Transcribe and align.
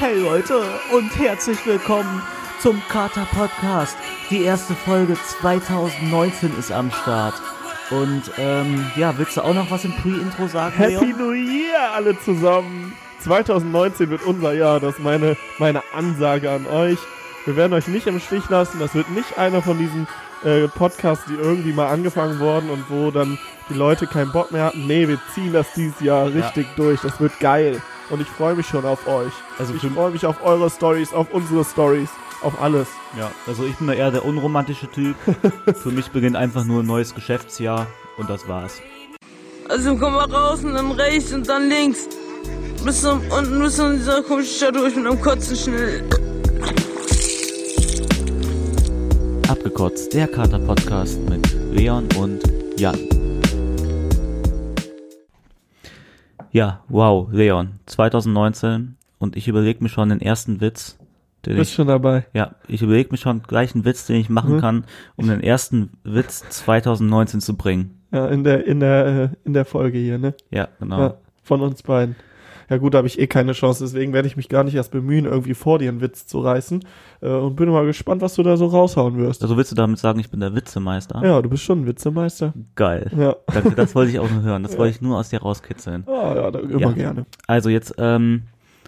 Hey 0.00 0.18
Leute 0.18 0.62
und 0.94 1.14
herzlich 1.18 1.58
willkommen 1.66 2.22
zum 2.58 2.80
Kater 2.88 3.26
Podcast. 3.34 3.98
Die 4.30 4.44
erste 4.44 4.74
Folge 4.74 5.12
2019 5.12 6.58
ist 6.58 6.72
am 6.72 6.90
Start. 6.90 7.34
Und 7.90 8.22
ähm, 8.38 8.90
ja, 8.96 9.12
willst 9.18 9.36
du 9.36 9.42
auch 9.42 9.52
noch 9.52 9.70
was 9.70 9.84
im 9.84 9.92
Pre-Intro 9.92 10.46
sagen, 10.48 10.74
Happy 10.74 11.04
Leon? 11.04 11.18
New 11.18 11.32
Year 11.32 11.92
alle 11.94 12.18
zusammen. 12.18 12.94
2019 13.18 14.08
wird 14.08 14.24
unser 14.24 14.54
Jahr. 14.54 14.80
Das 14.80 14.94
ist 14.94 15.00
meine, 15.00 15.36
meine 15.58 15.82
Ansage 15.92 16.50
an 16.50 16.66
euch. 16.66 16.98
Wir 17.44 17.56
werden 17.56 17.74
euch 17.74 17.86
nicht 17.86 18.06
im 18.06 18.20
Stich 18.20 18.48
lassen. 18.48 18.78
Das 18.78 18.94
wird 18.94 19.10
nicht 19.10 19.36
einer 19.36 19.60
von 19.60 19.76
diesen 19.76 20.08
äh, 20.44 20.66
Podcasts, 20.68 21.26
die 21.26 21.34
irgendwie 21.34 21.74
mal 21.74 21.88
angefangen 21.88 22.38
wurden 22.40 22.70
und 22.70 22.88
wo 22.88 23.10
dann 23.10 23.38
die 23.68 23.74
Leute 23.74 24.06
keinen 24.06 24.32
Bock 24.32 24.50
mehr 24.50 24.64
hatten. 24.64 24.86
Nee, 24.86 25.08
wir 25.08 25.18
ziehen 25.34 25.52
das 25.52 25.74
dieses 25.74 26.00
Jahr 26.00 26.32
richtig 26.32 26.68
durch. 26.76 27.02
Das 27.02 27.20
wird 27.20 27.38
geil. 27.38 27.82
Und 28.10 28.20
ich 28.20 28.28
freue 28.28 28.54
mich 28.54 28.66
schon 28.66 28.84
auf 28.84 29.06
euch. 29.06 29.32
Also 29.58 29.72
ich 29.74 29.82
freue 29.82 30.10
mich 30.10 30.26
auf 30.26 30.44
eure 30.44 30.68
Stories, 30.68 31.12
auf 31.12 31.32
unsere 31.32 31.64
Stories, 31.64 32.10
auf 32.42 32.60
alles. 32.60 32.88
Ja, 33.16 33.30
also 33.46 33.64
ich 33.64 33.76
bin 33.76 33.86
da 33.86 33.92
eher 33.92 34.10
der 34.10 34.24
unromantische 34.24 34.90
Typ. 34.90 35.16
Für 35.76 35.90
mich 35.90 36.10
beginnt 36.10 36.36
einfach 36.36 36.64
nur 36.64 36.82
ein 36.82 36.86
neues 36.86 37.14
Geschäftsjahr 37.14 37.86
und 38.16 38.28
das 38.28 38.48
war's. 38.48 38.80
Also 39.68 39.96
komm 39.96 40.14
mal 40.14 40.30
raus 40.30 40.64
und 40.64 40.74
dann 40.74 40.90
rechts 40.92 41.32
und 41.32 41.48
dann 41.48 41.68
links. 41.68 42.08
Bis 42.84 43.02
zum, 43.02 43.20
unten 43.30 43.60
bis 43.60 43.76
zu 43.76 43.92
dieser 43.92 44.22
komischen 44.22 44.56
Stadt 44.56 44.74
durch 44.74 44.96
mit 44.96 45.06
einem 45.06 45.20
Kotzen 45.20 45.56
schnell. 45.56 46.02
Abgekotzt, 49.48 50.12
der 50.14 50.26
Kater 50.26 50.58
Podcast 50.58 51.20
mit 51.28 51.46
Leon 51.72 52.08
und 52.16 52.42
Jan. 52.76 53.19
Ja, 56.52 56.82
wow, 56.88 57.28
Leon, 57.30 57.72
2019 57.86 58.96
und 59.18 59.36
ich 59.36 59.48
überlege 59.48 59.82
mir 59.82 59.88
schon 59.88 60.08
den 60.08 60.20
ersten 60.20 60.60
Witz, 60.60 60.98
den 61.46 61.56
Bist 61.56 61.70
ich, 61.70 61.76
schon 61.76 61.86
dabei. 61.88 62.26
ja, 62.34 62.54
ich 62.68 62.82
überlege 62.82 63.10
mir 63.12 63.16
schon 63.18 63.42
gleich 63.42 63.74
einen 63.74 63.84
Witz, 63.84 64.06
den 64.06 64.16
ich 64.16 64.28
machen 64.28 64.56
Mhm. 64.56 64.60
kann, 64.60 64.84
um 65.16 65.28
den 65.28 65.40
ersten 65.42 65.90
Witz 66.04 66.40
2019 66.50 67.40
zu 67.40 67.56
bringen. 67.56 68.00
Ja, 68.12 68.26
in 68.26 68.42
der, 68.44 68.66
in 68.66 68.80
der, 68.80 69.06
äh, 69.06 69.28
in 69.44 69.52
der 69.52 69.64
Folge 69.64 69.98
hier, 69.98 70.18
ne? 70.18 70.34
Ja, 70.50 70.68
genau. 70.80 71.00
Ja, 71.00 71.14
von 71.44 71.60
uns 71.62 71.82
beiden. 71.82 72.16
Ja 72.70 72.76
gut, 72.78 72.94
da 72.94 72.98
habe 72.98 73.08
ich 73.08 73.18
eh 73.18 73.26
keine 73.26 73.52
Chance, 73.52 73.82
deswegen 73.84 74.12
werde 74.12 74.28
ich 74.28 74.36
mich 74.36 74.48
gar 74.48 74.62
nicht 74.64 74.74
erst 74.76 74.92
bemühen, 74.92 75.24
irgendwie 75.26 75.54
vor 75.54 75.78
dir 75.80 75.88
einen 75.90 76.00
Witz 76.00 76.26
zu 76.26 76.38
reißen. 76.38 76.84
Äh, 77.20 77.28
und 77.28 77.56
bin 77.56 77.68
mal 77.68 77.84
gespannt, 77.84 78.22
was 78.22 78.34
du 78.36 78.42
da 78.44 78.56
so 78.56 78.66
raushauen 78.66 79.18
wirst. 79.18 79.42
Also 79.42 79.56
willst 79.56 79.72
du 79.72 79.76
damit 79.76 79.98
sagen, 79.98 80.20
ich 80.20 80.30
bin 80.30 80.38
der 80.40 80.54
Witzemeister? 80.54 81.20
Ja, 81.24 81.42
du 81.42 81.50
bist 81.50 81.64
schon 81.64 81.80
ein 81.82 81.86
Witzemeister. 81.86 82.54
Geil. 82.76 83.10
Ja. 83.16 83.34
Danke, 83.52 83.72
das 83.74 83.94
wollte 83.96 84.12
ich 84.12 84.20
auch 84.20 84.30
nur 84.30 84.42
hören. 84.42 84.62
Das 84.62 84.72
Ja. 84.74 84.78
wollte 84.78 84.94
ich 84.94 85.00
nur 85.02 85.18
aus 85.18 85.28
dir 85.30 85.42
rauskitzeln. 85.42 86.04
Ah, 86.06 86.34
ja, 86.36 86.48
immer 86.60 86.80
Ja. 86.80 86.92
gerne. 86.92 87.26
Also 87.48 87.68
jetzt, 87.70 87.94
ähm, 87.98 88.44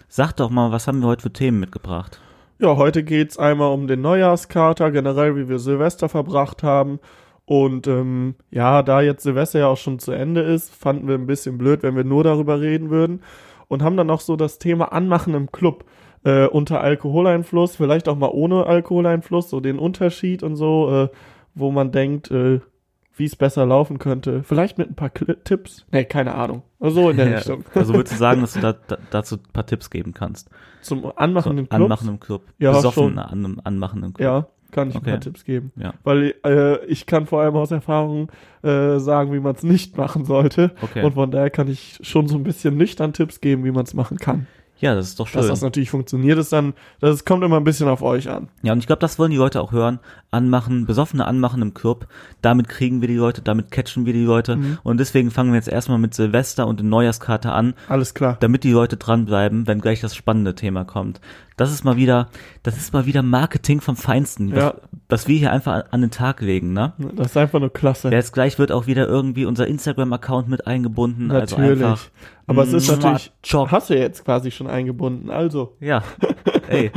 sag 0.07 0.31
doch 0.37 0.49
mal, 0.49 0.71
was 0.71 0.87
haben 0.87 1.01
wir 1.01 1.07
heute 1.07 1.23
für 1.23 1.33
Themen 1.33 1.59
mitgebracht? 1.59 2.21
Ja, 2.59 2.77
heute 2.77 3.03
geht's 3.03 3.37
einmal 3.37 3.73
um 3.73 3.87
den 3.87 3.99
Neujahrskater, 3.99 4.91
generell 4.91 5.35
wie 5.35 5.49
wir 5.49 5.59
Silvester 5.59 6.07
verbracht 6.07 6.63
haben. 6.63 6.99
Und 7.45 7.87
ähm, 7.87 8.35
ja, 8.51 8.81
da 8.83 9.01
jetzt 9.01 9.23
Silvester 9.23 9.59
ja 9.59 9.67
auch 9.67 9.75
schon 9.77 9.99
zu 9.99 10.13
Ende 10.13 10.39
ist, 10.39 10.73
fanden 10.73 11.09
wir 11.09 11.15
ein 11.15 11.27
bisschen 11.27 11.57
blöd, 11.57 11.83
wenn 11.83 11.97
wir 11.97 12.05
nur 12.05 12.23
darüber 12.23 12.61
reden 12.61 12.89
würden. 12.89 13.19
Und 13.73 13.83
haben 13.83 13.97
dann 13.97 14.09
auch 14.09 14.21
so 14.21 14.35
das 14.35 14.59
Thema 14.59 14.91
Anmachen 14.93 15.33
im 15.33 15.51
Club. 15.51 15.85
Äh, 16.25 16.45
unter 16.47 16.79
Alkoholeinfluss, 16.79 17.75
vielleicht 17.75 18.07
auch 18.07 18.15
mal 18.15 18.29
ohne 18.31 18.65
Alkoholeinfluss, 18.65 19.49
so 19.49 19.59
den 19.59 19.77
Unterschied 19.77 20.41
und 20.41 20.55
so, 20.55 20.89
äh, 20.89 21.09
wo 21.53 21.69
man 21.71 21.91
denkt, 21.91 22.31
äh, 22.31 22.61
wie 23.15 23.25
es 23.25 23.35
besser 23.35 23.65
laufen 23.65 23.99
könnte. 23.99 24.41
Vielleicht 24.43 24.77
mit 24.77 24.89
ein 24.89 24.95
paar 24.95 25.09
Kli 25.09 25.35
Tipps. 25.43 25.85
Nee, 25.91 26.05
keine 26.05 26.33
Ahnung. 26.35 26.61
So 26.79 27.09
in 27.09 27.17
der 27.17 27.27
Ja, 27.29 27.35
Richtung. 27.37 27.65
Also 27.75 27.93
würdest 27.93 28.13
du 28.13 28.19
sagen, 28.19 28.41
dass 28.41 28.53
du 28.53 28.61
da, 28.61 28.73
da, 28.73 28.97
dazu 29.11 29.35
ein 29.35 29.51
paar 29.51 29.65
Tipps 29.65 29.89
geben 29.89 30.13
kannst? 30.13 30.49
Zum 30.81 31.01
So, 31.01 31.15
Anmachen 31.15 31.57
im 31.57 31.67
Club. 31.67 31.81
Anmachen 31.81 32.07
im 32.09 32.19
Club. 32.19 32.43
Ja, 32.59 32.71
Besoffen 32.71 33.15
schon. 33.15 33.19
an, 33.19 33.59
anmachen 33.63 34.03
im 34.03 34.13
Club. 34.13 34.23
Ja, 34.25 34.47
kann 34.73 34.89
ich 34.89 34.95
Okay. 34.95 35.05
ein 35.11 35.13
paar 35.13 35.19
Tipps 35.21 35.45
geben. 35.45 35.71
Ja. 35.77 35.93
Weil 36.03 36.33
äh, 36.45 36.83
ich 36.87 37.05
kann 37.05 37.25
vor 37.27 37.41
allem 37.41 37.55
aus 37.55 37.71
Erfahrung 37.71 38.29
äh, 38.61 38.99
sagen, 38.99 39.31
wie 39.31 39.39
man 39.39 39.55
es 39.55 39.63
nicht 39.63 39.97
machen 39.97 40.25
sollte. 40.25 40.71
Okay. 40.81 41.03
Und 41.03 41.13
von 41.13 41.31
daher 41.31 41.49
kann 41.49 41.69
ich 41.69 41.99
schon 42.01 42.27
so 42.27 42.35
ein 42.35 42.43
bisschen 42.43 42.75
nüchtern 42.75 43.13
Tipps 43.13 43.39
geben, 43.39 43.63
wie 43.63 43.71
man 43.71 43.83
es 43.85 43.93
machen 43.93 44.17
kann. 44.17 44.47
Ja, 44.79 44.95
das 44.95 45.07
ist 45.09 45.19
doch 45.19 45.29
Dass 45.29 45.43
schön. 45.43 45.49
das 45.49 45.61
natürlich 45.61 45.91
funktioniert, 45.91 46.37
ist 46.37 46.51
dann, 46.51 46.73
das 46.99 47.23
kommt 47.23 47.41
immer 47.43 47.55
ein 47.55 47.63
bisschen 47.63 47.87
auf 47.87 48.01
euch 48.01 48.29
an. 48.29 48.49
Ja, 48.63 48.73
und 48.73 48.79
ich 48.79 48.87
glaube, 48.87 48.99
das 48.99 49.17
wollen 49.17 49.31
die 49.31 49.37
Leute 49.37 49.61
auch 49.61 49.71
hören. 49.71 49.99
Anmachen, 50.29 50.85
besoffene 50.85 51.25
Anmachen 51.25 51.61
im 51.61 51.73
Club. 51.73 52.07
Damit 52.41 52.67
kriegen 52.67 52.99
wir 52.99 53.07
die 53.07 53.15
Leute, 53.15 53.41
damit 53.41 53.71
catchen 53.71 54.05
wir 54.05 54.11
die 54.11 54.25
Leute. 54.25 54.57
Mhm. 54.57 54.79
Und 54.83 54.99
deswegen 54.99 55.31
fangen 55.31 55.51
wir 55.51 55.55
jetzt 55.57 55.69
erstmal 55.69 55.99
mit 55.99 56.13
Silvester 56.13 56.67
und 56.67 56.81
den 56.81 56.89
Neujahrskarte 56.89 57.51
an, 57.53 57.75
Alles 57.87 58.13
klar. 58.13 58.35
damit 58.41 58.65
die 58.65 58.71
Leute 58.71 58.97
dranbleiben, 58.97 59.67
wenn 59.67 59.79
gleich 59.79 60.01
das 60.01 60.15
spannende 60.17 60.53
Thema 60.53 60.83
kommt. 60.83 61.21
Das 61.57 61.71
ist 61.71 61.83
mal 61.83 61.97
wieder, 61.97 62.29
das 62.63 62.77
ist 62.77 62.93
mal 62.93 63.05
wieder 63.05 63.21
Marketing 63.21 63.81
vom 63.81 63.95
Feinsten, 63.95 64.51
was, 64.51 64.57
Ja. 64.59 64.73
was 65.09 65.27
wir 65.27 65.37
hier 65.37 65.51
einfach 65.51 65.85
an, 65.91 66.01
den 66.01 66.11
Tag 66.11 66.41
legen, 66.41 66.73
ne? 66.73 66.93
Das 67.15 67.27
ist 67.27 67.37
einfach 67.37 67.59
nur 67.59 67.71
klasse. 67.71 68.09
Ja, 68.09 68.15
Jetzt 68.15 68.33
gleich 68.33 68.57
wird 68.59 68.71
auch 68.71 68.87
wieder 68.87 69.07
irgendwie 69.07 69.45
unser 69.45 69.67
Instagram-Account 69.67 70.47
mit 70.49 70.65
eingebunden. 70.67 71.29
Also 71.31 71.57
natürlich. 71.57 71.83
einfach, 71.83 72.01
Aber 72.47 72.63
es 72.63 72.73
ist 72.73 72.89
natürlich, 72.89 73.31
Chock. 73.43 73.71
hast 73.71 73.89
du 73.89 73.97
jetzt 73.97 74.25
quasi 74.25 74.51
schon 74.51 74.67
eingebunden. 74.67 75.29
Also, 75.29 75.75
Ja. 75.79 76.03
Ey, 76.69 76.91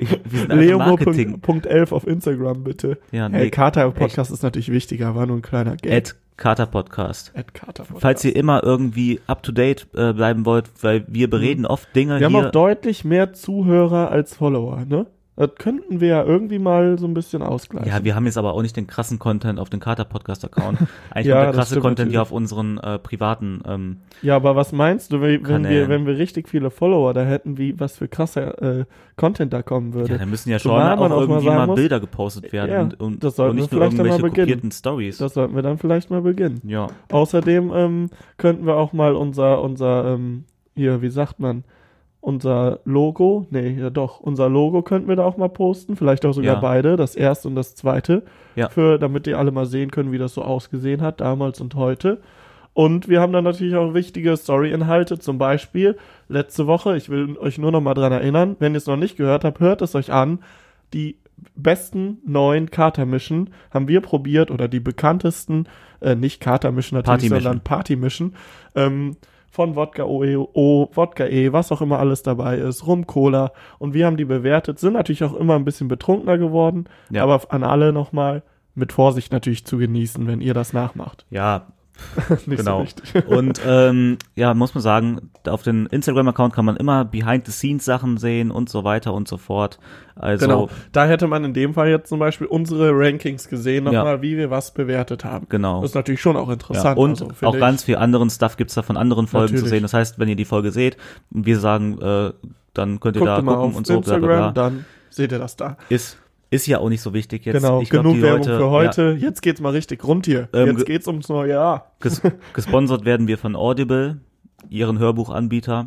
ich, 0.00 0.10
wir 0.24 0.40
sind 0.40 0.50
einfach 0.50 0.78
Marketing. 0.86 1.40
Leomo.11 1.46 1.92
auf 1.92 2.06
Instagram 2.06 2.64
bitte. 2.64 2.98
Ja, 3.12 3.28
nee, 3.28 3.50
Kater 3.50 3.90
Podcast 3.92 4.30
ist 4.30 4.42
natürlich 4.42 4.70
wichtiger, 4.70 5.14
war 5.14 5.26
nur 5.26 5.36
ein 5.36 5.42
kleiner 5.42 5.76
Gag. 5.76 5.92
Ed 5.92 6.14
Carter 6.36 6.66
Podcast. 6.66 7.32
Ad 7.36 7.52
Kater 7.52 7.84
Podcast. 7.84 8.00
Falls 8.02 8.24
ihr 8.24 8.34
immer 8.34 8.62
irgendwie 8.64 9.20
up 9.26 9.42
to 9.42 9.52
date 9.52 9.86
äh, 9.94 10.12
bleiben 10.12 10.44
wollt, 10.46 10.70
weil 10.82 11.04
wir 11.08 11.28
bereden 11.30 11.66
oft 11.66 11.94
Dinge 11.94 12.14
Mhm. 12.16 12.18
Wir 12.20 12.26
haben 12.26 12.34
hier. 12.36 12.46
auch 12.48 12.52
deutlich 12.52 13.04
mehr 13.04 13.32
Zuhörer 13.32 14.10
als 14.10 14.34
Follower, 14.36 14.84
ne? 14.84 15.06
Das 15.34 15.50
könnten 15.58 16.00
wir 16.00 16.08
ja 16.08 16.22
irgendwie 16.24 16.58
mal 16.58 16.98
so 16.98 17.06
ein 17.06 17.14
bisschen 17.14 17.40
ausgleichen. 17.40 17.88
ja, 17.90 18.04
wir 18.04 18.14
haben 18.14 18.26
jetzt 18.26 18.36
aber 18.36 18.52
auch 18.52 18.60
nicht 18.60 18.76
den 18.76 18.86
krassen 18.86 19.18
Content 19.18 19.58
auf 19.58 19.70
den 19.70 19.80
Carter 19.80 20.04
Podcast 20.04 20.44
Account. 20.44 20.78
Eigentlich 21.10 21.26
Ja, 21.28 21.44
der 21.44 21.52
krasse 21.52 21.80
Content 21.80 22.10
hier 22.10 22.20
auf 22.20 22.32
unseren 22.32 22.76
äh, 22.78 22.98
privaten. 22.98 23.62
Ähm, 23.66 23.96
Ja, 24.20 24.36
aber 24.36 24.56
was 24.56 24.72
meinst 24.72 25.10
du, 25.10 25.22
wenn, 25.22 25.42
Kanälen. 25.42 25.88
wir, 25.88 25.88
wenn 25.88 26.06
wir 26.06 26.18
richtig 26.18 26.50
viele 26.50 26.70
Follower 26.70 27.14
da 27.14 27.22
hätten, 27.24 27.56
wie 27.56 27.80
was 27.80 27.96
für 27.96 28.08
krasser 28.08 28.80
äh, 28.80 28.84
Content 29.16 29.54
da 29.54 29.62
kommen 29.62 29.94
würde? 29.94 30.12
ja, 30.12 30.18
da 30.18 30.26
müssen 30.26 30.50
ja 30.50 30.58
schon 30.58 30.70
Zumal 30.72 30.98
auch 30.98 31.00
auch 31.00 31.08
mal 31.08 31.20
irgendwie 31.22 31.46
mal 31.46 31.66
muss- 31.66 31.76
Bilder 31.76 31.98
gepostet 31.98 32.52
werden 32.52 32.70
Ja, 32.70 32.82
und, 32.82 33.00
und, 33.00 33.24
das 33.24 33.36
sollten 33.36 33.52
und 33.52 33.56
nicht 33.62 33.72
wir 33.72 33.78
nur 33.78 33.88
mal 33.88 33.92
irgendwelche 33.94 34.22
beginnen. 34.22 34.46
kopierten 34.48 34.70
Stories. 34.70 35.16
das 35.16 35.32
sollten 35.32 35.54
wir 35.54 35.62
dann 35.62 35.78
vielleicht 35.78 36.10
mal 36.10 36.20
beginnen. 36.20 36.60
Ja. 36.66 36.88
Außerdem 37.10 37.72
ähm, 37.74 38.10
könnten 38.36 38.66
wir 38.66 38.76
auch 38.76 38.92
mal 38.92 39.14
unser, 39.14 39.62
unser, 39.62 40.12
ähm, 40.14 40.44
hier, 40.74 41.00
wie 41.00 41.08
sagt 41.08 41.40
man, 41.40 41.64
unser 42.22 42.78
Logo, 42.84 43.46
nee, 43.50 43.76
ja 43.78 43.90
doch, 43.90 44.20
unser 44.20 44.48
Logo 44.48 44.82
könnten 44.82 45.08
wir 45.08 45.16
da 45.16 45.24
auch 45.24 45.36
mal 45.36 45.48
posten, 45.48 45.96
vielleicht 45.96 46.24
auch 46.24 46.32
sogar 46.32 46.54
Ja. 46.54 46.60
beide, 46.60 46.96
das 46.96 47.16
erste 47.16 47.48
und 47.48 47.56
das 47.56 47.74
zweite, 47.74 48.22
Ja. 48.54 48.68
für, 48.68 48.98
damit 48.98 49.26
die 49.26 49.34
alle 49.34 49.50
mal 49.50 49.66
sehen 49.66 49.90
können, 49.90 50.12
wie 50.12 50.18
das 50.18 50.32
so 50.34 50.42
ausgesehen 50.42 51.02
hat, 51.02 51.20
damals 51.20 51.60
und 51.60 51.74
heute. 51.74 52.20
Und 52.74 53.08
wir 53.08 53.20
haben 53.20 53.32
dann 53.32 53.42
natürlich 53.44 53.74
auch 53.74 53.92
wichtige 53.92 54.36
Story-Inhalte, 54.36 55.18
zum 55.18 55.36
Beispiel 55.36 55.96
letzte 56.28 56.66
Woche, 56.68 56.96
ich 56.96 57.10
will 57.10 57.36
euch 57.38 57.58
nur 57.58 57.72
noch 57.72 57.80
mal 57.82 57.94
dran 57.94 58.12
erinnern, 58.12 58.54
wenn 58.60 58.72
ihr 58.74 58.78
es 58.78 58.86
noch 58.86 58.96
nicht 58.96 59.16
gehört 59.16 59.44
habt, 59.44 59.58
hört 59.58 59.82
es 59.82 59.94
euch 59.96 60.12
an, 60.12 60.38
die 60.94 61.16
besten 61.56 62.18
neuen 62.24 62.70
Katermischen 62.70 63.50
haben 63.72 63.88
wir 63.88 64.00
probiert 64.00 64.52
oder 64.52 64.68
die 64.68 64.78
bekanntesten, 64.80 65.66
äh, 66.00 66.14
nicht 66.14 66.40
Katermischen 66.40 66.94
natürlich, 66.96 67.14
Partymischen. 67.30 67.42
sondern 67.42 67.64
Partymischen, 67.64 68.34
ähm, 68.76 69.16
von 69.52 69.76
Wodka 69.76 70.04
OE, 70.04 70.36
O, 70.54 70.88
Wodka 70.94 71.26
E, 71.26 71.52
was 71.52 71.70
auch 71.70 71.80
immer 71.82 71.98
alles 72.00 72.22
dabei 72.22 72.56
ist, 72.56 72.86
Rum, 72.86 73.06
Cola 73.06 73.52
und 73.78 73.92
wir 73.94 74.06
haben 74.06 74.16
die 74.16 74.24
bewertet, 74.24 74.78
sind 74.78 74.94
natürlich 74.94 75.22
auch 75.24 75.34
immer 75.34 75.54
ein 75.56 75.64
bisschen 75.66 75.86
betrunkener 75.88 76.38
geworden, 76.38 76.86
Ja. 77.10 77.22
aber 77.22 77.40
an 77.52 77.62
alle 77.62 77.92
nochmal 77.92 78.42
mit 78.74 78.92
Vorsicht 78.92 79.30
natürlich 79.30 79.66
zu 79.66 79.76
genießen, 79.76 80.26
wenn 80.26 80.40
ihr 80.40 80.54
das 80.54 80.72
nachmacht. 80.72 81.26
Ja, 81.28 81.66
Nicht 82.46 82.58
Genau. 82.58 82.78
so 82.78 82.84
wichtig. 82.84 83.26
Und 83.26 83.60
ähm, 83.66 84.18
ja, 84.34 84.54
muss 84.54 84.74
man 84.74 84.82
sagen, 84.82 85.30
auf 85.46 85.62
den 85.62 85.86
Instagram-Account 85.86 86.52
kann 86.54 86.64
man 86.64 86.76
immer 86.76 87.04
Behind-the-Scenes-Sachen 87.04 88.16
sehen 88.16 88.50
und 88.50 88.68
so 88.68 88.84
weiter 88.84 89.12
und 89.14 89.28
so 89.28 89.36
fort. 89.36 89.78
Also 90.16 90.46
genau. 90.46 90.68
Da 90.92 91.06
hätte 91.06 91.26
man 91.26 91.44
in 91.44 91.54
dem 91.54 91.74
Fall 91.74 91.88
jetzt 91.88 92.08
zum 92.08 92.18
Beispiel 92.18 92.46
unsere 92.46 92.90
Rankings 92.92 93.48
gesehen, 93.48 93.84
Ja. 93.86 93.92
nochmal, 93.92 94.22
wie 94.22 94.36
wir 94.36 94.50
was 94.50 94.72
bewertet 94.74 95.24
haben. 95.24 95.46
genau. 95.48 95.80
Das 95.80 95.90
ist 95.90 95.94
natürlich 95.94 96.20
schon 96.20 96.36
auch 96.36 96.48
Ja, 96.48 96.54
interessant. 96.54 96.98
und 96.98 97.10
also, 97.22 97.28
auch 97.46 97.54
ich. 97.54 97.60
ganz 97.60 97.82
viel 97.84 97.96
anderen 97.96 98.30
Stuff 98.30 98.56
gibt's 98.56 98.74
da 98.74 98.82
von 98.82 98.96
anderen 98.96 99.26
Folgen 99.26 99.48
zu 99.48 99.54
Natürlich. 99.54 99.70
sehen. 99.70 99.82
Das 99.82 99.94
heißt, 99.94 100.18
wenn 100.18 100.28
ihr 100.28 100.36
die 100.36 100.44
Folge 100.44 100.70
seht 100.72 100.96
und 101.32 101.46
wir 101.46 101.58
sagen, 101.58 102.00
äh, 102.00 102.32
dann 102.74 103.00
könnt 103.00 103.16
ihr 103.16 103.20
Guckt 103.20 103.30
da 103.30 103.40
gucken 103.42 103.74
und 103.74 103.86
so, 103.86 104.00
bla 104.00 104.14
Instagram, 104.14 104.20
bla 104.28 104.50
bla. 104.50 104.52
dann 104.52 104.84
seht 105.10 105.30
ihr 105.32 105.38
das 105.38 105.56
da. 105.56 105.76
Ist, 105.88 106.18
ist 106.52 106.66
ja 106.66 106.78
auch 106.78 106.88
nicht 106.88 107.00
so 107.02 107.12
wichtig 107.14 107.44
jetzt. 107.46 107.54
genau, 107.60 107.80
ich 107.82 107.90
glaub, 107.90 108.02
genug 108.04 108.16
die 108.16 108.22
Werbung 108.22 108.38
Leute, 108.46 108.58
für 108.58 108.70
heute. 108.70 109.16
Jetzt 109.18 109.40
geht's 109.42 109.60
mal 109.60 109.70
richtig 109.70 110.04
rund 110.04 110.26
hier. 110.26 110.48
Ähm, 110.52 110.66
Jetzt 110.68 110.76
ge- 110.76 110.84
geht's 110.86 111.06
ums 111.08 111.28
neue 111.28 111.50
Jahr. 111.50 111.74
Ja, 111.74 111.84
ges 112.00 112.22
gesponsert 112.54 113.04
werden 113.04 113.26
wir 113.26 113.38
von 113.38 113.56
Audible, 113.56 114.20
ihren 114.68 114.98
Hörbuchanbieter. 114.98 115.86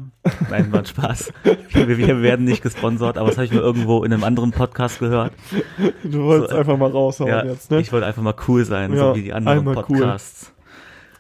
Nein, 0.49 0.71
war 0.73 0.83
Spaß. 0.85 1.31
Wir, 1.71 1.97
wir 1.97 2.21
werden 2.21 2.45
nicht 2.45 2.61
gesponsert, 2.61 3.17
aber 3.17 3.27
das 3.29 3.37
habe 3.37 3.45
ich 3.45 3.53
mal 3.53 3.61
irgendwo 3.61 4.03
in 4.03 4.11
einem 4.11 4.23
anderen 4.23 4.51
Podcast 4.51 4.99
gehört. 4.99 5.31
Du 6.03 6.23
wolltest 6.23 6.49
So, 6.51 6.55
äh, 6.57 6.59
einfach 6.59 6.77
mal 6.77 6.89
raushauen 6.91 7.29
Ja, 7.29 7.45
jetzt, 7.45 7.71
ne? 7.71 7.79
ich 7.79 7.91
wollte 7.93 8.05
einfach 8.05 8.21
mal 8.21 8.35
cool 8.47 8.65
sein, 8.65 8.91
Ja, 8.93 8.97
so 9.11 9.15
wie 9.15 9.21
die 9.23 9.33
anderen 9.33 9.59
einmal 9.59 9.75
cool. 9.77 9.83
Podcasts. 9.99 10.51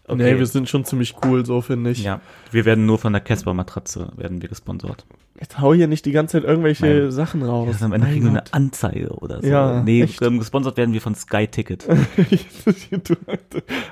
Nee, 0.07 0.37
wir 0.37 0.45
sind 0.45 0.69
schon 0.69 0.85
ziemlich 0.85 1.15
cool, 1.25 1.45
so 1.45 1.61
finde 1.61 1.89
ich. 1.91 2.03
ja, 2.03 2.19
wir 2.51 2.65
werden 2.65 2.85
nur 2.85 2.99
von 2.99 3.11
der 3.13 3.21
Casper-Matratze 3.21 4.11
werden 4.17 4.41
wir 4.41 4.49
gesponsert. 4.49 5.05
Jetzt 5.39 5.59
hau 5.59 5.73
hier 5.73 5.87
nicht 5.87 6.05
die 6.05 6.13
ganze 6.13 6.37
Zeit 6.39 6.49
irgendwelche 6.49 6.85
Nein. 6.85 7.11
Sachen 7.11 7.41
raus. 7.43 7.67
Das 7.67 7.75
ist 7.77 7.83
am 7.83 7.91
Ende 7.91 8.07
kriegen 8.07 8.23
wir 8.23 8.29
eine. 8.31 8.43
Anzeige 8.53 9.09
oder 9.09 9.41
so. 9.41 9.47
Ja, 9.47 9.81
nee, 9.83 10.01
echt. 10.03 10.21
ähm, 10.21 10.39
gesponsert 10.39 10.77
werden 10.77 10.93
wir 10.93 11.01
von 11.01 11.13
Sky 11.13 11.45
Ticket. 11.47 11.85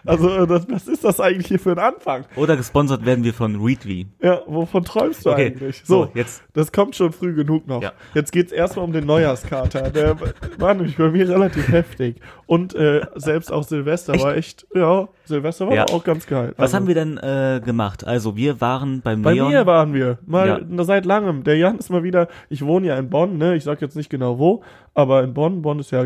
Also, 0.06 0.30
äh, 0.30 0.48
das, 0.48 0.68
was 0.70 0.88
ist 0.88 1.04
das 1.04 1.20
eigentlich 1.20 1.48
hier 1.48 1.60
für 1.60 1.72
ein 1.72 1.80
Anfang? 1.80 2.26
Oder 2.36 2.58
gesponsert 2.58 3.06
werden 3.06 3.24
wir 3.24 3.34
von 3.34 3.62
Readly. 3.62 4.08
Ja, 4.22 4.42
wovon 4.48 4.84
träumst 4.84 5.26
du 5.26 5.32
Okay, 5.32 5.48
eigentlich? 5.48 5.82
so, 5.86 6.04
So, 6.06 6.12
jetzt. 6.14 6.44
das 6.54 6.72
kommt 6.72 6.96
schon 6.96 7.12
früh 7.12 7.34
genug 7.34 7.68
noch. 7.68 7.82
Ja. 7.82 7.92
Jetzt 8.14 8.32
geht's 8.32 8.52
erstmal 8.52 8.86
um 8.86 8.92
den 8.94 9.06
Neujahrskater. 9.06 9.90
Der 9.92 10.16
war 10.58 10.74
nämlich 10.74 10.98
bei 10.98 11.10
mir 11.10 11.28
relativ 11.30 11.68
heftig. 11.70 12.18
Und 12.46 12.76
äh, 12.76 13.02
selbst 13.16 13.52
auch 13.52 13.64
Silvester 13.64 14.14
Echt? 14.14 14.24
war 14.24 14.36
echt, 14.36 14.68
ja, 14.76 15.08
Silvester 15.26 15.68
war 15.68 15.74
Ja. 15.76 15.86
auch 15.86 16.04
ganz 16.04 16.28
geil. 16.28 16.54
Was 16.58 16.64
Also, 16.74 16.78
haben 16.78 16.88
wir 16.88 16.96
denn 16.96 17.18
äh, 17.18 17.62
gemacht? 17.64 18.06
Also 18.06 18.36
wir 18.36 18.60
waren 18.62 19.02
beim 19.02 19.22
Bei 19.22 19.34
Neon. 19.34 19.50
mir 19.52 19.66
waren 19.66 19.94
wir, 19.94 20.20
mal 20.26 20.66
Ja. 20.70 20.84
seit 20.84 21.06
langem. 21.06 21.33
Der 21.42 21.58
Jan 21.58 21.80
ist 21.80 21.90
mal 21.90 22.04
wieder, 22.04 22.28
ich 22.50 22.64
wohne 22.64 22.88
ja 22.88 22.98
in 22.98 23.10
Bonn, 23.10 23.38
ne? 23.38 23.56
Ich 23.56 23.64
sag 23.64 23.82
jetzt 23.82 23.96
nicht 23.96 24.10
genau 24.10 24.38
wo, 24.38 24.62
aber 24.94 25.24
in 25.24 25.34
Bonn, 25.34 25.62
Bonn 25.64 25.80
ist 25.80 25.92
ja, 25.92 26.06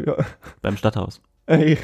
beim 0.62 0.78
Stadthaus. 0.78 1.22
ey, 1.48 1.78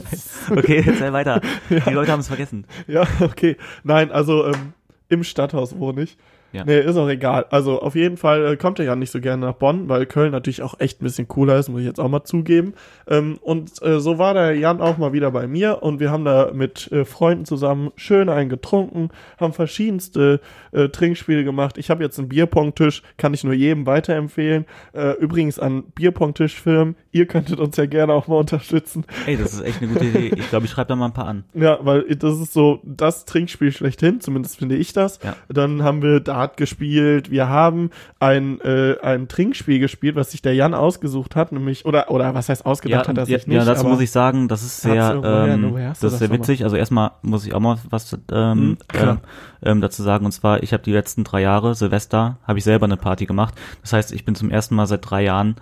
Okay, 0.50 0.84
erzähl 0.86 1.12
weiter. 1.12 1.40
Die 1.70 1.90
Leute 1.90 2.12
haben 2.12 2.20
es 2.20 2.28
vergessen. 2.28 2.66
ja, 2.86 3.04
okay. 3.20 3.56
Nein, 3.82 4.12
also 4.12 4.46
ähm, 4.46 4.74
im 5.08 5.24
Stadthaus 5.24 5.78
wohne 5.78 6.02
ich. 6.02 6.16
Ja. 6.54 6.64
Nee, 6.64 6.78
ist 6.78 6.96
auch 6.96 7.08
egal. 7.08 7.46
Also 7.50 7.82
auf 7.82 7.96
jeden 7.96 8.16
Fall 8.16 8.52
äh, 8.52 8.56
kommt 8.56 8.78
er 8.78 8.84
ja 8.84 8.94
nicht 8.94 9.10
so 9.10 9.20
gerne 9.20 9.44
nach 9.44 9.54
Bonn, 9.54 9.88
weil 9.88 10.06
Köln 10.06 10.30
natürlich 10.30 10.62
auch 10.62 10.78
echt 10.78 11.02
ein 11.02 11.04
bisschen 11.04 11.26
cooler 11.26 11.58
ist, 11.58 11.68
muss 11.68 11.80
ich 11.80 11.86
jetzt 11.86 11.98
auch 11.98 12.08
mal 12.08 12.22
zugeben. 12.22 12.74
Ähm, 13.08 13.38
und 13.40 13.82
äh, 13.82 13.98
so 13.98 14.18
war 14.18 14.34
der 14.34 14.54
Jan 14.56 14.80
auch 14.80 14.96
mal 14.96 15.12
wieder 15.12 15.32
bei 15.32 15.48
mir 15.48 15.82
und 15.82 15.98
wir 15.98 16.12
haben 16.12 16.24
da 16.24 16.52
mit 16.54 16.92
äh, 16.92 17.04
Freunden 17.04 17.44
zusammen 17.44 17.90
schön 17.96 18.28
einen 18.28 18.48
getrunken, 18.48 19.08
haben 19.40 19.52
verschiedenste 19.52 20.40
äh, 20.70 20.88
Trinkspiele 20.90 21.42
gemacht. 21.42 21.76
Ich 21.76 21.90
habe 21.90 22.04
jetzt 22.04 22.20
einen 22.20 22.28
Bierpong-Tisch, 22.28 23.02
kann 23.16 23.34
ich 23.34 23.42
nur 23.42 23.54
jedem 23.54 23.84
weiterempfehlen. 23.86 24.64
Äh, 24.92 25.14
übrigens 25.14 25.58
an 25.58 25.82
Bierpong-Tischfirmen, 25.96 26.94
ihr 27.14 27.26
könntet 27.26 27.60
uns 27.60 27.76
ja 27.76 27.86
gerne 27.86 28.12
auch 28.12 28.26
mal 28.26 28.36
unterstützen. 28.36 29.04
Ey, 29.24 29.36
das 29.36 29.54
ist 29.54 29.60
echt 29.62 29.80
eine 29.80 29.92
gute 29.92 30.04
Idee. 30.04 30.32
Ich 30.36 30.50
glaube, 30.50 30.66
ich 30.66 30.72
schreibe 30.72 30.88
da 30.88 30.96
mal 30.96 31.06
ein 31.06 31.12
paar 31.12 31.28
an. 31.28 31.44
Ja, 31.54 31.78
weil 31.80 32.02
das 32.16 32.40
ist 32.40 32.52
so 32.52 32.80
das 32.82 33.24
Trinkspiel 33.24 33.70
schlechthin, 33.70 34.20
zumindest 34.20 34.58
finde 34.58 34.76
ich 34.76 34.92
das. 34.92 35.20
Ja. 35.22 35.36
Dann 35.48 35.82
haben 35.84 36.02
wir 36.02 36.18
Dart 36.18 36.56
gespielt, 36.56 37.30
wir 37.30 37.48
haben 37.48 37.90
ein, 38.18 38.60
äh, 38.60 38.96
ein 39.00 39.28
Trinkspiel 39.28 39.78
gespielt, 39.78 40.16
was 40.16 40.32
sich 40.32 40.42
der 40.42 40.54
Jan 40.54 40.74
ausgesucht 40.74 41.36
hat, 41.36 41.52
nämlich, 41.52 41.86
oder, 41.86 42.10
oder 42.10 42.34
was 42.34 42.48
heißt 42.48 42.66
ausgedacht 42.66 43.06
hat 43.06 43.16
er 43.16 43.28
ja, 43.28 43.38
sich 43.38 43.46
nicht. 43.46 43.56
ja, 43.56 43.64
dazu 43.64 43.86
muss 43.86 44.00
ich 44.00 44.10
sagen, 44.10 44.48
das 44.48 44.62
ist 44.62 44.80
sehr, 44.80 45.20
ähm, 45.24 45.74
das 45.76 46.02
ist 46.02 46.18
sehr 46.18 46.30
witzig. 46.30 46.64
Also 46.64 46.74
erstmal 46.74 47.12
muss 47.22 47.46
ich 47.46 47.54
auch 47.54 47.60
mal 47.60 47.78
was 47.90 48.12
ähm, 48.32 48.76
klar. 48.88 49.12
ähm, 49.12 49.18
ähm, 49.64 49.80
dazu 49.80 50.02
sagen. 50.02 50.24
Und 50.24 50.32
zwar, 50.32 50.62
ich 50.62 50.72
habe 50.72 50.82
die 50.82 50.92
letzten 50.92 51.24
drei 51.24 51.42
Jahre, 51.42 51.74
Silvester, 51.74 52.38
habe 52.46 52.58
ich 52.58 52.64
selber 52.64 52.84
eine 52.84 52.96
Party 52.96 53.26
gemacht. 53.26 53.54
Das 53.82 53.92
heißt, 53.92 54.12
ich 54.12 54.24
bin 54.24 54.34
zum 54.34 54.50
ersten 54.50 54.74
Mal 54.74 54.86
seit 54.86 55.08
drei 55.08 55.22
Jahren 55.22 55.56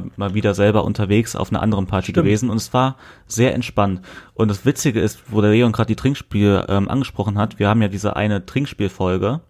mal, 0.00 0.10
mal 0.16 0.34
wieder 0.34 0.54
selber 0.54 0.84
unterwegs 0.84 1.36
auf 1.36 1.50
einer 1.50 1.62
anderen 1.62 1.86
Party 1.86 2.12
Stimmt. 2.12 2.24
gewesen 2.24 2.50
und 2.50 2.56
es 2.56 2.72
war 2.72 2.96
sehr 3.26 3.54
entspannt. 3.54 4.00
Und 4.34 4.48
das 4.48 4.64
Witzige 4.64 5.00
ist, 5.00 5.22
wo 5.28 5.40
der 5.40 5.50
Leon 5.50 5.72
gerade 5.72 5.88
die 5.88 5.96
Trinkspiele 5.96 6.66
ähm, 6.68 6.88
angesprochen 6.88 7.38
hat, 7.38 7.58
wir 7.58 7.68
haben 7.68 7.82
ja 7.82 7.88
diese 7.88 8.16
eine 8.16 8.44
Trinkspielfolge 8.46 9.40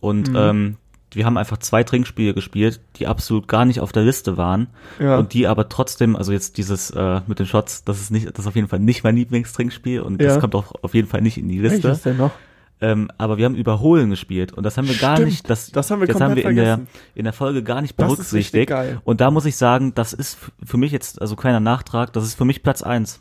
und 0.00 0.28
Mhm. 0.30 0.36
ähm, 0.36 0.76
wir 1.12 1.24
haben 1.24 1.38
einfach 1.38 1.56
zwei 1.56 1.84
Trinkspiele 1.84 2.34
gespielt, 2.34 2.80
die 2.96 3.06
absolut 3.06 3.48
gar 3.48 3.64
nicht 3.64 3.80
auf 3.80 3.92
der 3.92 4.02
Liste 4.02 4.36
waren 4.36 4.66
Ja. 5.00 5.16
und 5.18 5.32
die 5.32 5.46
aber 5.46 5.70
trotzdem, 5.70 6.16
also 6.16 6.32
jetzt 6.32 6.58
dieses 6.58 6.90
äh, 6.90 7.22
mit 7.26 7.38
den 7.38 7.46
Shots, 7.46 7.82
das 7.84 7.98
ist 7.98 8.10
nicht, 8.10 8.26
das 8.28 8.40
ist 8.40 8.46
auf 8.46 8.56
jeden 8.56 8.68
Fall 8.68 8.78
nicht 8.80 9.04
mein 9.04 9.16
Lieblingstrinkspiel 9.16 10.02
und 10.02 10.20
Ja. 10.20 10.28
das 10.28 10.38
kommt 10.40 10.54
auch 10.54 10.72
auf 10.82 10.92
jeden 10.94 11.08
Fall 11.08 11.22
nicht 11.22 11.38
in 11.38 11.48
die 11.48 11.60
Liste. 11.60 11.84
Welches 11.84 12.02
denn 12.02 12.18
noch? 12.18 12.32
Ähm, 12.80 13.10
aber 13.18 13.38
wir 13.38 13.44
haben 13.44 13.56
Überholen 13.56 14.08
gespielt 14.10 14.52
und 14.52 14.62
das 14.64 14.76
haben 14.78 14.86
wir 14.88 14.94
gar 14.96 15.16
Stimmt, 15.16 15.30
nicht, 15.30 15.50
das, 15.50 15.70
das 15.72 15.90
haben 15.90 16.00
wir 16.00 16.06
jetzt 16.06 16.20
haben 16.20 16.36
wir 16.36 16.44
in 16.48 16.54
der, 16.54 16.80
in 17.16 17.24
der 17.24 17.32
Folge 17.32 17.64
gar 17.64 17.80
nicht 17.82 17.98
Das 17.98 18.10
ist 18.12 18.16
berücksichtigt. 18.16 18.68
geil. 18.68 19.00
Und 19.04 19.20
da 19.20 19.30
muss 19.32 19.46
ich 19.46 19.56
sagen, 19.56 19.94
das 19.96 20.12
ist 20.12 20.38
für 20.64 20.76
mich 20.76 20.92
jetzt, 20.92 21.20
also 21.20 21.34
kleiner 21.34 21.58
Nachtrag, 21.58 22.12
das 22.12 22.24
ist 22.24 22.34
für 22.34 22.44
mich 22.44 22.62
Platz 22.62 22.82
eins. 22.82 23.20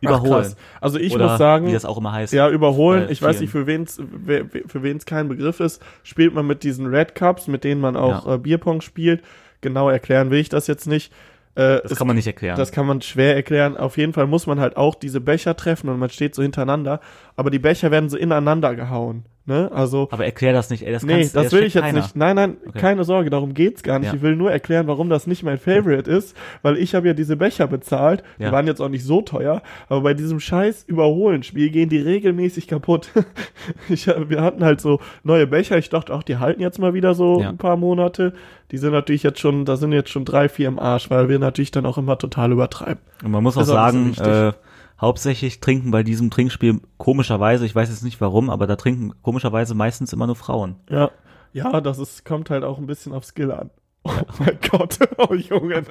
Überholen. 0.00 0.54
Ach. 0.54 0.82
Also 0.82 0.98
ich 0.98 1.14
Oder 1.14 1.28
muss 1.30 1.38
sagen, 1.38 1.66
wie 1.66 1.72
das 1.72 1.84
auch 1.86 1.96
immer 1.98 2.12
heißt. 2.12 2.32
Ja, 2.32 2.48
überholen. 2.50 3.08
Ich 3.10 3.22
weiß 3.22 3.40
nicht, 3.40 3.50
für 3.50 3.66
wen's, 3.66 3.98
wer- 3.98 4.44
für 4.66 4.82
wen's 4.82 5.06
kein 5.06 5.28
Begriff 5.28 5.58
ist, 5.60 5.82
spielt 6.02 6.34
man 6.34 6.46
mit 6.46 6.62
diesen 6.62 6.86
Red 6.86 7.14
Cups, 7.14 7.48
mit 7.48 7.64
denen 7.64 7.80
man 7.80 7.96
auch 7.96 8.26
Ja. 8.26 8.34
äh, 8.34 8.38
Bierpong 8.38 8.82
spielt. 8.82 9.22
Genau 9.62 9.88
erklären 9.88 10.30
will 10.30 10.38
ich 10.38 10.50
das 10.50 10.66
jetzt 10.66 10.86
nicht. 10.86 11.12
Äh, 11.56 11.80
das 11.82 11.92
es- 11.92 11.98
kann 11.98 12.06
man 12.06 12.16
nicht 12.16 12.26
erklären. 12.26 12.56
Das 12.56 12.70
kann 12.70 12.86
man 12.86 13.00
schwer 13.02 13.34
erklären. 13.34 13.76
Auf 13.76 13.96
jeden 13.96 14.12
Fall 14.12 14.26
muss 14.26 14.46
man 14.46 14.60
halt 14.60 14.76
auch 14.76 14.94
diese 14.94 15.20
Becher 15.20 15.56
treffen 15.56 15.88
und 15.88 15.98
man 15.98 16.10
steht 16.10 16.34
so 16.34 16.42
hintereinander. 16.42 17.00
Aber 17.34 17.50
die 17.50 17.58
Becher 17.58 17.90
werden 17.90 18.08
so 18.08 18.16
ineinander 18.16 18.74
gehauen. 18.76 19.24
Ne? 19.48 19.70
Also, 19.72 20.08
aber 20.10 20.24
erklär 20.24 20.52
das 20.52 20.70
nicht, 20.70 20.84
ey, 20.84 20.92
das 20.92 21.04
nee, 21.04 21.18
kannst, 21.20 21.36
das 21.36 21.52
will 21.52 21.60
checkt 21.60 21.68
ich 21.68 21.74
jetzt 21.74 21.84
keiner. 21.84 22.00
nicht. 22.02 22.16
Nein, 22.16 22.34
nein, 22.34 22.56
Okay. 22.68 22.80
keine 22.80 23.04
Sorge, 23.04 23.30
darum 23.30 23.54
geht's 23.54 23.84
gar 23.84 24.00
nicht. 24.00 24.08
Ja. 24.08 24.14
Ich 24.14 24.20
will 24.22 24.34
nur 24.34 24.50
erklären, 24.50 24.88
warum 24.88 25.08
das 25.08 25.28
nicht 25.28 25.44
mein 25.44 25.56
Favorite 25.58 26.10
ist, 26.10 26.36
weil 26.62 26.76
ich 26.78 26.96
habe 26.96 27.06
ja 27.06 27.14
diese 27.14 27.36
Becher 27.36 27.68
bezahlt. 27.68 28.24
Die 28.40 28.42
Ja. 28.42 28.50
waren 28.52 28.66
jetzt 28.66 28.80
auch 28.80 28.88
nicht 28.88 29.04
so 29.04 29.22
teuer, 29.22 29.62
aber 29.88 30.00
bei 30.00 30.14
diesem 30.14 30.40
scheiß 30.40 30.82
Überholen-Spiel 30.88 31.70
gehen 31.70 31.88
die 31.88 31.98
regelmäßig 31.98 32.66
kaputt. 32.66 33.10
ich, 33.88 34.08
hab- 34.08 34.28
wir 34.28 34.42
hatten 34.42 34.64
halt 34.64 34.80
so 34.80 34.98
neue 35.22 35.46
Becher. 35.46 35.78
Ich 35.78 35.90
dachte 35.90 36.12
auch, 36.12 36.24
die 36.24 36.38
halten 36.38 36.60
jetzt 36.60 36.78
mal 36.80 36.92
wieder 36.94 37.14
so 37.14 37.40
Ja. 37.40 37.48
ein 37.50 37.56
paar 37.56 37.76
Monate. 37.76 38.32
Die 38.72 38.78
sind 38.78 38.90
natürlich 38.92 39.22
jetzt 39.22 39.38
schon, 39.38 39.64
da 39.64 39.76
sind 39.76 39.92
jetzt 39.92 40.10
schon 40.10 40.24
drei, 40.24 40.48
vier 40.48 40.66
im 40.66 40.80
Arsch, 40.80 41.08
weil 41.08 41.28
wir 41.28 41.38
natürlich 41.38 41.70
dann 41.70 41.86
auch 41.86 41.98
immer 41.98 42.18
total 42.18 42.50
übertreiben. 42.50 42.98
Und 43.24 43.30
man 43.30 43.44
muss 43.44 43.56
auch 43.56 43.60
auch 43.62 43.64
sagen, 43.66 44.12
äh, 44.20 44.52
hauptsächlich 45.00 45.60
trinken 45.60 45.90
bei 45.90 46.02
diesem 46.02 46.30
Trinkspiel 46.30 46.80
komischerweise, 46.98 47.66
ich 47.66 47.74
weiß 47.74 47.88
jetzt 47.88 48.04
nicht 48.04 48.20
warum, 48.20 48.50
aber 48.50 48.66
da 48.66 48.76
trinken 48.76 49.12
komischerweise 49.22 49.74
meistens 49.74 50.12
immer 50.12 50.26
nur 50.26 50.36
Frauen. 50.36 50.76
Ja, 50.90 51.10
ja, 51.52 51.80
das 51.80 51.98
ist, 51.98 52.24
kommt 52.24 52.50
halt 52.50 52.64
auch 52.64 52.78
ein 52.78 52.86
bisschen 52.86 53.12
auf 53.12 53.24
Skill 53.24 53.50
an. 53.50 53.70
Oh 54.04 54.12
mein 54.38 54.58
Gott, 54.70 54.98
oh 55.18 55.34
Junge, 55.34 55.82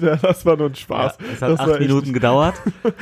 ja, 0.00 0.16
das 0.16 0.46
war 0.46 0.56
nur 0.56 0.70
ein 0.70 0.74
Spaß. 0.74 1.18
es 1.34 1.42
hat 1.42 1.50
das 1.50 1.60
acht 1.60 1.80
Minuten 1.80 2.12
gedauert. 2.12 2.54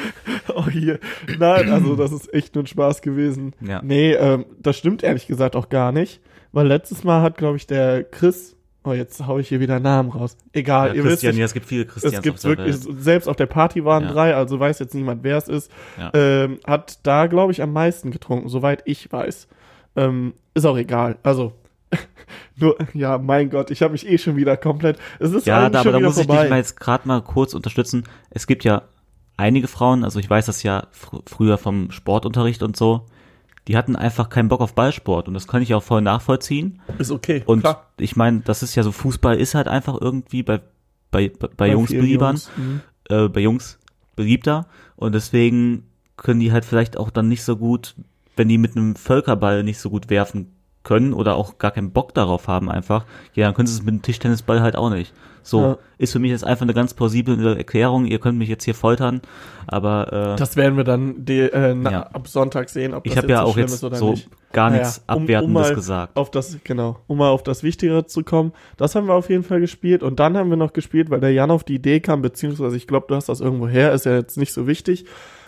Oh 0.55 0.69
hier. 0.69 1.00
Nein, 1.38 1.70
also 1.70 1.97
das 1.97 2.12
ist 2.12 2.32
echt 2.32 2.55
nur 2.55 2.64
ein 2.64 2.67
Spaß 2.67 3.02
gewesen. 3.02 3.55
Ja. 3.61 3.82
Nee, 3.82 4.12
ähm, 4.12 4.47
das 4.59 4.79
stimmt 4.79 5.02
ehrlich 5.02 5.26
gesagt 5.26 5.55
auch 5.55 5.69
gar 5.69 5.93
nicht. 5.93 6.23
Weil 6.52 6.69
letztes 6.69 7.05
Mal 7.05 7.20
hat, 7.20 7.37
glaube 7.37 7.59
ich, 7.59 7.67
der 7.67 8.02
Chris. 8.05 8.56
Oh, 8.87 8.93
jetzt 8.93 9.27
hau 9.27 9.38
ich 9.38 9.49
hier 9.49 9.59
wieder 9.61 9.81
Namen 9.81 10.11
raus. 10.11 10.37
Egal, 10.53 10.88
Ja, 10.91 10.94
ihr 10.94 11.03
wisst, 11.05 11.15
Christian, 11.15 11.33
ich, 11.35 11.38
ja, 11.41 11.44
es 11.44 11.55
gibt 11.55 11.67
viele 11.67 11.87
Christians 11.87 12.15
es 12.17 12.23
gibt 12.23 12.44
wirklich, 12.44 12.87
Welt. 12.87 13.03
selbst 13.03 13.29
auf 13.29 13.35
der 13.37 13.47
Party 13.47 13.85
waren 13.85 14.05
Ja. 14.05 14.12
drei, 14.12 14.35
also 14.35 14.61
weiß 14.61 14.79
jetzt 14.79 14.94
niemand, 14.94 15.25
wer 15.25 15.37
es 15.38 15.49
ist. 15.49 15.71
Ja. 15.99 16.11
Ähm, 16.15 16.59
hat 16.67 17.00
da, 17.03 17.27
glaube 17.27 17.50
ich, 17.53 17.62
am 17.62 17.73
meisten 17.73 18.11
getrunken, 18.12 18.49
soweit 18.49 18.83
ich 18.85 19.11
weiß. 19.11 19.49
Ähm, 19.97 20.35
ist 20.55 20.65
auch 20.67 20.77
egal. 20.77 21.19
Also, 21.25 21.53
nur, 22.56 22.77
ja, 22.94 23.19
mein 23.19 23.50
Gott, 23.50 23.71
ich 23.71 23.83
habe 23.83 23.93
mich 23.93 24.06
eh 24.09 24.19
schon 24.19 24.37
wieder 24.37 24.57
komplett. 24.57 24.99
Es 25.19 25.33
ist 25.33 25.47
Ja, 25.47 25.69
da, 25.69 25.81
aber 25.81 25.93
da 25.93 26.00
muss 26.00 26.16
ich 26.19 26.26
vorbei. 26.26 26.43
dich 26.43 26.50
mal 26.50 26.57
jetzt 26.59 26.78
gerade 26.78 27.09
mal 27.09 27.23
kurz 27.23 27.55
unterstützen. 27.55 28.05
Es 28.31 28.47
gibt 28.47 28.64
ja 28.64 28.83
einige 29.37 29.69
Frauen, 29.69 30.05
also 30.05 30.19
ich 30.19 30.31
weiß 30.31 30.47
das 30.47 30.62
ja 30.62 30.87
fr 30.93 31.21
früher 31.26 31.59
vom 31.59 31.90
Sportunterricht 31.90 32.62
und 32.62 32.76
so, 32.76 33.07
die 33.68 33.76
hatten 33.76 33.96
einfach 33.96 34.28
keinen 34.28 34.49
Bock 34.49 34.61
auf 34.61 34.75
Ballsport 34.75 35.28
und 35.28 35.35
das 35.35 35.46
kann 35.46 35.62
ich 35.62 35.75
auch 35.75 35.82
voll 35.82 36.00
nachvollziehen. 36.00 36.80
ist 36.99 37.11
okay. 37.11 37.42
Und 37.46 37.61
klar. 37.61 37.87
ich 37.99 38.16
meine, 38.16 38.40
das 38.40 38.62
ist 38.62 38.75
ja 38.75 38.82
so, 38.82 38.92
Fußball 38.92 39.37
ist 39.38 39.54
halt 39.54 39.68
einfach 39.68 39.99
irgendwie 40.00 40.42
bei, 40.42 40.61
bei, 41.11 41.28
bei, 41.28 41.49
bei 41.56 41.70
Jungs 41.70 41.90
beliebern, 41.90 42.37
Jungs, 42.37 42.50
mhm. 42.56 42.80
äh, 43.08 43.28
bei 43.28 43.40
Jungs 43.40 43.78
beliebter 44.14 44.66
und 44.96 45.14
deswegen 45.14 45.85
können 46.16 46.40
die 46.40 46.52
halt 46.52 46.64
vielleicht 46.64 46.96
auch 46.96 47.11
dann 47.11 47.28
nicht 47.28 47.42
so 47.42 47.56
gut, 47.56 47.94
wenn 48.37 48.49
die 48.49 48.58
mit 48.58 48.76
einem 48.76 48.96
Völkerball 48.96 49.62
nicht 49.62 49.78
so 49.78 49.90
gut 49.90 50.11
werfen 50.11 50.52
können 50.82 51.12
oder 51.12 51.35
auch 51.35 51.58
gar 51.58 51.73
keinen 51.73 51.90
Bock 51.90 52.14
darauf 52.14 52.46
haben 52.46 52.70
einfach, 52.70 53.04
ja, 53.35 53.46
dann 53.46 53.54
können 53.54 53.66
sie 53.66 53.75
es 53.75 53.82
mit 53.82 53.92
einem 53.92 54.02
Tischtennisball 54.02 54.61
halt 54.61 54.76
auch 54.76 54.90
nicht. 54.90 55.12
So, 55.47 55.61
Ja. 55.61 55.79
ist 55.99 56.12
für 56.12 56.19
mich 56.19 56.33
jetzt 56.33 56.43
einfach 56.45 56.62
eine 56.62 56.75
ganz 56.75 56.93
plausible 56.93 57.57
Erklärung, 57.57 58.05
ihr 58.07 58.19
könnt 58.19 58.37
mich 58.37 58.49
jetzt 58.49 58.65
hier 58.65 58.75
foltern, 58.75 59.21
aber 59.69 60.33
äh, 60.35 60.37
Das 60.37 60.57
werden 60.57 60.76
wir 60.76 60.83
dann 60.83 61.25
die, 61.25 61.38
äh, 61.41 61.73
na, 61.73 61.91
Ja. 61.91 62.03
ab 62.03 62.26
Sonntag 62.26 62.69
sehen, 62.69 62.95
ob 62.95 63.05
das 63.05 63.12
ich 63.12 63.17
habe 63.17 63.29
ja 63.31 63.43
so 63.43 63.47
auch 63.47 63.57
jetzt 63.57 63.79
so 63.79 64.11
nicht. 64.11 64.29
gar 64.53 64.71
Naja, 64.71 64.83
nichts 64.83 65.05
um- 65.07 65.15
um 65.17 65.23
Abwertendes 65.23 65.55
mal 65.69 65.75
gesagt. 65.75 66.17
Auf 66.17 66.33
das, 66.33 66.59
genau, 66.65 66.99
um 67.07 67.19
mal 67.19 67.31
auf 67.31 67.45
das 67.45 67.62
Wichtigere 67.62 68.07
zu 68.07 68.25
kommen. 68.25 68.53
Das 68.76 68.97
haben 68.97 69.07
wir 69.07 69.15
auf 69.15 69.31
jeden 69.31 69.45
Fall 69.45 69.61
gespielt. 69.61 70.03
Und 70.03 70.19
dann 70.19 70.37
haben 70.37 70.50
wir 70.50 70.57
noch 70.57 70.73
gespielt, 70.73 71.11
weil 71.11 71.21
der 71.21 71.33
Jan 71.33 71.53
auf 71.53 71.62
die 71.62 71.76
Idee 71.76 72.00
kam, 72.00 72.23
beziehungsweise 72.23 72.76
ich 72.76 72.88
glaube, 72.88 73.07
du 73.09 73.15
hast 73.15 73.29
das 73.29 73.41
irgendwo 73.41 73.69
her, 73.69 73.93
ist 73.93 74.05
ja 74.05 74.15
jetzt 74.17 74.37
nicht 74.37 74.53
so 74.53 74.67
wichtig. 74.67 75.05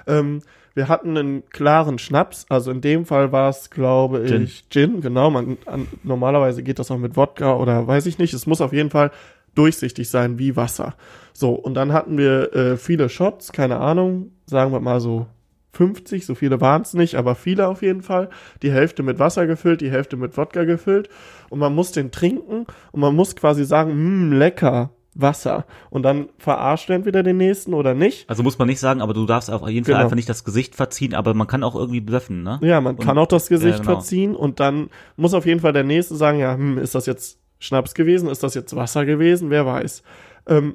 Ähm, 0.07 0.43
wir 0.75 0.87
hatten 0.89 1.17
einen 1.17 1.43
klaren 1.51 1.99
Schnaps, 1.99 2.47
also 2.49 2.71
in 2.71 2.81
dem 2.81 3.05
Fall 3.05 3.33
war 3.33 3.51
es, 3.51 3.69
glaube 3.71 4.25
Gin. 4.29 4.45
ich, 4.45 4.65
Gin, 4.71 5.01
genau. 5.01 5.29
Man, 5.29 5.59
an, 5.67 5.89
normalerweise 6.05 6.63
geht 6.63 6.79
das 6.79 6.93
auch 6.93 6.99
mit 6.99 7.17
Wodka 7.17 7.57
oder 7.57 7.89
weiß 7.89 8.07
ich 8.07 8.19
nicht. 8.19 8.33
Es 8.33 8.47
muss 8.47 8.61
auf 8.61 8.73
jeden 8.73 8.91
Fall 8.91 9.11
durchsichtig 9.59 10.09
sein 10.09 10.39
wie 10.39 10.57
Wasser. 10.57 10.95
So, 11.33 11.51
und 11.51 11.75
dann 11.75 11.93
hatten 11.93 12.17
wir 12.19 12.55
äh, 12.55 12.77
viele 12.77 13.09
Shots, 13.09 13.53
keine 13.53 13.79
Ahnung, 13.79 14.31
sagen 14.47 14.73
wir 14.73 14.81
mal 14.81 15.01
so 15.01 15.27
50, 15.73 16.25
so 16.27 16.35
viele 16.35 16.61
waren 16.61 16.83
es 16.83 16.95
nicht, 16.95 17.15
aber 17.17 17.35
viele 17.35 17.69
auf 17.69 17.83
jeden 17.83 18.03
Fall. 18.03 18.31
Die 18.63 18.73
Hälfte 18.73 19.03
mit 19.03 19.19
Wasser 19.19 19.47
gefüllt, 19.47 19.81
die 19.81 19.91
Hälfte 19.91 20.17
mit 20.17 20.37
Wodka 20.37 20.65
gefüllt. 20.65 21.09
Und 21.51 21.59
man 21.61 21.75
muss 21.75 21.93
den 21.93 22.11
trinken 22.11 22.67
und 22.93 23.01
man 23.01 23.15
muss 23.15 23.37
quasi 23.37 23.65
sagen, 23.65 23.93
hm, 23.93 24.33
lecker, 24.33 24.91
Wasser. 25.15 25.67
Und 25.91 26.03
dann 26.05 26.29
verarscht 26.39 26.89
du 26.89 26.93
entweder 26.95 27.23
den 27.23 27.37
nächsten 27.37 27.75
oder 27.75 27.95
nicht. 27.95 28.29
Also 28.31 28.43
muss 28.43 28.59
man 28.59 28.67
nicht 28.69 28.81
sagen, 28.81 29.01
aber 29.03 29.15
du 29.15 29.27
darfst 29.27 29.51
auf 29.51 29.69
jeden 29.69 29.85
Fall 29.85 29.95
Genau. 29.95 30.05
einfach 30.05 30.17
nicht 30.17 30.29
das 30.29 30.45
Gesicht 30.45 30.75
verziehen, 30.75 31.15
aber 31.15 31.35
man 31.35 31.47
kann 31.47 31.63
auch 31.65 31.75
irgendwie 31.77 32.01
bluffen, 32.01 32.43
ne? 32.43 32.59
Ja, 32.63 32.81
man 32.81 32.97
Und- 32.97 33.05
kann 33.05 33.19
auch 33.19 33.27
das 33.27 33.49
Gesicht 33.49 33.79
ja, 33.79 33.83
genau. 33.85 33.95
verziehen 33.97 34.35
und 34.37 34.61
dann 34.61 34.91
muss 35.17 35.35
auf 35.35 35.45
jeden 35.47 35.61
Fall 35.61 35.73
der 35.73 35.85
nächste 35.85 36.17
sagen, 36.17 36.39
ja, 36.39 36.55
hm, 36.55 36.79
ist 36.79 36.95
das 36.95 37.07
jetzt 37.07 37.39
Schnaps 37.59 37.95
gewesen? 37.95 38.29
Ist 38.29 38.43
das 38.43 38.55
jetzt 38.55 38.75
Wasser 38.77 39.05
gewesen? 39.05 39.51
Wer 39.51 39.67
weiß. 39.67 40.03
Ähm, 40.47 40.75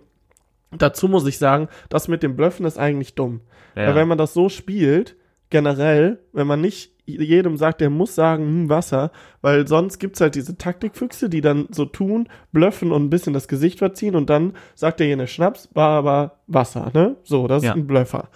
dazu 0.72 1.08
muss 1.08 1.26
ich 1.28 1.38
sagen, 1.38 1.68
das 1.90 2.08
mit 2.08 2.24
dem 2.24 2.36
Blöffen 2.36 2.66
ist 2.66 2.78
eigentlich 2.78 3.16
dumm. 3.16 3.42
Ja, 3.76 3.88
Weil 3.88 3.96
wenn 3.96 4.08
man 4.08 4.18
das 4.18 4.34
so 4.34 4.50
spielt, 4.50 5.16
generell, 5.50 6.20
wenn 6.34 6.48
man 6.48 6.62
nicht 6.62 6.92
jedem 7.06 7.58
sagt, 7.58 7.82
der 7.82 7.90
muss 7.90 8.16
sagen, 8.16 8.46
hm, 8.46 8.70
Wasser, 8.70 9.12
weil 9.42 9.68
sonst 9.68 10.00
gibt's 10.00 10.22
halt 10.22 10.36
diese 10.36 10.58
Taktikfüchse, 10.58 11.30
die 11.30 11.42
dann 11.42 11.68
so 11.70 11.84
tun, 11.86 12.30
blöffen 12.54 12.92
und 12.94 13.04
ein 13.06 13.10
bisschen 13.10 13.34
das 13.34 13.48
Gesicht 13.50 13.80
verziehen 13.80 14.16
und 14.16 14.30
dann 14.30 14.54
sagt 14.74 15.00
der 15.02 15.08
jene 15.08 15.28
Schnaps, 15.28 15.68
war 15.74 15.90
aber 15.90 16.40
Wasser, 16.48 16.92
ne? 16.94 17.18
So, 17.24 17.48
das 17.48 17.64
Ja. 17.64 17.72
ist 17.72 17.76
ein 17.78 17.88
Blöffer. 17.88 18.30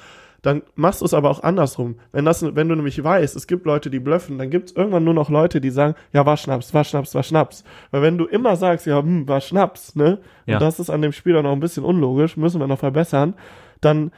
Dann 0.47 0.61
machst 0.75 1.01
du 1.01 1.05
es 1.05 1.13
aber 1.13 1.29
auch 1.29 1.43
andersrum. 1.43 1.95
Wenn, 2.13 2.23
das, 2.23 2.41
wenn 2.41 2.69
du 2.69 2.75
nämlich 2.75 3.03
weißt, 3.03 3.35
es 3.35 3.47
gibt 3.47 3.65
Leute, 3.65 3.89
die 3.89 3.99
blöffen, 3.99 4.37
dann 4.37 4.49
gibt's 4.49 4.71
irgendwann 4.71 5.03
nur 5.03 5.13
noch 5.13 5.29
Leute, 5.29 5.59
die 5.59 5.71
sagen, 5.71 5.93
ja, 6.13 6.25
war 6.25 6.37
Schnaps, 6.37 6.73
war 6.73 6.85
Schnaps, 6.85 7.13
war 7.15 7.23
Schnaps. 7.23 7.65
Weil 7.91 8.01
wenn 8.01 8.17
du 8.17 8.23
immer 8.27 8.55
sagst, 8.55 8.85
ja, 8.85 9.01
hm, 9.01 9.27
war 9.27 9.41
Schnaps, 9.41 9.97
ne? 9.97 10.19
Ja. 10.45 10.55
Und 10.55 10.61
das 10.61 10.79
ist 10.79 10.89
an 10.89 11.01
dem 11.01 11.11
Spiel 11.11 11.33
dann 11.33 11.45
auch 11.45 11.51
ein 11.51 11.59
bisschen 11.59 11.83
unlogisch, 11.83 12.37
müssen 12.37 12.61
wir 12.61 12.67
noch 12.67 12.79
verbessern, 12.79 13.33
dann 13.81 14.11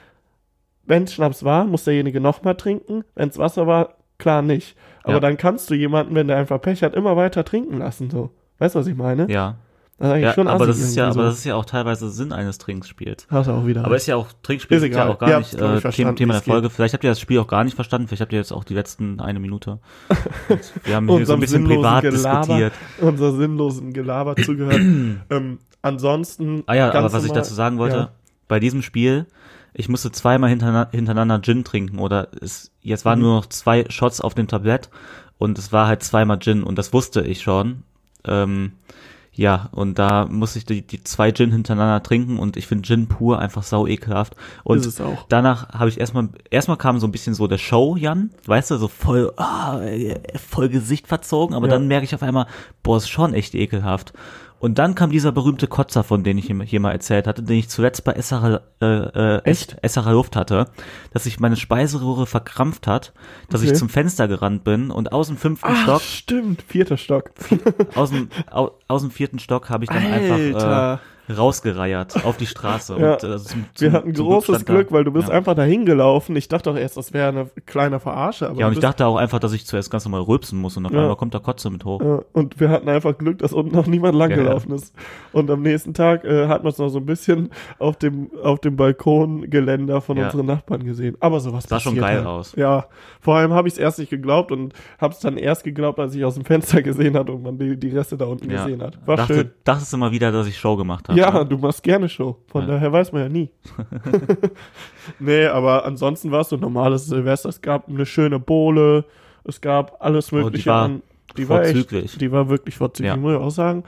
wenn 0.85 1.05
es 1.05 1.15
Schnaps 1.15 1.43
war, 1.43 1.65
muss 1.65 1.85
derjenige 1.85 2.21
nochmal 2.21 2.53
trinken. 2.53 3.03
Wenn 3.15 3.29
es 3.29 3.39
Wasser 3.39 3.65
war, 3.65 3.95
klar 4.19 4.43
nicht. 4.43 4.77
Aber 5.01 5.13
Ja. 5.13 5.19
dann 5.21 5.35
kannst 5.35 5.71
du 5.71 5.73
jemanden, 5.73 6.13
wenn 6.13 6.27
der 6.27 6.37
einfach 6.37 6.61
Pech 6.61 6.83
hat, 6.83 6.93
immer 6.93 7.17
weiter 7.17 7.43
trinken 7.43 7.79
lassen. 7.79 8.11
So. 8.11 8.29
Weißt 8.59 8.75
du, 8.75 8.79
was 8.81 8.85
ich 8.87 8.95
meine? 8.95 9.25
Ja, 9.31 9.55
ja 10.01 10.33
schon 10.33 10.47
aber 10.47 10.63
assi 10.63 10.67
das 10.67 10.79
ist 10.79 10.95
ja, 10.95 11.03
irgendwie 11.05 11.19
aber 11.19 11.25
so. 11.27 11.29
das 11.31 11.39
ist 11.39 11.45
ja 11.45 11.55
auch 11.55 11.65
teilweise 11.65 12.09
Sinn 12.09 12.31
eines 12.31 12.57
Trinkspiels. 12.57 13.27
Hast 13.29 13.47
du 13.47 13.51
auch 13.51 13.65
wieder. 13.65 13.83
Aber 13.85 13.95
ist 13.95 14.05
ja 14.07 14.15
auch, 14.15 14.27
Trinkspiel 14.43 14.77
Ist 14.77 14.83
ist, 14.83 14.95
ja 14.95 15.07
auch 15.09 15.19
gar 15.19 15.29
Ihr 15.29 15.39
nicht 15.39 15.53
ich, 15.53 15.59
äh, 15.59 15.79
Thema, 15.91 16.13
der 16.13 16.27
wie's 16.27 16.35
geht. 16.37 16.43
Folge. 16.45 16.69
Vielleicht 16.69 16.93
habt 16.93 17.03
ihr 17.03 17.09
das 17.09 17.19
Spiel 17.19 17.39
auch 17.39 17.47
gar 17.47 17.63
nicht 17.63 17.75
verstanden. 17.75 18.07
Vielleicht 18.07 18.21
habt 18.21 18.31
ihr 18.33 18.39
jetzt 18.39 18.51
auch 18.53 18.63
die 18.63 18.73
letzten 18.75 19.19
eine 19.19 19.39
Minute. 19.39 19.79
Und 20.47 20.59
wir 20.85 20.95
haben 20.95 21.07
hier 21.15 21.25
so 21.25 21.33
ein 21.33 21.39
bisschen 21.39 21.65
privat 21.65 22.03
Gelaber. 22.03 22.39
diskutiert. 22.39 22.73
unser 23.01 23.33
sinnlosen 23.33 23.91
Gelaber 23.93 24.35
zugehört. 24.37 24.75
ähm, 25.29 25.59
ansonsten. 25.81 26.63
Ah 26.67 26.75
ja, 26.75 26.93
aber 26.93 27.11
was 27.11 27.23
ich 27.23 27.29
normal- 27.29 27.41
dazu 27.43 27.53
sagen 27.53 27.77
wollte, 27.77 27.95
Ja. 27.97 28.11
bei 28.47 28.59
diesem 28.59 28.81
Spiel, 28.81 29.25
ich 29.73 29.89
musste 29.89 30.11
zweimal 30.11 30.49
hintereinander, 30.49 30.89
hintereinander 30.91 31.41
Gin 31.41 31.63
trinken 31.63 31.99
oder 31.99 32.29
es, 32.41 32.71
jetzt 32.81 33.05
waren 33.05 33.19
Mhm. 33.19 33.25
nur 33.25 33.35
noch 33.35 33.45
zwei 33.47 33.85
Shots 33.89 34.21
auf 34.21 34.33
dem 34.33 34.47
Tablett 34.47 34.89
und 35.37 35.57
es 35.59 35.71
war 35.71 35.87
halt 35.87 36.03
zweimal 36.03 36.39
Gin 36.39 36.63
und 36.63 36.77
das 36.77 36.93
wusste 36.93 37.21
ich 37.21 37.41
schon. 37.41 37.83
Ähm, 38.25 38.73
ja, 39.39 39.69
und 39.71 39.97
da 39.97 40.25
musste 40.25 40.59
ich 40.59 40.65
die, 40.65 40.85
die 40.85 41.01
zwei 41.01 41.31
Gin 41.31 41.53
hintereinander 41.53 42.03
trinken 42.03 42.39
und 42.39 42.57
ich 42.57 42.67
finde 42.67 42.85
Gin 42.85 43.07
pur 43.07 43.39
einfach 43.39 43.63
sau 43.63 43.87
ekelhaft. 43.87 44.35
Und 44.65 44.85
danach 45.29 45.69
habe 45.69 45.87
ich 45.87 45.97
erstmal, 45.97 46.27
erstmal 46.49 46.75
kam 46.75 46.99
so 46.99 47.07
ein 47.07 47.13
bisschen 47.13 47.33
so 47.33 47.47
der 47.47 47.57
Show, 47.57 47.95
Jan, 47.95 48.31
weißt 48.47 48.71
du, 48.71 48.77
so 48.77 48.89
voll, 48.89 49.31
ah, 49.37 49.79
äh, 49.79 50.19
voll 50.37 50.67
Gesicht 50.67 51.07
verzogen, 51.07 51.55
aber 51.55 51.67
Ja. 51.67 51.75
dann 51.75 51.87
merke 51.87 52.03
ich 52.03 52.13
auf 52.13 52.21
einmal, 52.21 52.47
boah, 52.83 52.97
ist 52.97 53.07
schon 53.07 53.33
echt 53.33 53.55
ekelhaft. 53.55 54.11
Und 54.59 54.77
dann 54.77 54.93
kam 54.95 55.09
dieser 55.09 55.31
berühmte 55.31 55.67
Kotzer, 55.67 56.03
von 56.03 56.23
dem 56.23 56.37
ich 56.37 56.51
hier 56.65 56.79
mal 56.79 56.91
erzählt 56.91 57.27
hatte, 57.27 57.41
den 57.43 57.57
ich 57.57 57.69
zuletzt 57.69 58.03
bei 58.03 58.11
Esserer, 58.13 58.61
äh, 58.81 58.85
äh, 58.85 59.41
Echt? 59.43 59.77
Esserer 59.81 60.11
Luft 60.13 60.35
hatte, 60.35 60.65
dass 61.11 61.23
sich 61.23 61.39
meine 61.39 61.55
Speiseröhre 61.55 62.25
verkrampft 62.25 62.85
hat, 62.85 63.13
dass 63.49 63.61
Okay. 63.61 63.71
ich 63.71 63.77
zum 63.77 63.87
Fenster 63.89 64.27
gerannt 64.27 64.63
bin 64.65 64.91
und 64.91 65.11
aus 65.13 65.27
dem 65.27 65.37
fünften 65.37 65.69
Ach, 65.71 65.83
Stock, 65.83 66.01
stimmt. 66.01 66.61
Vierter 66.63 66.97
Stock. 66.97 67.31
aus 67.95 68.09
dem, 68.11 68.29
au, 68.51 68.71
aus 68.87 69.01
dem 69.01 69.11
vierten 69.11 69.39
Stock 69.39 69.69
habe 69.69 69.85
ich 69.85 69.89
dann 69.89 70.05
Alter. 70.05 70.33
einfach 70.35 70.95
äh, 70.95 70.97
rausgereiert 71.29 72.25
auf 72.25 72.37
die 72.37 72.45
Straße. 72.47 72.95
Ja. 72.99 73.13
Und, 73.13 73.23
äh, 73.23 73.37
zum, 73.37 73.65
Wir 73.77 73.89
zum- 73.89 73.91
hatten 73.93 74.15
zum 74.15 74.25
großes 74.27 74.55
stand 74.55 74.69
da- 74.69 74.73
Glück, 74.73 74.91
weil 74.91 75.03
du 75.03 75.11
bist 75.11 75.29
ja. 75.29 75.33
einfach 75.35 75.55
dahin 75.55 75.85
gelaufen. 75.85 76.35
Ich 76.35 76.47
dachte 76.47 76.69
doch 76.71 76.77
erst, 76.77 76.97
das 76.97 77.13
wäre 77.13 77.29
eine 77.29 77.47
kleine 77.65 77.99
Verarsche. 77.99 78.51
Ja, 78.57 78.67
und 78.67 78.73
ich 78.73 78.79
dachte 78.79 79.05
auch 79.05 79.15
einfach, 79.15 79.39
dass 79.39 79.53
ich 79.53 79.65
zuerst 79.65 79.89
ganz 79.91 80.05
normal 80.05 80.21
rülpsen 80.21 80.59
muss 80.59 80.75
und 80.77 80.85
auf 80.85 80.91
Ja. 80.91 80.99
einmal 81.01 81.15
kommt 81.15 81.33
da 81.33 81.39
Kotze 81.39 81.69
mit 81.69 81.85
hoch. 81.85 82.01
Ja, 82.01 82.21
und 82.33 82.59
wir 82.59 82.69
hatten 82.69 82.89
einfach 82.89 83.17
Glück, 83.17 83.39
dass 83.39 83.53
unten 83.53 83.75
noch 83.75 83.87
niemand 83.87 84.15
langgelaufen 84.15 84.71
ist. 84.73 84.93
Und 85.31 85.49
am 85.49 85.61
nächsten 85.61 85.93
Tag 85.93 86.23
äh, 86.25 86.47
hat 86.47 86.63
man 86.63 86.71
es 86.71 86.77
noch 86.77 86.89
so 86.89 86.99
ein 86.99 87.05
bisschen 87.05 87.49
auf 87.77 87.95
dem, 87.97 88.29
auf 88.43 88.59
dem 88.59 88.75
Balkongeländer 88.75 90.01
von 90.01 90.17
unseren 90.17 90.45
Nachbarn 90.45 90.83
gesehen. 90.83 91.15
Aber 91.19 91.39
sowas 91.39 91.65
Sah 91.67 91.79
schon 91.79 91.95
geil 91.95 92.17
halt. 92.17 92.25
aus. 92.27 92.55
Ja, 92.55 92.85
vor 93.21 93.35
allem 93.35 93.53
habe 93.53 93.67
ich 93.67 93.75
es 93.75 93.77
erst 93.79 93.99
nicht 93.99 94.09
geglaubt 94.09 94.51
und 94.51 94.73
habe 94.99 95.13
es 95.13 95.19
dann 95.19 95.37
erst 95.37 95.63
geglaubt, 95.63 95.99
als 95.99 96.15
ich 96.15 96.23
aus 96.25 96.35
dem 96.35 96.45
Fenster 96.45 96.81
gesehen 96.81 97.15
hatte 97.17 97.31
und 97.33 97.43
man 97.43 97.57
die, 97.57 97.77
die 97.77 97.89
Reste 97.89 98.17
da 98.17 98.25
unten 98.25 98.47
gesehen 98.49 98.81
hat. 98.81 98.97
War 99.07 99.17
dachte, 99.17 99.33
schön. 99.35 99.51
dachtest 99.63 99.93
immer 99.93 100.11
wieder, 100.11 100.31
dass 100.31 100.47
ich 100.47 100.57
Show 100.57 100.75
gemacht 100.75 101.09
habe. 101.09 101.18
Ja, 101.19 101.43
du 101.43 101.57
machst 101.57 101.83
gerne 101.83 102.09
Show. 102.09 102.37
Von 102.47 102.61
Ja. 102.63 102.67
daher 102.73 102.91
weiß 102.91 103.11
man 103.11 103.21
ja 103.23 103.29
nie. 103.29 103.49
nee, 105.19 105.45
aber 105.45 105.85
ansonsten 105.85 106.31
war 106.31 106.41
es 106.41 106.49
so 106.49 106.55
ein 106.55 106.61
normales 106.61 107.05
Silvester. 107.07 107.49
Es 107.49 107.61
gab 107.61 107.87
eine 107.87 108.05
schöne 108.05 108.39
Bohle. 108.39 109.05
Es 109.43 109.61
gab 109.61 109.97
alles 109.99 110.31
Mögliche 110.31 110.69
Oh, 110.69 110.73
war 110.73 110.83
an. 110.85 111.01
Die 111.37 111.47
war 111.47 111.61
echt, 111.63 111.73
vorzüglich. 111.89 112.17
die 112.17 112.31
war 112.31 112.49
wirklich 112.49 112.75
vorzüglich, 112.75 113.13
Ja. 113.13 113.17
muss 113.17 113.33
ich 113.33 113.39
auch 113.39 113.49
sagen. 113.51 113.83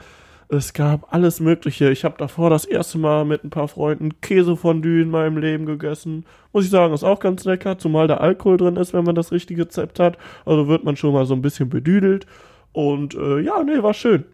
Es 0.48 0.74
gab 0.74 1.12
alles 1.14 1.40
Mögliche. 1.40 1.90
Ich 1.90 2.04
habe 2.04 2.14
davor 2.18 2.50
das 2.50 2.66
erste 2.66 2.98
Mal 2.98 3.24
mit 3.24 3.42
ein 3.42 3.48
paar 3.50 3.68
Freunden 3.68 4.20
Käsefondue 4.20 5.00
in 5.00 5.10
meinem 5.10 5.38
Leben 5.38 5.64
gegessen. 5.64 6.26
Muss 6.52 6.64
ich 6.64 6.70
sagen, 6.70 6.92
ist 6.92 7.04
auch 7.04 7.20
ganz 7.20 7.44
lecker, 7.44 7.78
zumal 7.78 8.06
da 8.06 8.18
Alkohol 8.18 8.58
drin 8.58 8.76
ist, 8.76 8.92
wenn 8.92 9.04
man 9.04 9.14
das 9.14 9.32
richtige 9.32 9.62
Rezept 9.62 9.98
hat. 9.98 10.18
Also 10.44 10.68
wird 10.68 10.84
man 10.84 10.96
schon 10.96 11.14
mal 11.14 11.24
so 11.24 11.32
ein 11.34 11.40
bisschen 11.42 11.70
bedüdelt. 11.70 12.26
Und 12.72 13.14
äh, 13.14 13.40
ja, 13.40 13.62
nee, 13.64 13.82
war 13.82 13.94
schön. 13.94 14.24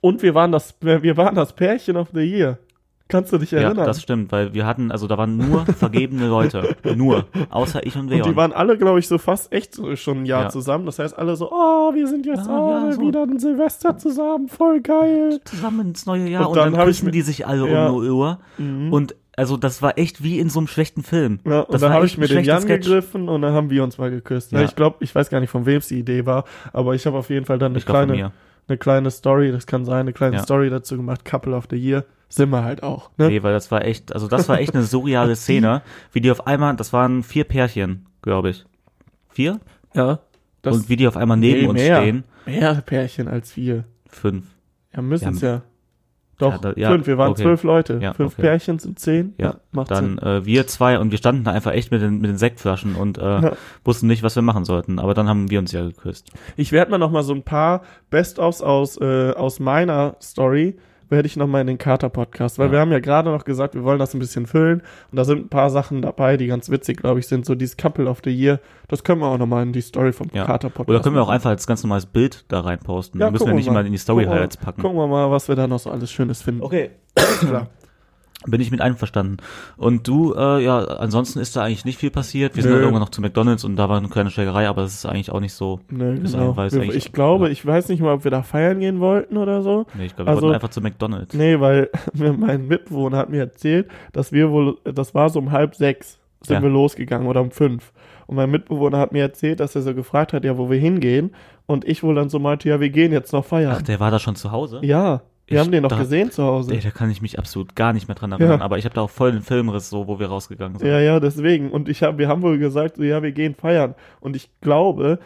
Und 0.00 0.22
wir 0.22 0.34
waren 0.34 0.52
das, 0.52 0.74
wir 0.80 1.16
waren 1.16 1.34
das 1.34 1.52
Pärchen 1.54 1.96
of 1.96 2.08
the 2.14 2.20
Year. 2.20 2.58
Kannst 3.08 3.32
du 3.32 3.38
dich 3.38 3.50
Ja, 3.50 3.58
erinnern? 3.62 3.86
das 3.86 4.00
stimmt, 4.00 4.30
weil 4.30 4.54
wir 4.54 4.64
hatten, 4.66 4.92
also 4.92 5.08
da 5.08 5.18
waren 5.18 5.36
nur 5.36 5.66
vergebene 5.78 6.28
Leute. 6.28 6.76
Nur. 6.94 7.24
Außer 7.50 7.84
ich 7.84 7.96
und 7.96 8.02
und 8.02 8.08
Leon. 8.10 8.22
die 8.30 8.36
waren 8.36 8.52
alle, 8.52 8.78
glaube 8.78 9.00
ich, 9.00 9.08
so 9.08 9.18
fast 9.18 9.52
echt 9.52 9.80
schon 9.98 10.18
ein 10.22 10.26
Jahr 10.26 10.44
Ja. 10.44 10.48
zusammen. 10.48 10.86
Das 10.86 11.00
heißt, 11.00 11.18
alle 11.18 11.34
so, 11.34 11.50
oh, 11.50 11.92
wir 11.92 12.06
sind 12.06 12.24
jetzt 12.24 12.48
Ah, 12.48 12.76
alle 12.78 12.86
ja, 12.90 12.92
so. 12.92 13.00
wieder 13.02 13.24
ein 13.24 13.38
Silvester 13.40 13.98
zusammen, 13.98 14.48
voll 14.48 14.80
geil. 14.80 15.40
zusammen 15.44 15.88
ins 15.88 16.06
neue 16.06 16.28
Jahr 16.28 16.42
Und 16.42 16.50
und, 16.50 16.56
dann 16.58 16.72
dann, 16.72 16.86
küssen 16.86 17.10
die 17.10 17.22
sich 17.22 17.46
alle 17.48 17.68
Ja. 17.68 17.88
um 17.88 18.00
die 18.02 18.08
Uhr. 18.10 18.38
Und 18.58 19.16
also 19.36 19.56
das 19.56 19.82
war 19.82 19.98
echt 19.98 20.22
wie 20.22 20.38
in 20.38 20.48
so 20.48 20.60
einem 20.60 20.68
schlechten 20.68 21.02
Film. 21.02 21.40
Ja, 21.44 21.62
und 21.62 21.74
das 21.74 21.80
dann 21.80 21.92
habe 21.92 22.06
ich 22.06 22.16
mir 22.16 22.28
den 22.28 22.44
Jan 22.44 22.62
Sketch. 22.62 22.86
gegriffen 22.86 23.28
und 23.28 23.42
dann 23.42 23.54
haben 23.54 23.70
wir 23.70 23.82
uns 23.82 23.98
mal 23.98 24.10
geküsst. 24.12 24.52
Ja. 24.52 24.60
Ja. 24.60 24.64
Ich 24.66 24.76
glaube, 24.76 24.98
ich 25.00 25.12
weiß 25.12 25.30
gar 25.30 25.40
nicht, 25.40 25.50
von 25.50 25.66
wem 25.66 25.78
es 25.78 25.88
die 25.88 25.98
Idee 25.98 26.26
war, 26.26 26.44
aber 26.72 26.94
ich 26.94 27.06
habe 27.06 27.18
auf 27.18 27.28
jeden 27.28 27.44
Fall 27.44 27.58
dann 27.58 27.72
eine 27.72 27.78
Ich 27.78 27.86
kleine. 27.86 28.30
Eine 28.70 28.78
kleine 28.78 29.10
Story, 29.10 29.52
das 29.52 29.66
kann 29.66 29.84
sein, 29.84 30.00
eine 30.00 30.12
kleine 30.12 30.36
Ja. 30.36 30.42
Story 30.42 30.70
dazu 30.70 30.96
gemacht, 30.96 31.24
Couple 31.24 31.54
of 31.54 31.66
the 31.70 31.76
Year. 31.76 32.04
Sind 32.28 32.50
wir 32.50 32.62
halt 32.62 32.82
auch. 32.82 33.10
Ne? 33.18 33.28
Nee, 33.28 33.42
weil 33.42 33.52
das 33.52 33.70
war 33.70 33.84
echt, 33.84 34.14
also 34.14 34.28
das 34.28 34.48
war 34.48 34.60
echt 34.60 34.74
eine 34.74 34.84
surreale 34.84 35.34
Szene, 35.36 35.82
wie 36.12 36.20
die 36.20 36.30
auf 36.30 36.46
einmal, 36.46 36.76
das 36.76 36.92
waren 36.92 37.22
vier 37.22 37.44
Pärchen, 37.44 38.06
glaube 38.22 38.50
ich. 38.50 38.64
Vier? 39.28 39.60
Ja. 39.94 40.20
Das 40.62 40.76
und 40.76 40.88
wie 40.88 40.96
die 40.96 41.08
auf 41.08 41.16
einmal 41.16 41.36
neben 41.36 41.62
nee, 41.62 41.66
uns 41.66 41.80
mehr. 41.80 42.00
stehen. 42.00 42.24
mehr 42.46 42.74
Pärchen 42.82 43.28
als 43.28 43.56
wir. 43.56 43.84
Fünf. 44.08 44.44
Ja, 44.94 45.02
müssen 45.02 45.34
es 45.34 45.40
ja. 45.40 45.62
Doch, 46.40 46.52
Ja, 46.52 46.58
da- 46.58 46.72
ja, 46.76 46.90
fünf, 46.90 47.06
wir 47.06 47.16
waren 47.18 47.30
okay. 47.32 47.42
zwölf 47.42 47.62
Leute. 47.62 47.98
Ja, 48.02 48.12
fünf 48.14 48.32
okay. 48.32 48.42
Pärchen 48.42 48.78
sind 48.78 48.98
zehn. 48.98 49.34
Ja, 49.38 49.56
macht 49.72 49.90
Dann 49.90 50.18
Sinn. 50.18 50.18
äh, 50.18 50.44
wir 50.44 50.66
zwei 50.66 50.98
und 50.98 51.10
wir 51.10 51.18
standen 51.18 51.44
da 51.44 51.52
einfach 51.52 51.72
echt 51.72 51.90
mit 51.92 52.02
den, 52.02 52.20
mit 52.20 52.30
den 52.30 52.38
Sektflaschen 52.38 52.94
und 52.96 53.18
äh, 53.18 53.52
wussten 53.84 54.06
nicht, 54.06 54.22
was 54.22 54.34
wir 54.36 54.42
machen 54.42 54.64
sollten. 54.64 54.98
Aber 54.98 55.14
dann 55.14 55.28
haben 55.28 55.50
wir 55.50 55.58
uns 55.58 55.70
ja 55.72 55.82
geküsst. 55.84 56.30
Ich 56.56 56.72
werde 56.72 56.90
mal 56.90 56.98
noch 56.98 57.10
mal 57.10 57.22
so 57.22 57.32
ein 57.34 57.42
paar 57.42 57.82
Best-ofs 58.10 58.62
aus, 58.62 59.00
äh, 59.00 59.30
aus 59.32 59.60
meiner 59.60 60.16
Story 60.20 60.76
werde 61.10 61.26
ich 61.26 61.36
noch 61.36 61.46
mal 61.46 61.60
in 61.60 61.66
den 61.66 61.78
Kater-Podcast, 61.78 62.58
weil 62.58 62.66
Ja. 62.66 62.72
wir 62.72 62.80
haben 62.80 62.92
ja 62.92 63.00
gerade 63.00 63.30
noch 63.30 63.44
gesagt, 63.44 63.74
wir 63.74 63.84
wollen 63.84 63.98
das 63.98 64.14
ein 64.14 64.18
bisschen 64.20 64.46
füllen 64.46 64.82
und 65.10 65.16
da 65.16 65.24
sind 65.24 65.38
ein 65.46 65.48
paar 65.48 65.70
Sachen 65.70 66.02
dabei, 66.02 66.36
die 66.36 66.46
ganz 66.46 66.70
witzig, 66.70 66.98
glaube 66.98 67.20
ich, 67.20 67.26
sind. 67.26 67.44
So 67.44 67.54
dieses 67.54 67.76
Couple 67.76 68.06
of 68.08 68.20
the 68.24 68.30
Year, 68.30 68.60
das 68.88 69.04
können 69.04 69.20
wir 69.20 69.26
auch 69.28 69.38
noch 69.38 69.46
mal 69.46 69.62
in 69.62 69.72
die 69.72 69.80
Story 69.80 70.12
vom 70.12 70.28
Ja. 70.32 70.44
Kater-Podcast 70.44 70.88
Oder 70.88 71.00
können 71.00 71.16
wir 71.16 71.22
auch 71.22 71.26
machen. 71.26 71.34
einfach 71.34 71.50
als 71.50 71.66
ganz 71.66 71.82
normales 71.82 72.06
Bild 72.06 72.44
da 72.48 72.60
rein 72.60 72.78
posten. 72.78 73.18
Ja, 73.18 73.26
Ja, 73.26 73.30
müssen 73.30 73.42
wir 73.42 73.44
gucken 73.46 73.56
nicht 73.56 73.66
wir 73.66 73.72
mal. 73.72 73.80
mal 73.82 73.86
in 73.86 73.92
die 73.92 73.98
Story 73.98 74.22
Gucken 74.24 74.30
wir- 74.32 74.36
Highlights 74.36 74.56
packen. 74.56 74.80
Gucken 74.82 74.98
wir 74.98 75.06
mal, 75.06 75.30
was 75.30 75.48
wir 75.48 75.56
da 75.56 75.66
noch 75.66 75.78
so 75.80 75.90
alles 75.90 76.10
Schönes 76.10 76.42
finden. 76.42 76.62
Okay. 76.62 76.90
klar. 77.40 77.68
Bin 78.46 78.58
ich 78.62 78.70
mit 78.70 78.80
einverstanden. 78.80 79.36
Und 79.76 80.08
du, 80.08 80.32
äh, 80.34 80.64
ja, 80.64 80.78
ansonsten 80.78 81.40
ist 81.40 81.56
da 81.56 81.62
eigentlich 81.64 81.84
nicht 81.84 81.98
viel 81.98 82.10
passiert. 82.10 82.56
Wir 82.56 82.62
sind 82.62 82.70
Nö. 82.72 82.76
dann 82.78 82.84
irgendwann 82.84 83.02
noch 83.02 83.10
zu 83.10 83.20
McDonalds 83.20 83.64
und 83.64 83.76
da 83.76 83.90
war 83.90 83.98
eine 83.98 84.08
kleine 84.08 84.30
Schlägerei, 84.30 84.66
aber 84.66 84.80
das 84.80 84.94
ist 84.94 85.04
eigentlich 85.04 85.30
auch 85.30 85.40
nicht 85.40 85.52
so. 85.52 85.80
Ist 85.90 86.32
genau. 86.32 86.54
eigentlich- 86.56 86.94
ich 86.96 87.12
glaube, 87.12 87.46
ja. 87.46 87.50
ich 87.52 87.66
weiß 87.66 87.90
nicht 87.90 88.00
mal, 88.00 88.14
ob 88.14 88.24
wir 88.24 88.30
da 88.30 88.42
feiern 88.42 88.80
gehen 88.80 88.98
wollten 88.98 89.36
oder 89.36 89.60
so. 89.62 89.84
Nee, 89.94 90.06
ich 90.06 90.16
glaube, 90.16 90.28
wir 90.28 90.30
Also- 90.30 90.42
wollten 90.42 90.54
einfach 90.54 90.70
zu 90.70 90.80
McDonalds. 90.80 91.34
Nee, 91.34 91.60
weil 91.60 91.90
mein 92.14 92.66
Mitbewohner 92.66 93.18
hat 93.18 93.28
mir 93.28 93.40
erzählt, 93.40 93.88
dass 94.12 94.32
wir 94.32 94.50
wohl, 94.50 94.78
das 94.84 95.14
war 95.14 95.28
so 95.28 95.38
um 95.38 95.52
halb 95.52 95.74
sechs, 95.74 96.18
sind 96.42 96.56
Ja. 96.56 96.62
wir 96.62 96.70
losgegangen 96.70 97.28
oder 97.28 97.42
um 97.42 97.50
fünf. 97.50 97.92
Und 98.26 98.36
mein 98.36 98.50
Mitbewohner 98.50 98.96
hat 98.98 99.12
mir 99.12 99.20
erzählt, 99.20 99.60
dass 99.60 99.74
er 99.74 99.82
so 99.82 99.92
gefragt 99.94 100.32
hat, 100.32 100.44
ja, 100.44 100.56
wo 100.56 100.70
wir 100.70 100.78
hingehen. 100.78 101.34
Und 101.66 101.84
ich 101.84 102.02
wohl 102.02 102.14
dann 102.14 102.30
so 102.30 102.38
meinte, 102.38 102.68
ja, 102.70 102.80
wir 102.80 102.88
gehen 102.88 103.12
jetzt 103.12 103.32
noch 103.34 103.44
Ach, 103.44 103.48
feiern. 103.48 103.84
der 103.84 104.00
war 104.00 104.10
da 104.10 104.18
schon 104.18 104.34
zu 104.36 104.50
Hause? 104.50 104.80
ja, 104.82 105.20
wir 105.50 105.58
Ich 105.58 105.64
haben 105.64 105.70
den 105.72 105.82
noch 105.82 105.96
gesehen 105.98 106.30
zu 106.30 106.42
Hause. 106.44 106.72
Ey, 106.74 106.80
da 106.80 106.90
kann 106.90 107.10
ich 107.10 107.20
mich 107.20 107.38
absolut 107.38 107.74
gar 107.76 107.92
nicht 107.92 108.08
mehr 108.08 108.14
dran 108.14 108.32
erinnern. 108.32 108.60
Ja. 108.60 108.64
Aber 108.64 108.78
ich 108.78 108.84
habe 108.86 108.94
da 108.94 109.02
auch 109.02 109.10
voll 109.10 109.32
den 109.32 109.42
Filmriss, 109.42 109.90
so, 109.90 110.06
wo 110.06 110.18
wir 110.18 110.28
rausgegangen 110.28 110.78
sind. 110.78 110.88
Ja, 110.88 111.00
ja, 111.00 111.20
deswegen. 111.20 111.70
Und 111.70 111.88
ich 111.88 112.02
hab, 112.02 112.16
wir 112.18 112.28
haben 112.28 112.40
wohl 112.42 112.58
gesagt, 112.58 112.96
so, 112.96 113.02
ja, 113.02 113.22
wir 113.22 113.32
gehen 113.32 113.54
feiern. 113.54 113.94
Und 114.20 114.36
ich 114.36 114.48
glaube, 114.62 115.18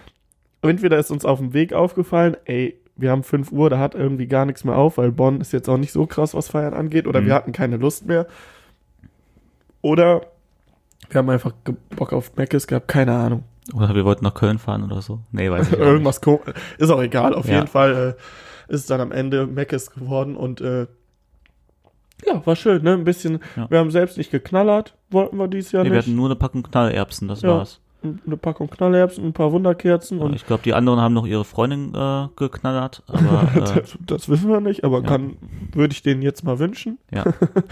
entweder 0.62 0.98
ist 0.98 1.10
uns 1.10 1.24
auf 1.24 1.38
dem 1.38 1.52
Weg 1.52 1.72
aufgefallen, 1.72 2.36
ey, 2.46 2.76
wir 2.96 3.10
haben 3.10 3.22
5 3.22 3.52
Uhr, 3.52 3.70
da 3.70 3.78
hat 3.78 3.94
irgendwie 3.94 4.26
gar 4.26 4.46
nichts 4.46 4.64
mehr 4.64 4.76
auf, 4.76 4.98
weil 4.98 5.12
Bonn 5.12 5.40
ist 5.40 5.52
jetzt 5.52 5.68
auch 5.68 5.76
nicht 5.78 5.92
so 5.92 6.06
krass, 6.06 6.32
was 6.34 6.48
Feiern 6.48 6.74
angeht, 6.74 7.06
oder 7.06 7.20
Mhm. 7.20 7.26
wir 7.26 7.34
hatten 7.34 7.52
keine 7.52 7.76
Lust 7.76 8.06
mehr. 8.06 8.26
Oder 9.82 10.22
wir 11.10 11.18
haben 11.18 11.30
einfach 11.30 11.52
Bock 11.96 12.12
auf 12.12 12.34
Meckes 12.36 12.66
gehabt, 12.66 12.88
keine 12.88 13.12
Ahnung. 13.12 13.44
Oder 13.74 13.94
wir 13.94 14.04
wollten 14.04 14.24
nach 14.24 14.34
Köln 14.34 14.58
fahren 14.58 14.82
oder 14.84 15.00
so. 15.02 15.20
Nee, 15.32 15.50
weiß 15.50 15.72
ich. 15.72 15.78
Irgendwas 15.78 16.20
ko- 16.20 16.40
ist 16.78 16.90
auch 16.90 17.02
egal. 17.02 17.34
Auf 17.34 17.46
Ja. 17.48 17.54
jeden 17.56 17.66
Fall 17.66 18.16
äh, 18.16 18.22
ist 18.68 18.90
dann 18.90 19.00
am 19.00 19.12
Ende 19.12 19.46
Meckes 19.46 19.90
geworden 19.90 20.36
und 20.36 20.60
äh, 20.60 20.86
ja, 22.26 22.44
war 22.46 22.56
schön, 22.56 22.82
ne? 22.82 22.92
Ein 22.94 23.04
bisschen, 23.04 23.40
Ja. 23.56 23.68
wir 23.70 23.78
haben 23.78 23.90
selbst 23.90 24.16
nicht 24.16 24.30
geknallert, 24.30 24.94
wollten 25.10 25.36
wir 25.36 25.48
dieses 25.48 25.72
Jahr 25.72 25.82
Nee, 25.84 25.90
wir 25.90 25.96
nicht. 25.96 26.06
hatten 26.06 26.16
nur 26.16 26.26
eine 26.26 26.36
Packung 26.36 26.62
Knallerbsen, 26.62 27.28
das 27.28 27.42
Ja. 27.42 27.50
war's. 27.50 27.80
Eine 28.02 28.36
Packung 28.36 28.68
Knallerbsen, 28.68 29.24
ein 29.24 29.32
paar 29.32 29.50
Wunderkerzen 29.52 30.18
Ja, 30.18 30.24
und 30.26 30.34
ich 30.34 30.46
glaube, 30.46 30.62
die 30.62 30.74
anderen 30.74 31.00
haben 31.00 31.14
noch 31.14 31.26
ihre 31.26 31.44
Freundin 31.44 31.94
äh, 31.94 32.28
geknallert, 32.36 33.02
aber 33.06 33.48
äh, 33.54 33.60
das, 33.80 33.98
das 34.06 34.28
wissen 34.28 34.48
wir 34.50 34.60
nicht, 34.60 34.84
aber 34.84 35.02
kann, 35.02 35.36
würde 35.72 35.92
ich 35.92 36.02
denen 36.02 36.22
jetzt 36.22 36.44
mal 36.44 36.58
wünschen. 36.58 36.98
ja. 37.10 37.24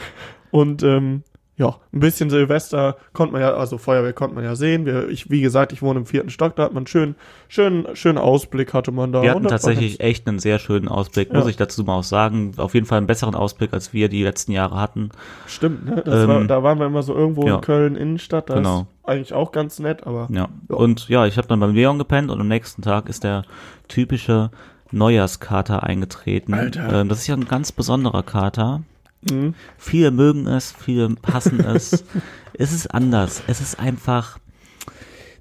Und 0.50 0.82
ähm, 0.82 1.22
ja, 1.62 1.76
ein 1.92 2.00
bisschen 2.00 2.28
Silvester 2.30 2.96
konnte 3.12 3.32
man 3.32 3.40
ja, 3.42 3.54
also 3.54 3.78
Feuerwehr 3.78 4.12
konnte 4.12 4.34
man 4.34 4.44
ja 4.44 4.56
sehen. 4.56 4.84
Wir, 4.86 5.08
ich, 5.08 5.30
wie 5.30 5.40
gesagt, 5.40 5.72
ich 5.72 5.80
wohne 5.82 6.00
im 6.00 6.06
vierten 6.06 6.30
Stock, 6.30 6.56
da 6.56 6.64
hat 6.64 6.72
man 6.72 6.80
einen 6.82 6.86
schönen, 6.86 7.14
schönen, 7.48 7.94
schönen 7.94 8.18
Ausblick 8.18 8.74
hatte 8.74 8.90
man 8.92 9.12
da. 9.12 9.22
Wir 9.22 9.30
hatten 9.30 9.46
tatsächlich 9.46 10.00
echt 10.00 10.26
einen 10.26 10.38
sehr 10.38 10.58
schönen 10.58 10.88
Ausblick, 10.88 11.30
Ja. 11.32 11.38
muss 11.38 11.48
ich 11.48 11.56
dazu 11.56 11.84
mal 11.84 11.98
auch 11.98 12.02
sagen. 12.04 12.52
Auf 12.56 12.74
jeden 12.74 12.86
Fall 12.86 12.98
einen 12.98 13.06
besseren 13.06 13.34
Ausblick, 13.34 13.72
als 13.72 13.92
wir 13.92 14.08
die 14.08 14.22
letzten 14.22 14.52
Jahre 14.52 14.80
hatten. 14.80 15.10
Stimmt, 15.46 15.86
ne? 15.86 16.02
Das 16.04 16.22
Ähm, 16.24 16.28
war, 16.28 16.44
da 16.44 16.62
waren 16.62 16.78
wir 16.78 16.86
immer 16.86 17.02
so 17.02 17.14
irgendwo 17.14 17.46
ja. 17.46 17.54
in 17.56 17.60
Köln 17.60 17.96
Innenstadt, 17.96 18.50
das 18.50 18.56
Genau. 18.56 18.80
ist 18.80 18.86
eigentlich 19.08 19.32
auch 19.32 19.52
ganz 19.52 19.78
nett, 19.78 20.06
aber 20.06 20.28
Ja. 20.30 20.48
Ja. 20.68 20.76
Und 20.76 21.08
ja, 21.08 21.26
ich 21.26 21.36
habe 21.36 21.46
dann 21.48 21.60
beim 21.60 21.74
Leon 21.74 21.98
gepennt 21.98 22.30
und 22.30 22.40
am 22.40 22.48
nächsten 22.48 22.82
Tag 22.82 23.08
ist 23.08 23.24
der 23.24 23.44
typische 23.88 24.50
Neujahrskater 24.90 25.82
eingetreten. 25.82 26.54
Alter. 26.54 27.00
Ähm, 27.00 27.08
das 27.08 27.18
ist 27.20 27.26
ja 27.26 27.34
ein 27.34 27.48
ganz 27.48 27.72
besonderer 27.72 28.22
Kater. 28.22 28.82
Mhm. 29.30 29.54
Viele 29.78 30.10
mögen 30.10 30.46
es, 30.46 30.72
viele 30.78 31.14
hassen 31.30 31.60
es. 31.60 32.04
es 32.54 32.72
ist 32.72 32.92
anders. 32.94 33.42
Es 33.46 33.60
ist 33.60 33.78
einfach, 33.78 34.38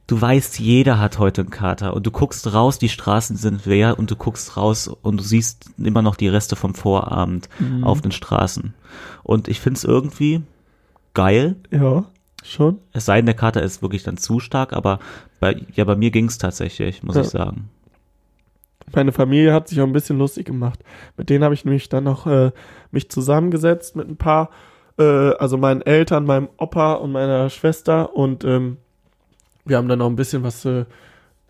du 0.07 0.19
weißt, 0.19 0.59
jeder 0.59 1.00
hat 1.00 1.19
heute 1.19 1.41
einen 1.41 1.50
Kater 1.50 1.93
und 1.93 2.05
du 2.05 2.11
guckst 2.11 2.53
raus, 2.53 2.79
die 2.79 2.89
Straßen 2.89 3.35
sind 3.38 3.65
leer 3.65 3.97
und 4.00 4.11
du 4.11 4.15
guckst 4.15 4.57
raus 4.57 4.88
und 4.88 5.17
du 5.17 5.23
siehst 5.23 5.71
immer 5.77 6.01
noch 6.01 6.15
die 6.15 6.27
Reste 6.27 6.55
vom 6.55 6.75
Vorabend 6.75 7.50
auf 7.81 8.01
den 8.01 8.11
Straßen. 8.11 8.73
Und 9.23 9.47
ich 9.47 9.59
find's 9.59 9.83
irgendwie 9.83 10.41
geil. 11.13 11.55
ja, 11.71 12.05
schon. 12.43 12.79
Es 12.91 13.05
sei 13.05 13.17
denn, 13.17 13.27
der 13.27 13.35
Kater 13.35 13.61
ist 13.61 13.81
wirklich 13.81 14.03
dann 14.03 14.17
zu 14.17 14.39
stark, 14.39 14.73
aber 14.73 15.00
bei, 15.39 15.61
ja, 15.73 15.83
bei 15.85 15.95
mir 15.95 16.09
ging's 16.11 16.38
tatsächlich, 16.38 17.03
muss 17.03 17.15
Ja. 17.15 17.21
ich 17.21 17.29
sagen. 17.29 17.69
Meine 18.95 19.12
Familie 19.12 19.53
hat 19.53 19.67
sich 19.67 19.79
auch 19.81 19.86
ein 19.86 19.93
bisschen 19.93 20.17
lustig 20.17 20.45
gemacht. 20.45 20.79
Mit 21.17 21.29
denen 21.29 21.43
habe 21.43 21.53
ich 21.53 21.65
nämlich 21.65 21.89
dann 21.89 22.03
noch 22.03 22.27
äh, 22.27 22.51
mich 22.91 23.10
zusammengesetzt 23.10 23.95
mit 23.95 24.07
ein 24.10 24.17
paar, 24.17 24.50
äh, 24.98 25.03
also 25.03 25.57
meinen 25.57 25.81
Eltern, 25.81 26.25
meinem 26.25 26.50
Opa 26.57 26.93
und 26.93 27.12
meiner 27.12 27.50
Schwester 27.50 28.15
und 28.15 28.43
ähm, 28.43 28.77
wir 29.65 29.77
haben 29.77 29.88
dann 29.88 30.00
noch 30.00 30.07
ein 30.10 30.15
bisschen 30.15 30.43
was 30.43 30.65
äh, 30.65 30.86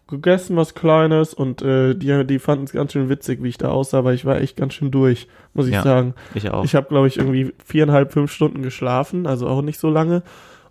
gegessen, 0.07 0.57
was 0.57 0.75
Kleines 0.75 1.33
und 1.33 1.62
äh, 1.62 1.95
die, 1.95 2.25
die 2.27 2.39
fanden 2.39 2.65
es 2.65 2.74
ganz 2.74 2.91
schön 2.91 3.07
witzig, 3.07 3.41
wie 3.41 3.48
ich 3.48 3.57
da 3.57 3.69
aussah, 3.69 4.03
weil 4.03 4.15
ich 4.15 4.25
war 4.25 4.41
echt 4.41 4.57
ganz 4.57 4.74
schön 4.74 4.91
durch, 4.91 5.27
muss 5.53 5.67
ich 5.67 5.74
Ja. 5.74 5.83
sagen. 5.83 6.13
Ich 6.33 6.50
auch. 6.51 6.65
Ich 6.65 6.75
habe, 6.75 6.88
glaube 6.89 7.07
ich, 7.07 7.17
irgendwie 7.17 7.53
viereinhalb, 7.63 8.12
fünf 8.12 8.31
Stunden 8.31 8.62
geschlafen, 8.62 9.25
also 9.25 9.48
auch 9.48 9.62
nicht 9.62 9.79
so 9.79 9.89
lange 9.89 10.24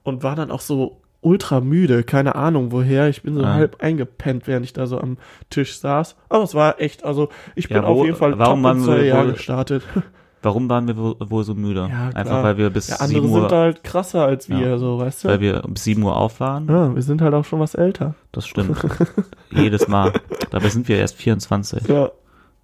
und 0.02 0.22
war 0.22 0.36
dann 0.36 0.50
auch 0.50 0.60
so 0.60 0.99
ultra 1.22 1.60
müde, 1.60 2.02
keine 2.02 2.34
Ahnung 2.34 2.72
woher. 2.72 3.08
Ich 3.08 3.22
bin 3.22 3.34
so 3.34 3.42
Ah. 3.44 3.54
halb 3.54 3.82
eingepennt, 3.82 4.46
während 4.46 4.64
ich 4.64 4.72
da 4.72 4.86
so 4.86 4.98
am 4.98 5.18
Tisch 5.50 5.78
saß. 5.78 6.16
Aber 6.28 6.44
es 6.44 6.54
war 6.54 6.80
echt, 6.80 7.04
also 7.04 7.28
ich 7.54 7.68
bin 7.68 7.76
Ja, 7.78 7.82
wo- 7.84 8.00
auf 8.00 8.04
jeden 8.06 8.16
Fall 8.16 8.38
warum 8.38 8.62
top 8.62 8.72
ins 8.76 8.86
neue 8.86 9.06
Jahr 9.08 9.26
gestartet. 9.26 9.82
Warum 10.42 10.70
waren 10.70 10.88
wir 10.88 10.96
wohl, 10.96 11.44
so 11.44 11.54
müde? 11.54 11.80
Ja, 11.80 11.86
klar. 12.08 12.16
Einfach 12.16 12.42
weil 12.42 12.56
wir 12.56 12.70
bis 12.70 12.88
Ja, 12.88 12.96
andere 12.96 13.20
7 13.20 13.30
Uhr, 13.30 13.40
sind 13.42 13.52
halt 13.52 13.84
krasser 13.84 14.24
als 14.24 14.48
wir, 14.48 14.58
Ja. 14.58 14.78
so, 14.78 14.98
weißt 14.98 15.24
du? 15.24 15.28
weil 15.28 15.40
wir 15.40 15.60
bis 15.68 15.84
7 15.84 16.02
Uhr 16.02 16.16
auf 16.16 16.40
waren. 16.40 16.66
ja, 16.66 16.94
wir 16.94 17.02
sind 17.02 17.20
halt 17.20 17.34
auch 17.34 17.44
schon 17.44 17.60
was 17.60 17.74
älter. 17.74 18.14
Das 18.32 18.46
stimmt. 18.46 18.74
Jedes 19.50 19.86
Mal. 19.86 20.14
Dabei 20.50 20.70
sind 20.70 20.88
wir 20.88 20.96
erst 20.96 21.16
24. 21.16 21.86
Ja, 21.88 22.10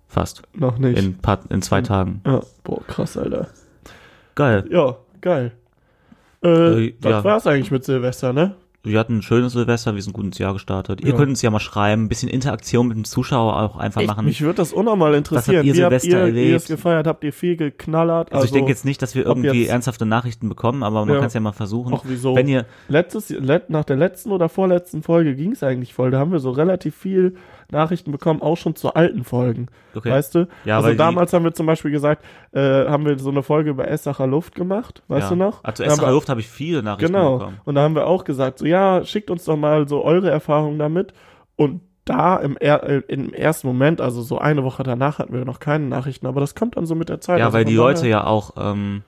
Fast. 0.09 0.41
noch 0.55 0.79
nicht. 0.79 0.99
In, 0.99 1.19
paar, 1.19 1.41
in 1.51 1.61
zwei 1.61 1.83
Tagen. 1.83 2.23
ja, 2.25 2.41
boah, 2.65 2.83
krass, 2.87 3.19
Alter. 3.19 3.49
Geil. 4.37 4.65
Ja, 4.71 4.97
geil. 5.21 5.53
Äh, 6.45 6.87
Äh, 6.89 6.95
das 7.01 7.11
ja. 7.11 7.25
war's 7.25 7.47
eigentlich 7.47 7.71
mit 7.71 7.85
Silvester, 7.85 8.33
ne? 8.33 8.55
Wir 8.83 9.01
hatten 9.01 9.17
ein 9.19 9.23
schönes 9.23 9.55
Silvester, 9.55 9.97
wir 9.97 10.03
sind 10.03 10.13
gut 10.13 10.27
ins 10.27 10.39
Jahr 10.39 10.53
gestartet. 10.53 11.01
Ihr 11.01 11.09
Ja. 11.09 11.17
könnt 11.17 11.31
uns 11.31 11.43
ja 11.43 11.51
mal 11.51 11.59
schreiben, 11.59 12.05
ein 12.05 12.09
bisschen 12.09 12.29
Interaktion 12.29 12.87
mit 12.87 12.97
dem 12.97 13.03
Zuschauer 13.05 13.61
auch 13.61 13.77
einfach 13.79 14.01
Echt, 14.03 14.09
machen. 14.09 14.27
mich 14.27 14.41
würde 14.43 14.55
das 14.59 14.73
unnormal 14.73 15.15
interessieren. 15.15 15.67
ihr 15.67 15.75
Wie 15.75 15.83
habt 15.83 16.01
Silvester 16.01 16.09
ihr, 16.09 16.19
ihr 16.19 16.43
erlebt? 16.45 16.57
es 16.63 16.69
gefeiert? 16.69 17.09
Habt 17.09 17.25
ihr 17.25 17.33
viel 17.33 17.57
geknallert? 17.57 18.33
also, 18.33 18.45
ich 18.45 18.53
denke 18.53 18.71
jetzt 18.71 18.85
nicht, 18.85 19.03
dass 19.03 19.17
wir 19.17 19.27
irgendwie 19.27 19.67
ernsthafte 19.67 20.07
Nachrichten 20.07 20.49
bekommen, 20.49 20.85
aber 20.85 21.01
man 21.05 21.15
Ja. 21.15 21.19
kann 21.19 21.27
es 21.27 21.35
ja 21.35 21.41
mal 21.41 21.51
versuchen. 21.51 21.95
Ach, 21.97 22.03
wieso? 22.05 22.37
Wenn 22.37 22.47
ihr, 22.47 22.65
Letztes, 22.87 23.29
let, 23.31 23.71
nach 23.71 23.83
der 23.85 23.97
letzten 23.97 24.31
oder 24.31 24.49
vorletzten 24.49 25.03
Folge 25.03 25.35
ging 25.35 25.51
es 25.51 25.65
eigentlich 25.65 25.93
voll. 25.93 26.13
Da 26.13 26.21
haben 26.21 26.31
wir 26.31 26.39
so 26.39 26.51
relativ 26.53 26.95
viel 26.95 27.35
Nachrichten 27.71 28.13
bekommen, 28.13 28.43
auch 28.43 28.57
schon 28.57 28.77
zu 28.77 28.95
alten 28.95 29.25
Folgen. 29.25 29.67
okay, 29.95 30.11
Weißt 30.11 30.35
du? 30.35 30.49
Ja, 30.65 30.79
also 30.79 30.95
damals 30.95 31.33
haben 31.33 31.45
wir 31.45 31.53
zum 31.53 31.67
Beispiel 31.67 31.91
gesagt, 31.91 32.25
äh, 32.53 32.61
haben 32.87 33.05
wir 33.05 33.19
so 33.19 33.31
eine 33.31 33.43
Folge 33.43 33.71
über 33.71 33.89
Essacher 33.89 34.27
Luft 34.27 34.55
gemacht, 34.55 35.03
weißt 35.09 35.25
ja. 35.25 35.29
du 35.31 35.37
noch? 35.37 35.65
Also 35.65 35.83
Essacher 35.85 36.11
Luft 36.13 36.29
habe 36.29 36.41
ich 36.41 36.49
viele 36.49 36.83
Nachrichten 36.83 37.13
Genau. 37.13 37.39
bekommen. 37.39 37.61
Und 37.65 37.75
da 37.75 37.83
haben 37.83 37.95
wir 37.95 38.07
auch 38.07 38.25
gesagt, 38.25 38.59
so 38.59 38.67
ja, 38.67 39.05
schickt 39.05 39.31
uns 39.31 39.45
doch 39.45 39.57
mal 39.57 39.89
so 39.89 40.05
eure 40.05 40.31
Erfahrungen 40.31 40.79
damit. 40.79 41.13
Und 41.57 41.81
da 42.05 42.37
im, 42.37 42.57
er 42.59 42.85
äh, 42.85 43.03
im 43.09 43.33
ersten 43.33 43.67
Moment, 43.67 44.01
also 44.01 44.23
so 44.23 44.39
eine 44.39 44.63
Woche 44.63 44.83
danach 44.85 45.19
hatten 45.19 45.33
wir 45.33 45.45
noch 45.45 45.59
keine 45.59 45.87
Nachrichten, 45.87 46.27
aber 46.27 46.41
das 46.41 46.55
kommt 46.55 46.77
dann 46.77 46.87
so 46.87 46.95
mit 46.95 47.09
der 47.09 47.21
Zeit. 47.21 47.41
Ja, 47.41 47.47
also 47.47 47.59
weil 47.59 47.65
die 47.65 47.75
Leute 47.75 48.07
ja 48.09 48.25
auch, 48.25 48.53
ähm, 48.57 49.03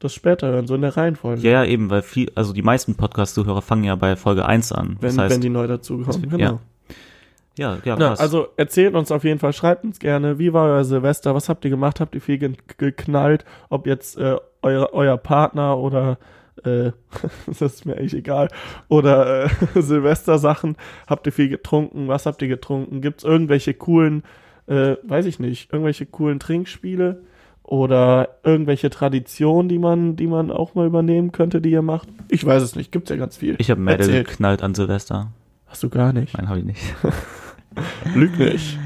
das 0.00 0.14
später 0.14 0.48
hören, 0.48 0.66
so 0.66 0.74
in 0.74 0.80
der 0.80 0.96
Reihenfolge. 0.96 1.42
ja, 1.42 1.62
ja 1.62 1.64
eben, 1.64 1.90
weil 1.90 2.02
viel, 2.02 2.32
also 2.34 2.52
die 2.52 2.62
meisten 2.62 2.96
Podcast-Zuhörer 2.96 3.62
fangen 3.62 3.84
ja 3.84 3.94
bei 3.94 4.16
Folge 4.16 4.46
1 4.46 4.72
an. 4.72 4.96
wenn, 5.00 5.10
das 5.10 5.18
heißt, 5.18 5.34
wenn 5.34 5.40
die 5.42 5.50
neu 5.50 5.66
dazukommen. 5.66 6.22
Genau. 6.28 6.38
ja, 6.38 6.58
ja, 7.60 7.78
Ja, 7.84 7.96
krass. 7.96 8.20
also 8.20 8.48
erzählt 8.56 8.94
uns 8.94 9.12
auf 9.12 9.24
jeden 9.24 9.38
Fall, 9.38 9.52
schreibt 9.52 9.84
uns 9.84 9.98
gerne, 9.98 10.38
wie 10.38 10.52
war 10.52 10.66
euer 10.66 10.84
Silvester, 10.84 11.34
was 11.34 11.48
habt 11.48 11.64
ihr 11.64 11.70
gemacht, 11.70 12.00
habt 12.00 12.14
ihr 12.14 12.20
viel 12.20 12.38
ge 12.38 12.52
geknallt, 12.78 13.44
ob 13.68 13.86
jetzt 13.86 14.18
äh, 14.18 14.36
euer, 14.62 14.90
euer 14.92 15.16
Partner 15.18 15.78
oder 15.78 16.18
äh, 16.64 16.92
das 17.46 17.60
ist 17.60 17.86
mir 17.86 17.96
eigentlich 17.96 18.14
egal, 18.14 18.48
oder 18.88 19.44
äh, 19.44 19.48
Silvestersachen, 19.80 20.76
habt 21.06 21.26
ihr 21.26 21.32
viel 21.32 21.48
getrunken, 21.48 22.08
was 22.08 22.26
habt 22.26 22.42
ihr 22.42 22.48
getrunken, 22.48 23.00
gibt's 23.00 23.24
irgendwelche 23.24 23.74
coolen, 23.74 24.22
äh, 24.66 24.96
weiß 25.02 25.26
ich 25.26 25.38
nicht, 25.38 25.72
irgendwelche 25.72 26.06
coolen 26.06 26.40
Trinkspiele 26.40 27.22
oder 27.62 28.36
irgendwelche 28.42 28.90
Traditionen, 28.90 29.68
die 29.68 29.78
man, 29.78 30.16
die 30.16 30.26
man 30.26 30.50
auch 30.50 30.74
mal 30.74 30.86
übernehmen 30.86 31.30
könnte, 31.30 31.60
die 31.60 31.70
ihr 31.70 31.82
macht? 31.82 32.08
Ich 32.28 32.44
weiß 32.44 32.62
es 32.62 32.74
nicht, 32.74 32.90
gibt's 32.90 33.10
ja 33.10 33.16
ganz 33.16 33.36
viel. 33.36 33.56
ich 33.58 33.70
habe 33.70 33.80
Mädel 33.80 34.24
geknallt 34.24 34.62
an 34.62 34.74
Silvester. 34.74 35.30
Hast 35.66 35.84
du 35.84 35.88
gar 35.88 36.12
nicht. 36.12 36.36
Nein, 36.36 36.48
habe 36.48 36.58
ich 36.58 36.64
nicht. 36.64 36.82
Lüg 38.14 38.38
nicht. 38.38 38.78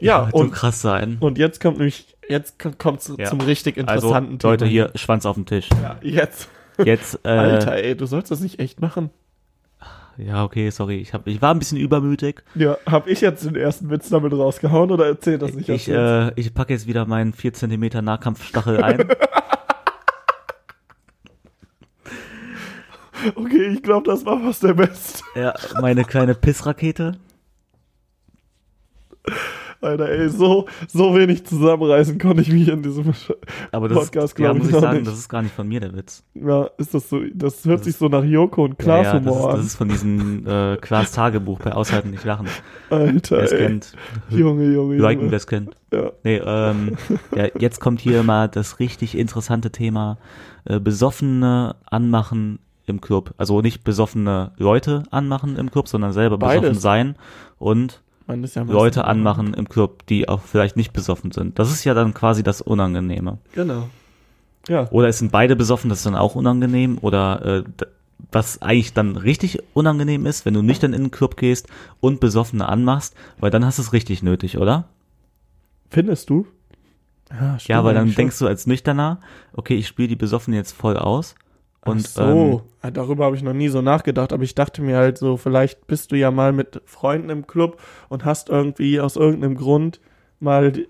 Ja, 0.00 0.28
und 0.32 0.48
so 0.48 0.52
krass 0.54 0.80
sein. 0.80 1.16
Und 1.20 1.38
jetzt 1.38 1.60
kommt 1.60 1.78
nämlich, 1.78 2.16
jetzt 2.28 2.58
kommt 2.78 3.00
es 3.00 3.12
Ja. 3.18 3.26
zum 3.26 3.40
richtig 3.40 3.76
Also, 3.78 4.08
interessanten 4.08 4.38
Leute, 4.42 4.64
Thema. 4.64 4.70
hier, 4.70 4.90
Schwanz 4.94 5.26
auf 5.26 5.34
dem 5.34 5.46
Tisch. 5.46 5.68
Ja, 5.82 5.96
jetzt. 6.02 6.48
Jetzt, 6.84 7.18
äh, 7.24 7.28
Alter, 7.28 7.74
ey, 7.74 7.96
du 7.96 8.06
sollst 8.06 8.30
das 8.30 8.40
nicht 8.40 8.60
echt 8.60 8.80
machen. 8.80 9.10
ja, 10.16 10.44
okay, 10.44 10.70
sorry, 10.70 10.98
ich, 10.98 11.14
hab, 11.14 11.26
ich 11.26 11.42
war 11.42 11.52
ein 11.52 11.58
bisschen 11.58 11.78
übermütig. 11.78 12.42
Ja, 12.54 12.76
hab 12.86 13.08
ich 13.08 13.20
jetzt 13.20 13.44
den 13.44 13.56
ersten 13.56 13.90
Witz 13.90 14.08
damit 14.08 14.32
rausgehauen 14.32 14.90
oder 14.92 15.06
erzähl 15.06 15.38
das 15.38 15.52
nicht? 15.54 15.68
Ich, 15.68 15.88
äh, 15.88 16.32
ich 16.36 16.54
packe 16.54 16.72
jetzt 16.72 16.86
wieder 16.86 17.04
meinen 17.06 17.32
4 17.32 17.52
cm 17.54 18.04
Nahkampfstachel 18.04 18.82
ein. 18.84 19.08
okay, 23.34 23.66
ich 23.74 23.82
glaube, 23.82 24.08
das 24.10 24.24
war 24.24 24.40
fast 24.40 24.62
der 24.62 24.74
Beste. 24.74 25.22
ja, 25.34 25.54
meine 25.80 26.04
kleine 26.04 26.34
Pissrakete. 26.34 27.16
Alter, 29.80 30.08
ey, 30.08 30.28
so, 30.28 30.66
so 30.88 31.14
wenig 31.14 31.46
zusammenreißen 31.46 32.18
konnte 32.18 32.42
ich 32.42 32.50
mich 32.50 32.66
in 32.66 32.82
diesem 32.82 33.12
Aber 33.70 33.88
das, 33.88 33.98
Podcast, 34.06 34.32
ist, 34.36 34.38
ja, 34.40 34.50
ich, 34.50 34.58
muss 34.58 34.68
ich 34.70 34.74
sagen, 34.74 34.96
nicht. 34.98 35.06
das 35.06 35.16
ist 35.18 35.28
gar 35.28 35.40
nicht 35.40 35.54
von 35.54 35.68
mir 35.68 35.78
der 35.78 35.94
Witz. 35.94 36.24
Ja, 36.34 36.68
ist 36.78 36.94
das 36.94 37.08
so, 37.08 37.20
das 37.32 37.64
hört 37.64 37.78
Das 37.78 37.84
sich 37.86 37.94
so 37.96 38.08
nach 38.08 38.24
Joko 38.24 38.64
und 38.64 38.70
Ja, 38.70 38.74
Klaas 38.76 39.06
ja, 39.06 39.20
das, 39.20 39.22
ist, 39.22 39.28
Humor 39.38 39.52
das 39.56 39.66
ist 39.66 39.76
von 39.76 39.88
diesem 39.88 40.46
äh, 40.48 40.76
Klaas 40.78 41.12
Tagebuch 41.12 41.60
bei 41.60 41.72
Aushalten 41.72 42.10
nicht 42.10 42.24
lachen. 42.24 42.48
an. 42.90 42.98
Alter, 42.98 43.36
Wer 43.36 43.52
ey. 43.52 43.58
kennt, 43.58 43.92
Junge, 44.30 44.64
Junge, 44.72 44.96
liken, 44.96 45.20
wer 45.20 45.26
Junge. 45.26 45.36
es 45.36 45.46
kennt. 45.46 45.76
Ja. 45.92 46.10
Nee, 46.24 46.42
ähm, 46.44 46.96
ja, 47.36 47.46
jetzt 47.60 47.80
kommt 47.80 48.00
hier 48.00 48.24
mal 48.24 48.48
das 48.48 48.80
richtig 48.80 49.16
interessante 49.16 49.70
Thema. 49.70 50.18
Äh, 50.64 50.80
besoffene 50.80 51.76
Anmachen 51.86 52.58
im 52.86 53.00
Club. 53.00 53.32
Also 53.36 53.60
nicht 53.60 53.84
besoffene 53.84 54.50
Leute 54.56 55.04
anmachen 55.12 55.54
im 55.56 55.70
Club, 55.70 55.86
sondern 55.86 56.12
selber 56.12 56.36
besoffen 56.36 56.62
Beides. 56.62 56.82
sein 56.82 57.14
und 57.58 58.02
Man 58.28 58.44
ist 58.44 58.54
ja 58.56 58.62
Leute 58.62 59.06
anmachen 59.06 59.54
im 59.54 59.68
Club, 59.68 60.06
die 60.06 60.28
auch 60.28 60.42
vielleicht 60.42 60.76
nicht 60.76 60.92
besoffen 60.92 61.32
sind. 61.32 61.58
Das 61.58 61.72
ist 61.72 61.84
ja 61.84 61.94
dann 61.94 62.12
quasi 62.12 62.42
das 62.42 62.60
Unangenehme. 62.60 63.38
Genau. 63.54 63.88
Ja. 64.68 64.86
Oder 64.90 65.08
es 65.08 65.18
sind 65.18 65.32
beide 65.32 65.56
besoffen, 65.56 65.88
das 65.88 66.00
ist 66.00 66.06
dann 66.06 66.14
auch 66.14 66.34
unangenehm. 66.34 66.98
Oder 67.00 67.42
äh, 67.44 67.64
was 68.30 68.60
eigentlich 68.60 68.92
dann 68.92 69.16
richtig 69.16 69.60
unangenehm 69.72 70.26
ist, 70.26 70.44
wenn 70.44 70.52
du 70.52 70.60
nüchtern 70.60 70.92
in 70.92 71.04
den 71.04 71.10
Club 71.10 71.38
gehst 71.38 71.68
und 72.00 72.20
Besoffene 72.20 72.68
anmachst, 72.68 73.14
weil 73.40 73.50
dann 73.50 73.64
hast 73.64 73.78
du 73.78 73.82
es 73.82 73.94
richtig 73.94 74.22
nötig, 74.22 74.58
oder? 74.58 74.84
Findest 75.88 76.28
du? 76.28 76.46
Ja, 77.30 77.58
stimmt 77.58 77.68
Ja, 77.68 77.82
weil 77.84 77.94
dann 77.94 78.08
schon. 78.08 78.16
denkst 78.16 78.38
du 78.38 78.46
als 78.46 78.66
Nüchterner, 78.66 79.20
okay, 79.54 79.74
ich 79.74 79.88
spiele 79.88 80.08
die 80.08 80.16
Besoffenen 80.16 80.56
jetzt 80.58 80.72
voll 80.72 80.98
aus 80.98 81.34
Und 81.90 82.04
Ach 82.06 82.10
so, 82.10 82.62
Ah, 82.80 82.90
darüber 82.92 83.24
habe 83.24 83.36
ich 83.36 83.42
noch 83.42 83.52
nie 83.54 83.68
so 83.68 83.82
nachgedacht, 83.82 84.32
aber 84.32 84.42
ich 84.44 84.54
dachte 84.54 84.82
mir 84.82 84.96
halt 84.96 85.18
so, 85.18 85.36
vielleicht 85.36 85.86
bist 85.88 86.12
du 86.12 86.16
ja 86.16 86.30
mal 86.30 86.52
mit 86.52 86.80
Freunden 86.84 87.28
im 87.30 87.46
Club 87.46 87.80
und 88.08 88.24
hast 88.24 88.48
irgendwie 88.50 89.00
aus 89.00 89.16
irgendeinem 89.16 89.56
Grund 89.56 90.00
mal, 90.40 90.70
die- 90.72 90.88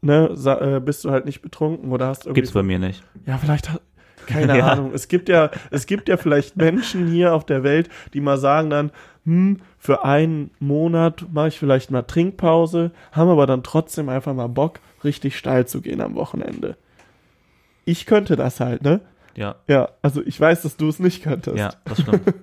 ne, 0.00 0.28
äh, 0.60 0.80
bist 0.80 1.04
du 1.04 1.10
halt 1.10 1.26
nicht 1.26 1.42
betrunken 1.42 1.92
oder 1.92 2.06
hast 2.06 2.22
ähm, 2.24 2.30
irgendwie. 2.30 2.40
gibt's 2.40 2.52
bei 2.54 2.62
mir 2.62 2.78
nicht. 2.78 3.02
Ja, 3.26 3.36
vielleicht 3.38 3.68
keine 4.26 4.56
Ja. 4.58 4.68
Ahnung. 4.68 4.92
Es 4.94 5.08
gibt 5.08 5.28
ja, 5.28 5.50
es 5.70 5.86
gibt 5.86 6.08
ja 6.08 6.16
vielleicht 6.16 6.56
Menschen 6.56 7.06
hier 7.08 7.34
auf 7.34 7.44
der 7.44 7.62
Welt, 7.62 7.88
die 8.14 8.20
mal 8.20 8.38
sagen 8.38 8.70
dann, 8.70 8.90
hm, 9.26 9.58
für 9.78 10.04
einen 10.04 10.50
Monat 10.58 11.26
mache 11.32 11.48
ich 11.48 11.58
vielleicht 11.58 11.90
mal 11.90 12.02
Trinkpause, 12.02 12.92
haben 13.12 13.28
aber 13.28 13.46
dann 13.46 13.62
trotzdem 13.62 14.08
einfach 14.08 14.32
mal 14.34 14.48
Bock, 14.48 14.80
richtig 15.04 15.36
steil 15.36 15.66
zu 15.66 15.82
gehen 15.82 16.00
am 16.00 16.14
Wochenende. 16.14 16.76
Ich 17.84 18.06
könnte 18.06 18.36
das 18.36 18.60
halt, 18.60 18.82
ne? 18.82 19.00
Ja, 19.36 19.56
Ja, 19.68 19.88
also 20.02 20.22
ich 20.24 20.38
weiß, 20.40 20.62
dass 20.62 20.76
du 20.76 20.88
es 20.88 20.98
nicht 20.98 21.22
könntest. 21.22 21.56
ja, 21.56 21.72
das 21.84 22.00
stimmt. 22.00 22.22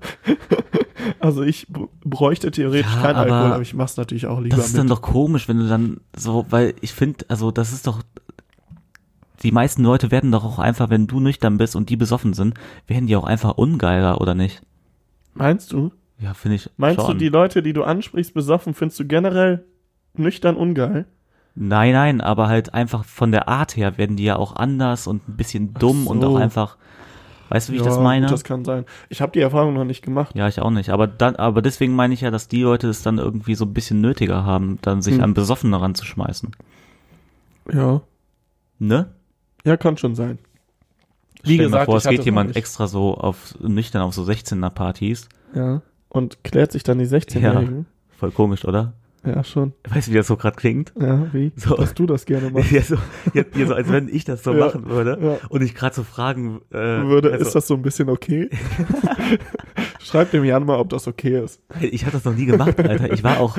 Also 1.19 1.41
ich 1.43 1.67
bräuchte 2.03 2.51
theoretisch 2.51 2.93
Ja, 2.95 3.01
keinen 3.01 3.15
aber 3.15 3.33
Alkohol, 3.33 3.53
aber 3.53 3.61
ich 3.61 3.73
mach's 3.73 3.95
natürlich 3.97 4.27
auch 4.27 4.39
lieber 4.41 4.57
Das 4.57 4.67
ist 4.67 4.77
dann 4.77 4.87
mit. 4.87 4.91
doch 4.91 5.01
komisch, 5.01 5.47
wenn 5.47 5.57
du 5.57 5.67
dann 5.67 6.01
so, 6.15 6.45
weil 6.49 6.73
ich 6.81 6.91
finde, 6.93 7.25
also 7.29 7.49
das 7.49 7.71
ist 7.71 7.87
doch, 7.87 8.01
die 9.41 9.51
meisten 9.51 9.83
Leute 9.83 10.11
werden 10.11 10.31
doch 10.31 10.43
auch 10.43 10.59
einfach, 10.59 10.89
wenn 10.89 11.07
du 11.07 11.19
nüchtern 11.21 11.57
bist 11.57 11.75
und 11.75 11.89
die 11.89 11.95
besoffen 11.95 12.33
sind, 12.33 12.55
werden 12.87 13.07
die 13.07 13.15
auch 13.15 13.23
einfach 13.23 13.57
ungeiler, 13.57 14.19
oder 14.19 14.33
nicht? 14.33 14.61
Meinst 15.33 15.71
du? 15.71 15.91
Ja, 16.19 16.33
finde 16.33 16.55
ich 16.55 16.69
Meinst 16.77 16.99
schon. 17.05 17.13
du, 17.13 17.17
die 17.17 17.29
Leute, 17.29 17.61
die 17.63 17.73
du 17.73 17.83
ansprichst, 17.83 18.33
besoffen, 18.33 18.73
findest 18.73 18.99
du 18.99 19.05
generell 19.05 19.63
nüchtern 20.13 20.57
ungeil? 20.57 21.05
Nein, 21.59 21.93
nein, 21.93 22.21
aber 22.21 22.47
halt 22.49 22.73
einfach 22.75 23.03
von 23.03 23.31
der 23.31 23.47
Art 23.49 23.75
her 23.75 23.97
werden 23.97 24.15
die 24.15 24.25
ja 24.25 24.35
auch 24.35 24.55
anders 24.55 25.07
und 25.07 25.27
ein 25.27 25.37
bisschen 25.37 25.73
dumm 25.73 26.05
und 26.05 26.21
so. 26.21 26.27
auch 26.27 26.35
einfach, 26.35 26.77
weißt 27.49 27.69
du, 27.69 27.73
wie 27.73 27.77
ich 27.77 27.81
das 27.83 27.95
Ja, 27.95 28.01
meine? 28.03 28.27
Gut, 28.27 28.33
das 28.33 28.43
kann 28.43 28.63
sein. 28.63 28.85
Ich 29.09 29.21
habe 29.21 29.31
die 29.31 29.39
Erfahrung 29.39 29.73
noch 29.73 29.83
nicht 29.83 30.03
gemacht. 30.03 30.35
ja, 30.35 30.47
ich 30.47 30.59
auch 30.61 30.69
nicht. 30.69 30.89
Aber 30.91 31.07
dann, 31.07 31.35
aber 31.35 31.63
deswegen 31.63 31.95
meine 31.95 32.13
ich 32.13 32.21
ja, 32.21 32.29
dass 32.29 32.47
die 32.47 32.61
Leute 32.61 32.87
es 32.89 33.01
dann 33.01 33.17
irgendwie 33.17 33.55
so 33.55 33.65
ein 33.65 33.73
bisschen 33.73 34.01
nötiger 34.01 34.45
haben, 34.45 34.77
dann 34.83 35.01
sich 35.01 35.15
Hm. 35.15 35.23
an 35.23 35.33
Besoffene 35.33 35.81
ranzuschmeißen. 35.81 36.51
Ja. 37.73 38.01
Ne? 38.79 39.09
Ja, 39.65 39.77
kann 39.77 39.97
schon 39.97 40.13
sein. 40.15 40.37
Wie 41.43 41.53
Stell 41.53 41.57
dir 41.57 41.63
gesagt, 41.65 41.81
mal 41.81 41.85
vor, 41.85 41.97
es 41.97 42.07
geht 42.07 42.23
jemand 42.25 42.49
nicht. 42.49 42.57
extra 42.57 42.87
so 42.87 43.15
auf 43.15 43.55
nüchtern 43.59 44.01
auf 44.03 44.13
so 44.13 44.23
16er 44.23 44.69
Partys. 44.69 45.27
Ja. 45.55 45.81
Und 46.09 46.43
klärt 46.43 46.71
sich 46.71 46.83
dann 46.83 46.99
die 46.99 47.05
16-Jährigen? 47.07 47.85
Voll 48.17 48.31
komisch, 48.31 48.63
oder? 48.65 48.93
Ja. 49.27 49.43
schon. 49.43 49.73
Weißt 49.89 50.07
du, 50.07 50.11
wie 50.11 50.17
das 50.17 50.27
so 50.27 50.37
gerade 50.37 50.55
klingt? 50.55 50.93
Ja, 50.99 51.27
wie? 51.33 51.51
So. 51.55 51.75
Dass 51.75 51.93
du 51.93 52.05
das 52.05 52.25
gerne 52.25 52.49
machst. 52.49 52.71
Ja, 52.77 52.81
so, 52.81 52.95
ja, 53.33 53.43
so, 53.65 53.73
als 53.73 53.91
wenn 53.91 54.07
ich 54.07 54.25
das 54.25 54.43
so 54.43 54.53
Ja, 54.53 54.65
machen 54.67 54.85
würde 54.87 55.17
ja. 55.21 55.37
und 55.49 55.61
ich 55.61 55.73
gerade 55.73 55.95
so 55.95 56.03
fragen 56.03 56.61
äh, 56.71 56.77
Würde, 56.77 57.31
also, 57.31 57.45
ist 57.45 57.55
das 57.55 57.67
so 57.67 57.73
ein 57.73 57.81
bisschen 57.81 58.09
okay? 58.09 58.49
Schreib 59.99 60.31
dem 60.31 60.43
Jan 60.43 60.65
mal, 60.65 60.79
ob 60.79 60.89
das 60.89 61.07
okay 61.07 61.43
ist. 61.43 61.61
Ich 61.81 62.03
habe 62.03 62.13
das 62.13 62.23
noch 62.25 62.35
nie 62.35 62.45
gemacht, 62.45 62.79
Alter. 62.79 63.11
Ich 63.11 63.23
war 63.23 63.39
auch, 63.39 63.57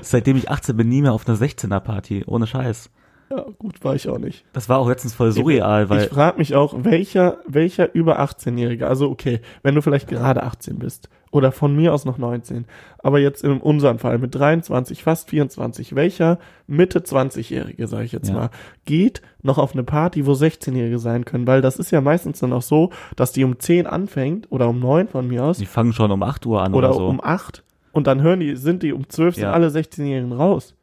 seitdem 0.00 0.36
ich 0.36 0.50
18 0.50 0.76
bin, 0.76 0.88
nie 0.88 1.02
mehr 1.02 1.12
auf 1.12 1.28
einer 1.28 1.36
16er 1.36 1.80
Party. 1.80 2.24
Ohne 2.26 2.46
Scheiß. 2.46 2.90
Ja, 3.34 3.46
gut, 3.58 3.82
war 3.82 3.94
ich 3.94 4.08
auch 4.10 4.18
nicht. 4.18 4.44
Das 4.52 4.68
war 4.68 4.78
auch 4.78 4.88
letztens 4.88 5.14
voll 5.14 5.32
surreal, 5.32 5.88
weil 5.88 6.02
ich 6.04 6.10
frage 6.10 6.36
mich 6.36 6.54
auch, 6.54 6.74
welcher, 6.84 7.38
welcher 7.46 7.94
über 7.94 8.20
18-Jährige, 8.20 8.86
also 8.86 9.08
okay, 9.10 9.40
wenn 9.62 9.74
du 9.74 9.80
vielleicht 9.80 10.06
gerade 10.06 10.42
18 10.42 10.78
bist 10.78 11.08
oder 11.30 11.50
von 11.50 11.74
mir 11.74 11.94
aus 11.94 12.04
noch 12.04 12.18
19, 12.18 12.66
aber 12.98 13.18
jetzt 13.20 13.42
in 13.42 13.58
unserem 13.58 13.98
Fall 13.98 14.18
mit 14.18 14.34
23, 14.34 15.02
fast 15.02 15.30
24, 15.30 15.94
welcher 15.94 16.38
Mitte 16.66 16.98
20-Jährige, 17.00 17.86
sage 17.86 18.04
ich 18.04 18.12
jetzt 18.12 18.28
Ja. 18.28 18.34
mal, 18.34 18.50
geht 18.84 19.22
noch 19.40 19.56
auf 19.56 19.72
eine 19.72 19.82
Party, 19.82 20.26
wo 20.26 20.32
16-Jährige 20.32 20.98
sein 20.98 21.24
können, 21.24 21.46
weil 21.46 21.62
das 21.62 21.76
ist 21.78 21.90
ja 21.90 22.02
meistens 22.02 22.40
dann 22.40 22.52
auch 22.52 22.60
so, 22.60 22.90
dass 23.16 23.32
die 23.32 23.44
um 23.44 23.58
10 23.58 23.86
anfängt 23.86 24.52
oder 24.52 24.68
um 24.68 24.78
9 24.78 25.08
von 25.08 25.26
mir 25.26 25.44
aus 25.44 25.56
die 25.56 25.64
fangen 25.64 25.94
schon 25.94 26.10
um 26.10 26.22
8 26.22 26.44
Uhr 26.44 26.62
an 26.62 26.74
oder 26.74 26.90
oder, 26.90 26.98
so. 26.98 27.06
um 27.08 27.20
8 27.22 27.64
und 27.92 28.06
dann 28.06 28.20
hören 28.20 28.40
die, 28.40 28.56
sind 28.56 28.82
die 28.82 28.92
um 28.92 29.08
12 29.08 29.36
sind 29.36 29.44
Ja. 29.44 29.52
alle 29.52 29.68
16-Jährigen 29.68 30.32
raus. 30.32 30.74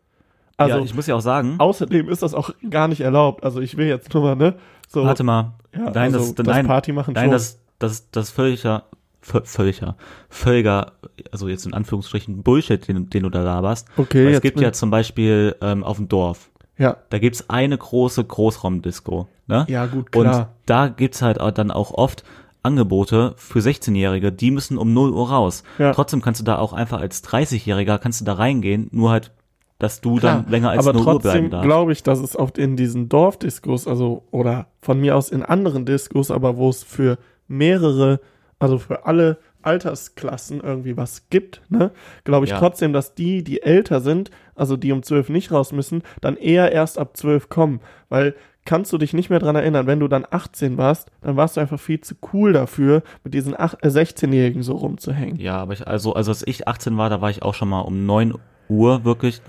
Also 0.60 0.78
ja, 0.78 0.84
ich 0.84 0.94
muss 0.94 1.08
ja 1.08 1.16
auch 1.16 1.22
sagen, 1.22 1.56
außerdem 1.58 2.10
ist 2.10 2.22
das 2.22 2.34
auch 2.34 2.52
gar 2.70 2.88
nicht 2.88 3.02
erlaubt. 3.02 3.44
Also 3.44 3.62
ich 3.62 3.78
will 3.78 3.88
jetzt 3.88 4.14
nur 4.14 4.24
mal, 4.24 4.36
ne? 4.36 4.56
So, 4.88 5.04
warte 5.04 5.24
mal, 5.24 5.54
ja, 5.74 5.90
nein, 5.92 6.14
also 6.14 6.34
das, 6.34 6.46
nein, 6.46 6.66
Party 6.68 6.92
machen 6.92 7.14
nein, 7.14 7.26
schon. 7.26 7.32
das, 7.32 7.60
das, 7.80 8.10
das 8.12 8.30
völliger, 8.32 8.84
vö- 9.24 9.46
völliger, 9.46 9.96
völliger, 10.30 10.94
also 11.32 11.48
jetzt 11.48 11.66
in 11.66 11.74
Anführungsstrichen 11.74 12.44
Bullshit, 12.44 12.88
den, 12.88 13.10
den 13.10 13.24
du 13.24 13.30
da 13.30 13.42
laberst. 13.42 13.88
okay, 13.98 14.26
Weil 14.26 14.34
es 14.34 14.42
gibt 14.42 14.60
ja 14.60 14.72
zum 14.72 14.90
Beispiel 14.92 15.56
ähm, 15.62 15.84
auf 15.84 15.98
dem 15.98 16.08
Dorf, 16.10 16.50
ja, 16.78 16.98
da 17.10 17.20
gibt's 17.20 17.50
eine 17.50 17.78
große 17.78 18.24
Großraumdisco, 18.24 19.28
ne? 19.48 19.66
ja 19.70 19.86
gut, 19.86 20.16
Und 20.16 20.24
klar. 20.24 20.50
da 20.66 20.88
gibt's 20.88 21.22
halt 21.22 21.38
dann 21.58 21.72
auch 21.72 21.92
oft 21.92 22.24
Angebote 22.64 23.34
für 23.38 23.60
16-Jährige, 23.60 24.32
die 24.32 24.52
müssen 24.52 24.78
um 24.78 24.94
0 24.94 25.12
Uhr 25.12 25.30
raus. 25.30 25.64
Ja. 25.78 25.94
Trotzdem 25.94 26.22
kannst 26.22 26.42
du 26.42 26.46
da 26.46 26.58
auch 26.58 26.74
einfach 26.74 27.00
als 27.00 27.24
30-Jähriger 27.24 27.98
kannst 28.00 28.20
du 28.22 28.26
da 28.26 28.34
reingehen, 28.34 28.90
nur 28.92 29.12
halt, 29.12 29.32
dass 29.80 30.02
du 30.02 30.18
Klar, 30.18 30.44
dann 30.44 30.52
länger 30.52 30.70
als 30.72 30.86
aber 30.86 30.94
0 30.98 31.00
Uhr 31.00 31.20
bleiben 31.20 31.22
trotzdem 31.24 31.50
darfst. 31.50 31.66
glaube 31.66 31.92
ich, 31.94 32.04
dass 32.04 32.20
es 32.20 32.36
oft 32.38 32.58
in 32.58 32.76
diesen 32.76 33.10
Dorfdiskos, 33.10 33.88
also 33.88 34.24
oder 34.32 34.68
von 34.82 35.00
mir 35.00 35.16
aus 35.16 35.30
in 35.30 35.42
anderen 35.44 35.86
Diskos, 35.86 36.30
aber 36.32 36.58
wo 36.58 36.70
es 36.70 36.84
für 36.84 37.18
mehrere, 37.48 38.20
also 38.60 38.78
für 38.78 39.06
alle 39.06 39.38
Altersklassen 39.62 40.62
irgendwie 40.62 40.98
was 40.98 41.30
gibt, 41.30 41.62
ne, 41.70 41.92
glaube 42.24 42.46
ich 42.46 42.52
Ja. 42.52 42.60
trotzdem, 42.60 42.94
dass 42.94 43.16
die, 43.16 43.44
die 43.44 43.62
älter 43.62 44.02
sind, 44.02 44.32
also 44.56 44.78
die 44.78 44.92
um 44.92 45.04
zwölf 45.04 45.30
nicht 45.30 45.52
raus 45.52 45.72
müssen, 45.72 46.04
dann 46.22 46.38
eher 46.38 46.72
erst 46.72 46.98
ab 46.98 47.16
zwölf 47.18 47.50
kommen, 47.50 47.80
weil 48.10 48.36
kannst 48.66 48.94
du 48.94 48.98
dich 48.98 49.14
nicht 49.14 49.30
mehr 49.30 49.40
dran 49.40 49.56
erinnern, 49.56 49.88
wenn 49.88 50.00
du 50.00 50.08
dann 50.08 50.26
18 50.30 50.78
warst, 50.78 51.10
dann 51.22 51.36
warst 51.38 51.58
du 51.58 51.62
einfach 51.62 51.80
viel 51.80 52.02
zu 52.02 52.16
cool 52.34 52.54
dafür, 52.54 53.02
mit 53.24 53.34
diesen 53.34 53.56
ach- 53.58 53.76
äh, 53.82 53.88
16-Jährigen 53.88 54.62
so 54.64 54.74
rumzuhängen. 54.76 55.40
Ja, 55.40 55.58
aber 55.58 55.74
ich, 55.74 55.88
also, 55.88 56.14
also 56.14 56.32
als 56.32 56.46
ich 56.46 56.68
18 56.68 56.96
war, 56.98 57.10
da 57.10 57.20
war 57.22 57.30
ich 57.32 57.42
auch 57.42 57.54
schon 57.56 57.70
mal 57.70 57.82
um 57.82 58.06
9 58.06 58.36
Uhr 58.70 59.04
wirklich. 59.04 59.42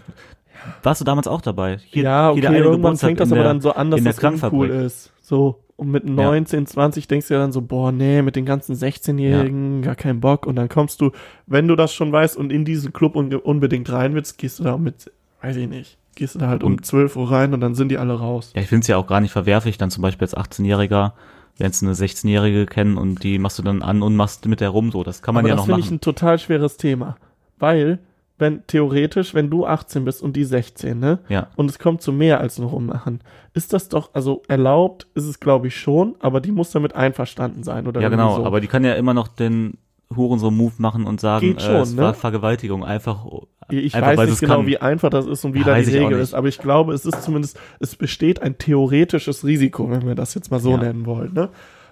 Warst 0.83 1.01
du 1.01 1.05
damals 1.05 1.27
auch 1.29 1.41
dabei? 1.41 1.79
Hier, 1.87 2.03
ja, 2.05 2.31
okay, 2.31 2.59
irgendwann 2.59 2.97
fängt 2.97 3.21
das 3.21 3.31
aber 3.33 3.43
der- 3.43 3.45
dann 3.53 3.61
so 3.61 3.73
an, 3.73 3.91
dass 3.91 4.03
das 4.03 4.19
uncool 4.23 4.69
ist. 4.71 5.13
So, 5.23 5.61
und 5.77 5.91
mit 5.91 6.05
19, 6.05 6.67
20 6.67 7.09
denkst 7.09 7.29
du 7.29 7.35
ja 7.35 7.41
dann 7.41 7.53
so, 7.53 7.63
boah, 7.63 7.93
nee, 7.93 8.21
mit 8.21 8.37
den 8.37 8.45
ganzen 8.45 8.75
16-Jährigen, 8.75 9.81
gar 9.83 9.95
keinen 9.95 10.21
Bock. 10.21 10.47
Und 10.47 10.57
dann 10.57 10.69
kommst 10.69 11.01
du, 11.01 11.13
wenn 11.47 11.67
du 11.69 11.77
das 11.77 11.95
schon 11.95 12.13
weißt 12.13 12.37
und 12.37 12.53
in 12.53 12.65
diesen 12.67 12.93
Club 12.93 13.17
un 13.17 13.35
unbedingt 13.35 13.91
rein 13.91 14.15
willst, 14.15 14.37
gehst 14.39 14.59
du 14.59 14.65
da 14.65 14.77
mit, 14.77 15.11
weiß 15.41 15.57
ich 15.57 15.69
nicht, 15.69 15.97
gehst 16.17 16.35
du 16.35 16.39
da 16.41 16.49
halt 16.49 16.63
um 16.63 16.73
Und- 16.75 16.85
12 16.85 17.17
Uhr 17.17 17.31
rein 17.31 17.55
und 17.55 17.61
dann 17.63 17.75
sind 17.75 17.89
die 17.89 17.97
alle 17.99 18.13
raus. 18.15 18.53
Ja, 18.55 18.61
ich 18.61 18.69
finde 18.69 18.83
es 18.83 18.89
ja 18.89 18.99
auch 18.99 19.07
gar 19.07 19.21
nicht 19.21 19.33
verwerflich, 19.33 19.79
dann 19.79 19.91
zum 19.91 20.03
Beispiel 20.03 20.27
als 20.27 20.37
18-Jähriger, 20.37 21.13
lernst 21.59 21.81
du 21.81 21.87
eine 21.87 21.95
16-Jährige 21.95 22.67
kennen 22.67 22.99
und 22.99 23.23
die 23.23 23.39
machst 23.39 23.59
du 23.59 23.63
dann 23.63 23.81
an 23.83 24.03
und 24.03 24.15
machst 24.17 24.45
mit 24.47 24.61
der 24.61 24.69
rum 24.71 24.91
so. 24.91 25.03
Das 25.05 25.23
kann 25.23 25.35
man 25.35 25.43
aber 25.43 25.49
ja 25.49 25.55
das 25.55 25.61
noch 25.63 25.67
finde 25.67 25.81
machen. 25.81 25.87
ich 25.87 25.91
ein 25.93 26.01
total 26.03 26.39
schweres 26.39 26.77
Thema. 26.77 27.17
Weil, 27.59 27.99
wenn 28.41 28.67
theoretisch, 28.67 29.35
wenn 29.35 29.51
du 29.51 29.67
18 29.67 30.05
bist 30.05 30.23
und 30.23 30.35
die 30.37 30.45
16, 30.45 30.99
ne? 30.99 31.19
ja. 31.29 31.49
und 31.57 31.71
es 31.71 31.79
kommt 31.79 32.03
zu 32.03 32.13
mehr 32.13 32.41
als 32.41 32.59
nur 32.59 32.71
rummachen. 32.71 33.21
Ist 33.55 33.73
das 33.73 33.89
doch, 33.89 34.11
also 34.15 34.43
erlaubt 34.49 35.07
ist 35.15 35.27
es 35.27 35.41
glaube 35.41 35.69
ich 35.69 35.77
schon, 35.77 36.17
aber 36.21 36.41
die 36.41 36.53
muss 36.53 36.71
damit 36.71 36.95
einverstanden 36.95 37.63
sein 37.63 37.87
oder 37.87 38.01
Ja, 38.01 38.09
genau, 38.09 38.37
so. 38.37 38.45
aber 38.47 38.61
die 38.61 38.67
kann 38.67 38.85
ja 38.85 38.95
immer 38.95 39.15
noch 39.15 39.29
den 39.29 39.79
Hurensohn-Move 40.15 40.75
machen 40.79 41.05
und 41.05 41.21
sagen, 41.21 41.47
Geht 41.47 41.63
schon, 41.63 41.75
äh, 41.77 41.81
es 41.81 41.95
ne? 41.95 42.03
war 42.03 42.15
Vergewaltigung, 42.15 42.85
einfach, 42.85 43.25
ich 43.69 43.95
einfach 43.95 44.09
weiß 44.09 44.19
nicht 44.21 44.31
es 44.35 44.41
genau, 44.41 44.57
kann. 44.57 44.67
wie 44.67 44.79
einfach 44.79 45.11
das 45.11 45.27
ist 45.27 45.45
und 45.45 45.55
wie 45.55 45.63
da 45.63 45.79
die 45.79 45.91
Regel 45.91 46.19
ist, 46.19 46.35
aber 46.35 46.49
ich 46.49 46.59
glaube, 46.59 46.93
es 46.95 47.05
ist 47.07 47.23
zumindest, 47.23 47.59
es 47.79 47.95
besteht 47.95 48.43
ein 48.43 48.59
theoretisches 48.59 49.45
Risiko, 49.45 49.89
wenn 49.91 50.07
wir 50.07 50.17
das 50.17 50.35
jetzt 50.35 50.51
mal 50.51 50.59
so 50.59 50.73
Ja. 50.73 50.79
nennen 50.79 51.07
wollen, 51.07 51.33
ne? 51.33 51.49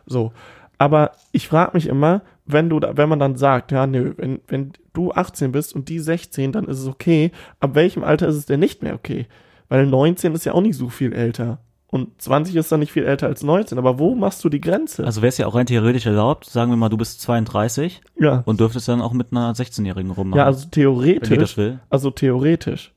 So. 0.07 0.33
Aber 0.79 1.13
ich 1.33 1.49
frage 1.49 1.73
mich 1.75 1.87
immer, 1.87 2.23
wenn 2.49 2.69
du 2.69 2.81
da, 2.81 2.97
wenn 2.97 3.09
man 3.09 3.19
dann 3.19 3.37
sagt, 3.37 3.73
ja, 3.73 3.87
nö, 3.87 4.15
wenn, 4.17 4.41
wenn 4.49 4.73
du 4.93 5.13
18 5.13 5.53
bist 5.53 5.75
und 5.75 5.89
die 5.89 5.99
16, 5.99 6.53
dann 6.53 6.65
ist 6.67 6.81
es 6.81 6.87
okay. 6.87 7.31
Ab 7.61 7.75
welchem 7.75 8.03
Alter 8.03 8.29
ist 8.29 8.37
es 8.37 8.47
denn 8.47 8.61
nicht 8.61 8.83
mehr 8.83 8.95
okay? 8.95 9.27
Weil 9.69 9.87
19 9.87 10.35
ist 10.35 10.45
ja 10.45 10.55
auch 10.55 10.63
nicht 10.63 10.77
so 10.77 10.89
viel 10.89 11.13
älter. 11.13 11.59
Und 11.91 12.21
20 12.21 12.55
ist 12.57 12.71
dann 12.71 12.81
nicht 12.81 12.93
viel 12.93 13.05
älter 13.05 13.29
als 13.29 13.43
19. 13.43 13.79
Aber 13.79 13.99
wo 13.99 14.15
machst 14.15 14.45
du 14.45 14.51
die 14.51 14.61
Grenze? 14.61 15.05
Also 15.05 15.23
wäre 15.23 15.29
es 15.29 15.39
ja 15.39 15.47
auch 15.47 15.55
rein 15.55 15.67
theoretisch 15.67 16.05
erlaubt, 16.05 16.45
sagen 16.45 16.71
wir 16.71 16.77
mal, 16.77 16.91
du 16.91 16.99
bist 16.99 17.21
32 17.23 18.03
ja. 18.19 18.43
und 18.45 18.61
dürftest 18.61 18.89
dann 18.89 19.01
auch 19.01 19.13
mit 19.13 19.33
einer 19.33 19.55
16-Jährigen 19.55 20.11
rummachen. 20.11 20.39
Ja, 20.39 20.45
also 20.45 20.65
wenn 20.65 20.65
die 20.65 20.65
das 20.65 20.75
theoretisch, 20.75 21.57
will. 21.57 21.81
also 21.89 22.11
theoretisch 22.11 22.93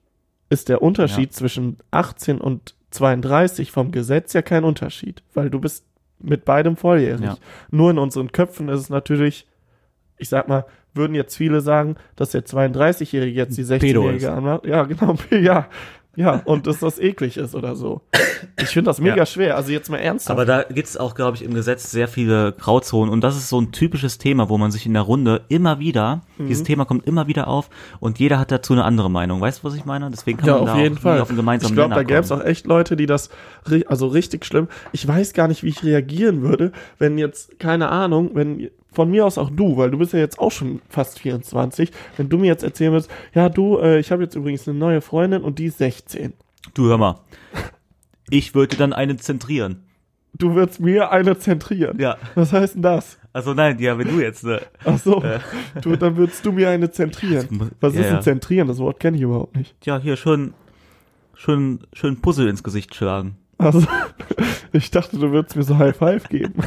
ist 0.49 0.67
der 0.67 0.81
Unterschied 0.81 1.33
zwischen 1.33 1.77
18 1.91 2.41
und 2.41 2.75
32 2.91 3.71
vom 3.71 3.91
Gesetz 3.91 4.33
ja 4.33 4.41
kein 4.41 4.65
Unterschied, 4.65 5.23
weil 5.33 5.49
du 5.49 5.61
bist 5.61 5.85
mit 6.23 6.45
beidem 6.45 6.75
volljährig. 6.75 7.25
Ja. 7.25 7.37
Nur 7.69 7.91
in 7.91 7.97
unseren 7.97 8.31
Köpfen 8.31 8.69
ist 8.69 8.79
es 8.81 8.89
natürlich, 8.89 9.47
ich 10.17 10.29
sag 10.29 10.47
mal, 10.47 10.65
würden 10.93 11.15
jetzt 11.15 11.35
viele 11.35 11.61
sagen, 11.61 11.95
dass 12.15 12.31
der 12.31 12.45
32-Jährige 12.45 13.35
jetzt 13.35 13.57
die 13.57 13.63
Pedo 13.63 14.01
16-Jährige 14.01 14.25
ist. 14.25 14.31
anmacht. 14.31 14.65
Ja, 14.65 14.83
genau, 14.83 15.15
ja. 15.31 15.67
Ja, 16.17 16.41
und 16.43 16.67
dass 16.67 16.79
das 16.79 16.99
eklig 16.99 17.37
ist 17.37 17.55
oder 17.55 17.75
so. 17.75 18.01
Ich 18.61 18.67
finde 18.69 18.89
das 18.89 18.99
mega 18.99 19.15
Ja. 19.15 19.25
schwer. 19.25 19.55
Also 19.55 19.71
jetzt 19.71 19.89
mal 19.89 19.97
ernsthaft. 19.97 20.31
Aber 20.31 20.45
da 20.45 20.63
gibt's 20.63 20.97
auch, 20.97 21.15
glaube 21.15 21.37
ich, 21.37 21.43
im 21.43 21.53
Gesetz 21.53 21.89
sehr 21.89 22.09
viele 22.09 22.51
Grauzonen 22.51 23.13
und 23.13 23.21
das 23.21 23.37
ist 23.37 23.47
so 23.47 23.61
ein 23.61 23.71
typisches 23.71 24.17
Thema, 24.17 24.49
wo 24.49 24.57
man 24.57 24.71
sich 24.71 24.85
in 24.85 24.93
der 24.93 25.03
Runde 25.03 25.41
immer 25.47 25.79
wieder, 25.79 26.21
Mhm. 26.37 26.47
dieses 26.47 26.63
Thema 26.63 26.83
kommt 26.83 27.05
immer 27.07 27.27
wieder 27.27 27.47
auf 27.47 27.69
und 28.01 28.19
jeder 28.19 28.39
hat 28.39 28.51
dazu 28.51 28.73
eine 28.73 28.83
andere 28.83 29.09
Meinung. 29.09 29.39
Weißt 29.39 29.59
du, 29.63 29.67
was 29.67 29.73
ich 29.75 29.85
meine? 29.85 30.09
Deswegen 30.11 30.37
kann 30.37 30.47
ja, 30.47 30.53
man 30.55 30.63
auf 30.63 30.75
da 30.75 30.81
jeden 30.81 30.97
auch 30.97 31.01
Fall. 31.01 31.21
auf 31.21 31.29
einen 31.29 31.37
gemeinsamen 31.37 31.71
ich 31.71 31.75
glaube, 31.77 31.95
da 31.95 32.03
gäbe 32.03 32.19
es 32.19 32.31
auch 32.31 32.43
echt 32.43 32.65
Leute, 32.67 32.97
die 32.97 33.05
das, 33.05 33.29
also 33.87 34.07
richtig 34.07 34.43
schlimm. 34.45 34.67
Ich 34.91 35.07
weiß 35.07 35.31
gar 35.31 35.47
nicht, 35.47 35.63
wie 35.63 35.69
ich 35.69 35.81
reagieren 35.83 36.41
würde, 36.41 36.73
wenn 36.99 37.17
jetzt, 37.17 37.57
keine 37.59 37.87
Ahnung, 37.89 38.31
wenn 38.33 38.69
von 38.91 39.09
mir 39.09 39.25
aus 39.25 39.37
auch 39.37 39.49
du, 39.49 39.77
weil 39.77 39.91
du 39.91 39.97
bist 39.97 40.13
ja 40.13 40.19
jetzt 40.19 40.39
auch 40.39 40.51
schon 40.51 40.81
fast 40.89 41.19
24, 41.19 41.91
wenn 42.17 42.29
du 42.29 42.37
mir 42.37 42.47
jetzt 42.47 42.63
erzählen 42.63 42.91
würdest, 42.91 43.09
ja 43.33 43.49
du, 43.49 43.77
äh, 43.79 43.99
ich 43.99 44.11
habe 44.11 44.23
jetzt 44.23 44.35
übrigens 44.35 44.67
eine 44.67 44.77
neue 44.77 45.01
Freundin 45.01 45.43
und 45.43 45.59
die 45.59 45.65
ist 45.65 45.77
16. 45.77 46.33
Du 46.73 46.87
hör 46.87 46.97
mal. 46.97 47.19
Ich 48.29 48.55
würde 48.55 48.77
dann 48.77 48.93
einen 48.93 49.19
zentrieren. 49.19 49.83
Du 50.33 50.55
würdest 50.55 50.79
mir 50.79 51.11
eine 51.11 51.37
zentrieren. 51.37 51.99
Ja. 51.99 52.17
Was 52.35 52.53
heißt 52.53 52.75
denn 52.75 52.81
das? 52.81 53.17
Also 53.33 53.53
nein, 53.53 53.79
ja, 53.79 53.97
wenn 53.97 54.07
du 54.07 54.21
jetzt, 54.21 54.43
ne? 54.43 54.61
Ach 54.85 54.97
so, 54.97 55.23
du, 55.81 55.95
dann 55.95 56.17
würdest 56.17 56.45
du 56.45 56.51
mir 56.51 56.69
eine 56.69 56.91
zentrieren. 56.91 57.71
Was 57.79 57.95
Ja, 57.95 58.01
ist 58.01 58.11
ein 58.11 58.21
zentrieren? 58.21 58.67
Das 58.67 58.77
Wort 58.79 58.99
kenne 58.99 59.17
ich 59.17 59.23
überhaupt 59.23 59.55
nicht. 59.55 59.75
Ja, 59.85 59.99
hier 59.99 60.15
schön, 60.17 60.53
schön, 61.33 61.79
schön 61.93 62.21
Puzzle 62.21 62.47
ins 62.49 62.63
Gesicht 62.63 62.93
schlagen. 62.95 63.37
Also, 63.57 63.85
ich 64.73 64.91
dachte, 64.91 65.17
du 65.17 65.31
würdest 65.31 65.55
mir 65.55 65.63
so 65.63 65.77
High 65.77 65.95
Five 65.95 66.29
geben. 66.29 66.53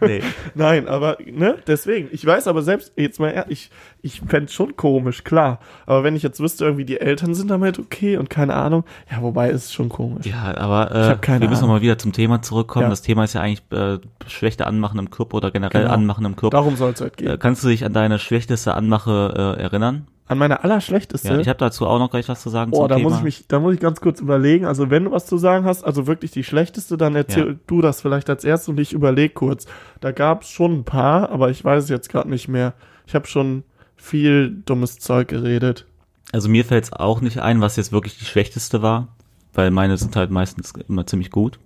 Nee. 0.00 0.22
Nein, 0.56 0.88
aber, 0.88 1.18
ne, 1.24 1.54
deswegen. 1.68 2.08
Ich 2.10 2.26
weiß 2.26 2.48
aber 2.48 2.62
selbst, 2.62 2.92
jetzt 2.96 3.20
mal 3.20 3.30
ehrlich, 3.30 3.70
ich, 4.02 4.20
ich 4.20 4.20
fände 4.28 4.50
schon 4.50 4.76
komisch, 4.76 5.22
klar. 5.22 5.60
Aber 5.86 6.02
wenn 6.02 6.16
ich 6.16 6.24
jetzt 6.24 6.40
wüsste, 6.40 6.64
irgendwie 6.64 6.84
die 6.84 7.00
Eltern 7.00 7.32
sind 7.32 7.48
damit 7.48 7.78
okay 7.78 8.16
und 8.16 8.28
keine 8.28 8.54
Ahnung, 8.54 8.82
ja, 9.10 9.22
wobei 9.22 9.50
ist 9.50 9.72
schon 9.72 9.88
komisch. 9.88 10.26
Ja, 10.26 10.56
aber 10.56 10.90
äh, 10.90 11.16
wir 11.40 11.48
müssen 11.48 11.62
Ahnung. 11.64 11.76
mal 11.76 11.80
wieder 11.80 11.96
zum 11.96 12.12
Thema 12.12 12.42
zurückkommen. 12.42 12.84
Ja. 12.84 12.90
Das 12.90 13.02
Thema 13.02 13.22
ist 13.22 13.34
ja 13.34 13.40
eigentlich 13.40 13.62
äh, 13.70 13.98
schlechte 14.26 14.66
Anmachen 14.66 14.98
im 14.98 15.10
Körper 15.10 15.36
oder 15.36 15.52
generell 15.52 15.82
Genau. 15.82 15.94
Anmachen 15.94 16.24
im 16.24 16.34
Körper. 16.34 16.56
Darum 16.56 16.74
soll 16.76 16.90
es 16.92 17.00
halt 17.00 17.16
gehen. 17.16 17.28
Äh, 17.28 17.38
kannst 17.38 17.62
du 17.62 17.68
dich 17.68 17.84
an 17.84 17.92
deine 17.92 18.18
schlechteste 18.18 18.74
Anmache 18.74 19.56
äh, 19.58 19.62
erinnern? 19.62 20.08
An 20.26 20.38
meine 20.38 20.64
allerschlechteste. 20.64 21.28
Ja, 21.28 21.38
ich 21.38 21.48
habe 21.48 21.58
dazu 21.58 21.86
auch 21.86 21.98
noch 21.98 22.10
gleich 22.10 22.30
was 22.30 22.40
zu 22.40 22.48
sagen 22.48 22.72
Oh, 22.72 22.88
da 22.88 22.96
Thema. 22.96 23.10
muss 23.10 23.18
ich 23.18 23.24
mich, 23.24 23.46
da 23.46 23.60
muss 23.60 23.74
ich 23.74 23.80
ganz 23.80 24.00
kurz 24.00 24.20
überlegen. 24.20 24.64
Also 24.64 24.88
wenn 24.88 25.04
du 25.04 25.10
was 25.12 25.26
zu 25.26 25.36
sagen 25.36 25.66
hast, 25.66 25.84
also 25.84 26.06
wirklich 26.06 26.30
die 26.30 26.42
schlechteste, 26.44 26.96
dann 26.96 27.14
erzähl 27.14 27.43
Du 27.66 27.80
das 27.80 28.00
vielleicht 28.00 28.28
als 28.30 28.44
erstes 28.44 28.68
und 28.68 28.80
ich 28.80 28.92
überleg 28.92 29.34
kurz. 29.34 29.66
Da 30.00 30.12
gab 30.12 30.42
es 30.42 30.48
schon 30.48 30.72
ein 30.80 30.84
paar, 30.84 31.30
aber 31.30 31.50
ich 31.50 31.64
weiß 31.64 31.84
es 31.84 31.90
jetzt 31.90 32.08
gerade 32.08 32.28
nicht 32.30 32.48
mehr. 32.48 32.74
Ich 33.06 33.14
habe 33.14 33.26
schon 33.26 33.64
viel 33.96 34.50
dummes 34.66 34.98
Zeug 34.98 35.28
geredet. 35.28 35.86
also 36.32 36.48
mir 36.48 36.64
fällt 36.64 36.84
es 36.84 36.92
auch 36.92 37.20
nicht 37.20 37.38
ein, 37.40 37.60
was 37.60 37.76
jetzt 37.76 37.92
wirklich 37.92 38.18
die 38.18 38.24
schlechteste 38.24 38.82
war, 38.82 39.08
weil 39.52 39.70
meine 39.70 39.96
sind 39.96 40.16
halt 40.16 40.30
meistens 40.30 40.72
immer 40.88 41.06
ziemlich 41.06 41.30
gut. 41.30 41.58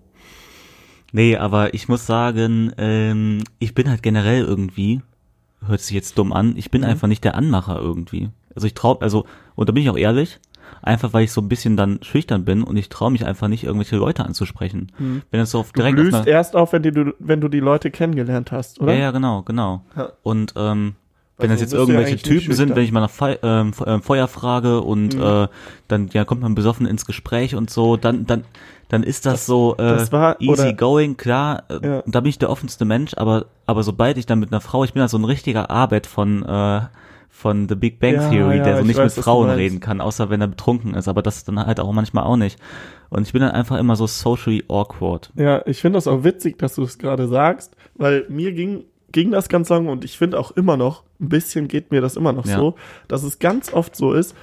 Nee, 1.12 1.36
aber 1.36 1.72
ich 1.74 1.88
muss 1.88 2.06
sagen, 2.06 2.72
ähm, 2.76 3.42
ich 3.58 3.74
bin 3.74 3.88
halt 3.88 4.02
generell 4.02 4.44
irgendwie, 4.44 5.00
hört 5.66 5.80
sich 5.80 5.94
jetzt 5.94 6.18
dumm 6.18 6.32
an, 6.32 6.54
ich 6.56 6.70
bin 6.70 6.82
Mhm. 6.82 6.88
einfach 6.88 7.08
nicht 7.08 7.24
der 7.24 7.34
Anmacher 7.34 7.78
irgendwie. 7.80 8.28
Also 8.54 8.66
ich 8.66 8.74
trau, 8.74 8.98
also, 8.98 9.24
und 9.54 9.68
da 9.68 9.72
bin 9.72 9.82
ich 9.82 9.90
auch 9.90 9.96
ehrlich, 9.96 10.38
einfach 10.82 11.12
weil 11.12 11.24
ich 11.24 11.32
so 11.32 11.40
ein 11.40 11.48
bisschen 11.48 11.76
dann 11.76 11.98
schüchtern 12.02 12.44
bin 12.44 12.62
und 12.62 12.76
ich 12.76 12.88
traue 12.88 13.10
mich 13.10 13.24
einfach 13.26 13.48
nicht, 13.48 13.64
irgendwelche 13.64 13.96
Leute 13.96 14.24
anzusprechen. 14.24 14.92
Wenn 15.30 15.40
es 15.40 15.50
so 15.50 15.60
auf. 15.60 15.72
Du 15.72 15.80
direkt 15.80 15.98
auf 15.98 16.04
blühst 16.04 16.26
erst 16.26 16.56
auf, 16.56 16.72
wenn, 16.72 16.82
die, 16.82 16.92
du, 16.92 17.12
wenn 17.18 17.40
du 17.40 17.48
die 17.48 17.60
Leute 17.60 17.90
kennengelernt 17.90 18.52
hast, 18.52 18.80
oder? 18.80 18.92
Ja, 18.94 18.98
ja, 19.00 19.10
genau, 19.10 19.42
genau. 19.42 19.82
Ja. 19.96 20.10
Und 20.22 20.54
ähm, 20.56 20.94
wenn 21.40 21.50
Also 21.50 21.62
das 21.64 21.70
jetzt 21.70 21.72
du 21.72 21.76
ja 21.76 21.82
irgendwelche 21.82 22.12
nicht 22.14 22.26
Typen 22.26 22.52
sind, 22.54 22.74
wenn 22.74 22.82
ich 22.82 22.90
mal 22.90 23.00
nach 23.00 23.10
Fe 23.10 23.38
ähm, 23.44 23.72
äh, 23.86 23.98
Feuer 24.00 24.26
frage 24.26 24.80
und 24.80 25.14
Mhm. 25.14 25.22
äh, 25.22 25.48
dann 25.86 26.08
ja, 26.12 26.24
kommt 26.24 26.40
man 26.42 26.54
besoffen 26.56 26.84
ins 26.86 27.06
Gespräch 27.06 27.54
und 27.54 27.70
so, 27.70 27.96
dann 27.96 28.26
dann 28.26 28.44
dann 28.88 29.02
ist 29.02 29.26
das, 29.26 29.44
so 29.46 29.74
äh, 29.74 29.82
das 29.82 30.10
war- 30.12 30.40
easy 30.40 30.50
oder- 30.62 30.72
going, 30.72 31.16
klar. 31.16 31.62
Äh, 31.68 31.86
Ja. 31.86 32.02
Da 32.06 32.20
bin 32.20 32.30
ich 32.30 32.38
der 32.38 32.50
offenste 32.50 32.84
Mensch, 32.84 33.12
aber 33.16 33.46
aber 33.66 33.82
sobald 33.84 34.18
ich 34.18 34.26
dann 34.26 34.40
mit 34.40 34.50
einer 34.50 34.60
Frau, 34.60 34.82
ich 34.82 34.94
bin 34.94 35.00
halt 35.02 35.10
so 35.10 35.18
ein 35.18 35.24
richtiger 35.24 35.70
Arbeit 35.70 36.06
von 36.08 36.42
äh, 36.44 36.80
von 37.38 37.68
The 37.68 37.77
Big 37.77 38.01
Bang 38.01 38.14
Ja, 38.14 38.29
Theory, 38.31 38.57
ja, 38.57 38.64
der 38.64 38.74
so 38.77 38.81
ich 38.81 38.88
nicht 38.88 38.96
weiß, 38.96 39.14
mit 39.16 39.24
Frauen 39.24 39.48
reden 39.48 39.79
kann, 39.79 40.01
außer 40.01 40.29
wenn 40.29 40.40
er 40.40 40.48
betrunken 40.48 40.94
ist, 40.94 41.07
aber 41.07 41.22
das 41.22 41.44
dann 41.44 41.64
halt 41.64 41.79
auch 41.79 41.92
manchmal 41.92 42.24
auch 42.24 42.37
nicht. 42.37 42.59
Und 43.11 43.29
ich 43.29 43.33
bin 43.33 43.42
dann 43.42 43.53
einfach 43.53 43.79
immer 43.79 43.94
so 43.94 44.09
socially 44.09 44.64
awkward. 44.68 45.31
Ja, 45.37 45.62
ich 45.64 45.81
finde 45.81 45.98
das 45.98 46.09
auch 46.09 46.24
witzig, 46.24 46.59
dass 46.59 46.74
du 46.74 46.83
es 46.83 46.98
gerade 46.98 47.29
sagst, 47.29 47.77
weil 47.94 48.27
mir 48.29 48.51
ging, 48.53 48.85
ging 49.12 49.31
das 49.31 49.48
ganz 49.48 49.68
lange 49.68 49.88
und 49.88 50.05
ich 50.05 50.18
finde 50.18 50.37
auch 50.37 50.51
immer 50.51 50.77
noch, 50.77 51.05
ein 51.20 51.29
bisschen 51.29 51.68
geht 51.68 51.92
mir 51.92 52.01
das 52.01 52.16
immer 52.16 52.33
noch 52.33 52.44
Ja. 52.44 52.57
so, 52.57 52.74
dass 53.07 53.22
es 53.22 53.38
ganz 53.38 53.72
oft 53.72 53.94
so 53.94 54.14
ist, 54.14 54.35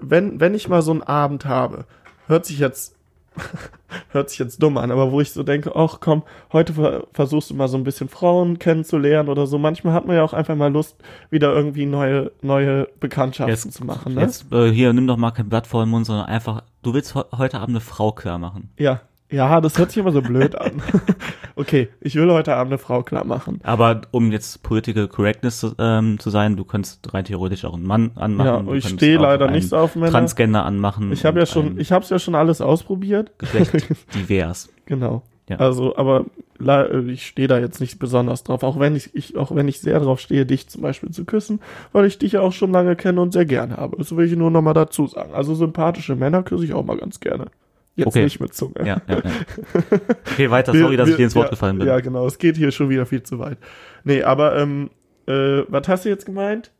wenn, 0.00 0.40
wenn 0.40 0.54
ich 0.54 0.70
mal 0.70 0.80
so 0.80 0.92
einen 0.92 1.02
Abend 1.02 1.44
habe, 1.44 1.84
hört 2.28 2.46
sich 2.46 2.58
jetzt, 2.58 2.96
hört 4.10 4.30
sich 4.30 4.38
jetzt 4.38 4.62
dumm 4.62 4.76
an, 4.76 4.90
aber 4.90 5.12
wo 5.12 5.20
ich 5.20 5.32
so 5.32 5.42
denke, 5.42 5.74
ach 5.74 5.98
komm, 6.00 6.22
heute 6.52 6.74
ver 6.74 7.06
versuchst 7.12 7.50
du 7.50 7.54
mal 7.54 7.68
so 7.68 7.76
ein 7.76 7.84
bisschen 7.84 8.08
Frauen 8.08 8.58
kennenzulernen 8.58 9.28
oder 9.28 9.46
so. 9.46 9.58
Manchmal 9.58 9.94
hat 9.94 10.06
man 10.06 10.16
ja 10.16 10.22
auch 10.22 10.32
einfach 10.32 10.56
mal 10.56 10.72
Lust, 10.72 10.96
wieder 11.30 11.54
irgendwie 11.54 11.86
neue, 11.86 12.32
neue 12.42 12.88
Bekanntschaften 13.00 13.70
zu 13.70 13.84
machen, 13.84 14.14
ne? 14.14 14.22
Jetzt 14.22 14.52
äh, 14.52 14.70
hier 14.70 14.92
nimm 14.92 15.06
doch 15.06 15.16
mal 15.16 15.30
kein 15.30 15.48
Blatt 15.48 15.66
vor 15.66 15.84
den 15.84 15.90
Mund, 15.90 16.06
sondern 16.06 16.26
einfach, 16.26 16.62
du 16.82 16.94
willst 16.94 17.14
he 17.14 17.20
heute 17.36 17.58
Abend 17.58 17.76
eine 17.76 17.80
Frau 17.80 18.12
klar 18.12 18.38
machen. 18.38 18.70
Ja. 18.78 19.00
Ja, 19.32 19.60
das 19.60 19.78
hört 19.78 19.90
sich 19.90 19.98
immer 19.98 20.12
so 20.12 20.20
blöd 20.22 20.54
an. 20.56 20.82
okay, 21.56 21.88
ich 22.00 22.14
will 22.14 22.30
heute 22.30 22.54
Abend 22.54 22.72
eine 22.72 22.78
Frau 22.78 23.02
klar 23.02 23.24
machen. 23.24 23.60
Aber 23.62 24.02
um 24.10 24.30
jetzt 24.30 24.62
Political 24.62 25.08
Correctness 25.08 25.60
zu, 25.60 25.74
ähm, 25.78 26.18
zu 26.18 26.30
sein, 26.30 26.56
du 26.56 26.64
kannst 26.64 27.12
rein 27.14 27.24
theoretisch 27.24 27.64
auch 27.64 27.74
einen 27.74 27.86
Mann 27.86 28.10
anmachen. 28.14 28.68
Ja, 28.68 28.74
ich 28.74 28.88
stehe 28.88 29.18
leider 29.18 29.50
nicht 29.50 29.68
so 29.70 29.78
auf 29.78 29.96
Männer. 29.96 30.10
Transgender 30.12 30.64
anmachen. 30.64 31.10
Ich 31.12 31.24
habe 31.24 31.40
ja 31.40 31.46
schon, 31.46 31.80
ich 31.80 31.92
habe 31.92 32.04
es 32.04 32.10
ja 32.10 32.18
schon 32.18 32.34
alles 32.34 32.60
ausprobiert. 32.60 33.32
Geschlecht 33.38 33.74
divers. 34.14 34.68
Genau. 34.86 35.22
Ja. 35.48 35.56
Also, 35.56 35.96
aber 35.96 36.26
le- 36.58 37.04
ich 37.10 37.26
stehe 37.26 37.48
da 37.48 37.58
jetzt 37.58 37.80
nicht 37.80 37.98
besonders 37.98 38.44
drauf, 38.44 38.62
auch 38.62 38.78
wenn 38.78 38.94
ich, 38.94 39.14
ich, 39.14 39.36
auch 39.36 39.54
wenn 39.54 39.66
ich 39.66 39.80
sehr 39.80 39.98
drauf 39.98 40.20
stehe, 40.20 40.46
dich 40.46 40.68
zum 40.68 40.82
Beispiel 40.82 41.10
zu 41.10 41.24
küssen, 41.24 41.60
weil 41.92 42.04
ich 42.06 42.18
dich 42.18 42.32
ja 42.32 42.40
auch 42.42 42.52
schon 42.52 42.70
lange 42.70 42.94
kenne 42.96 43.20
und 43.20 43.32
sehr 43.32 43.44
gerne 43.44 43.76
habe. 43.76 43.96
Das 43.96 44.14
will 44.16 44.26
ich 44.26 44.36
nur 44.36 44.50
noch 44.50 44.62
mal 44.62 44.72
dazu 44.72 45.06
sagen. 45.08 45.34
Also 45.34 45.54
sympathische 45.54 46.14
Männer 46.16 46.42
küsse 46.42 46.64
ich 46.64 46.74
auch 46.74 46.84
mal 46.84 46.96
ganz 46.96 47.18
gerne. 47.18 47.46
Jetzt 47.94 48.06
Okay. 48.06 48.24
nicht 48.24 48.40
mit 48.40 48.54
Zunge. 48.54 48.74
Ja, 48.78 49.02
ja, 49.06 49.16
ja. 49.16 49.20
Okay, 50.32 50.50
weiter. 50.50 50.72
Sorry, 50.74 50.96
dass 50.96 51.06
wir- 51.08 51.12
ich 51.12 51.16
dir 51.18 51.24
ins 51.24 51.34
Wort 51.34 51.46
ja, 51.46 51.50
gefallen 51.50 51.78
bin. 51.78 51.86
Ja, 51.86 52.00
genau. 52.00 52.26
Es 52.26 52.38
geht 52.38 52.56
hier 52.56 52.70
schon 52.72 52.88
wieder 52.88 53.04
viel 53.06 53.22
zu 53.22 53.38
weit. 53.38 53.58
Nee, 54.04 54.22
aber, 54.22 54.56
ähm, 54.58 54.90
äh, 55.26 55.62
was 55.68 55.86
hast 55.88 56.04
du 56.04 56.08
jetzt 56.08 56.24
gemeint? 56.24 56.72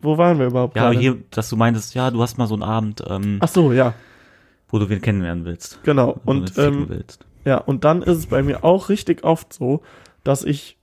Wo 0.00 0.18
waren 0.18 0.38
wir 0.38 0.46
überhaupt 0.46 0.76
Ja, 0.76 0.90
hier, 0.90 1.16
dass 1.30 1.48
du 1.48 1.56
meintest, 1.56 1.94
ja, 1.94 2.10
du 2.10 2.20
hast 2.22 2.36
mal 2.38 2.46
so 2.46 2.54
einen 2.54 2.62
Abend, 2.62 3.02
ähm, 3.08 3.38
Ach 3.40 3.48
so, 3.48 3.72
ja, 3.72 3.94
wo 4.68 4.78
du 4.78 4.88
wen 4.88 5.00
kennenlernen 5.00 5.44
willst. 5.44 5.82
genau. 5.82 6.20
Und, 6.24 6.56
ähm, 6.58 6.88
willst. 6.88 7.26
Ja, 7.44 7.58
und 7.58 7.84
dann 7.84 8.02
ist 8.02 8.16
es 8.18 8.26
bei 8.26 8.42
mir 8.42 8.64
auch 8.64 8.88
richtig 8.88 9.22
oft 9.24 9.52
so, 9.52 9.82
dass 10.24 10.44
ich, 10.44 10.78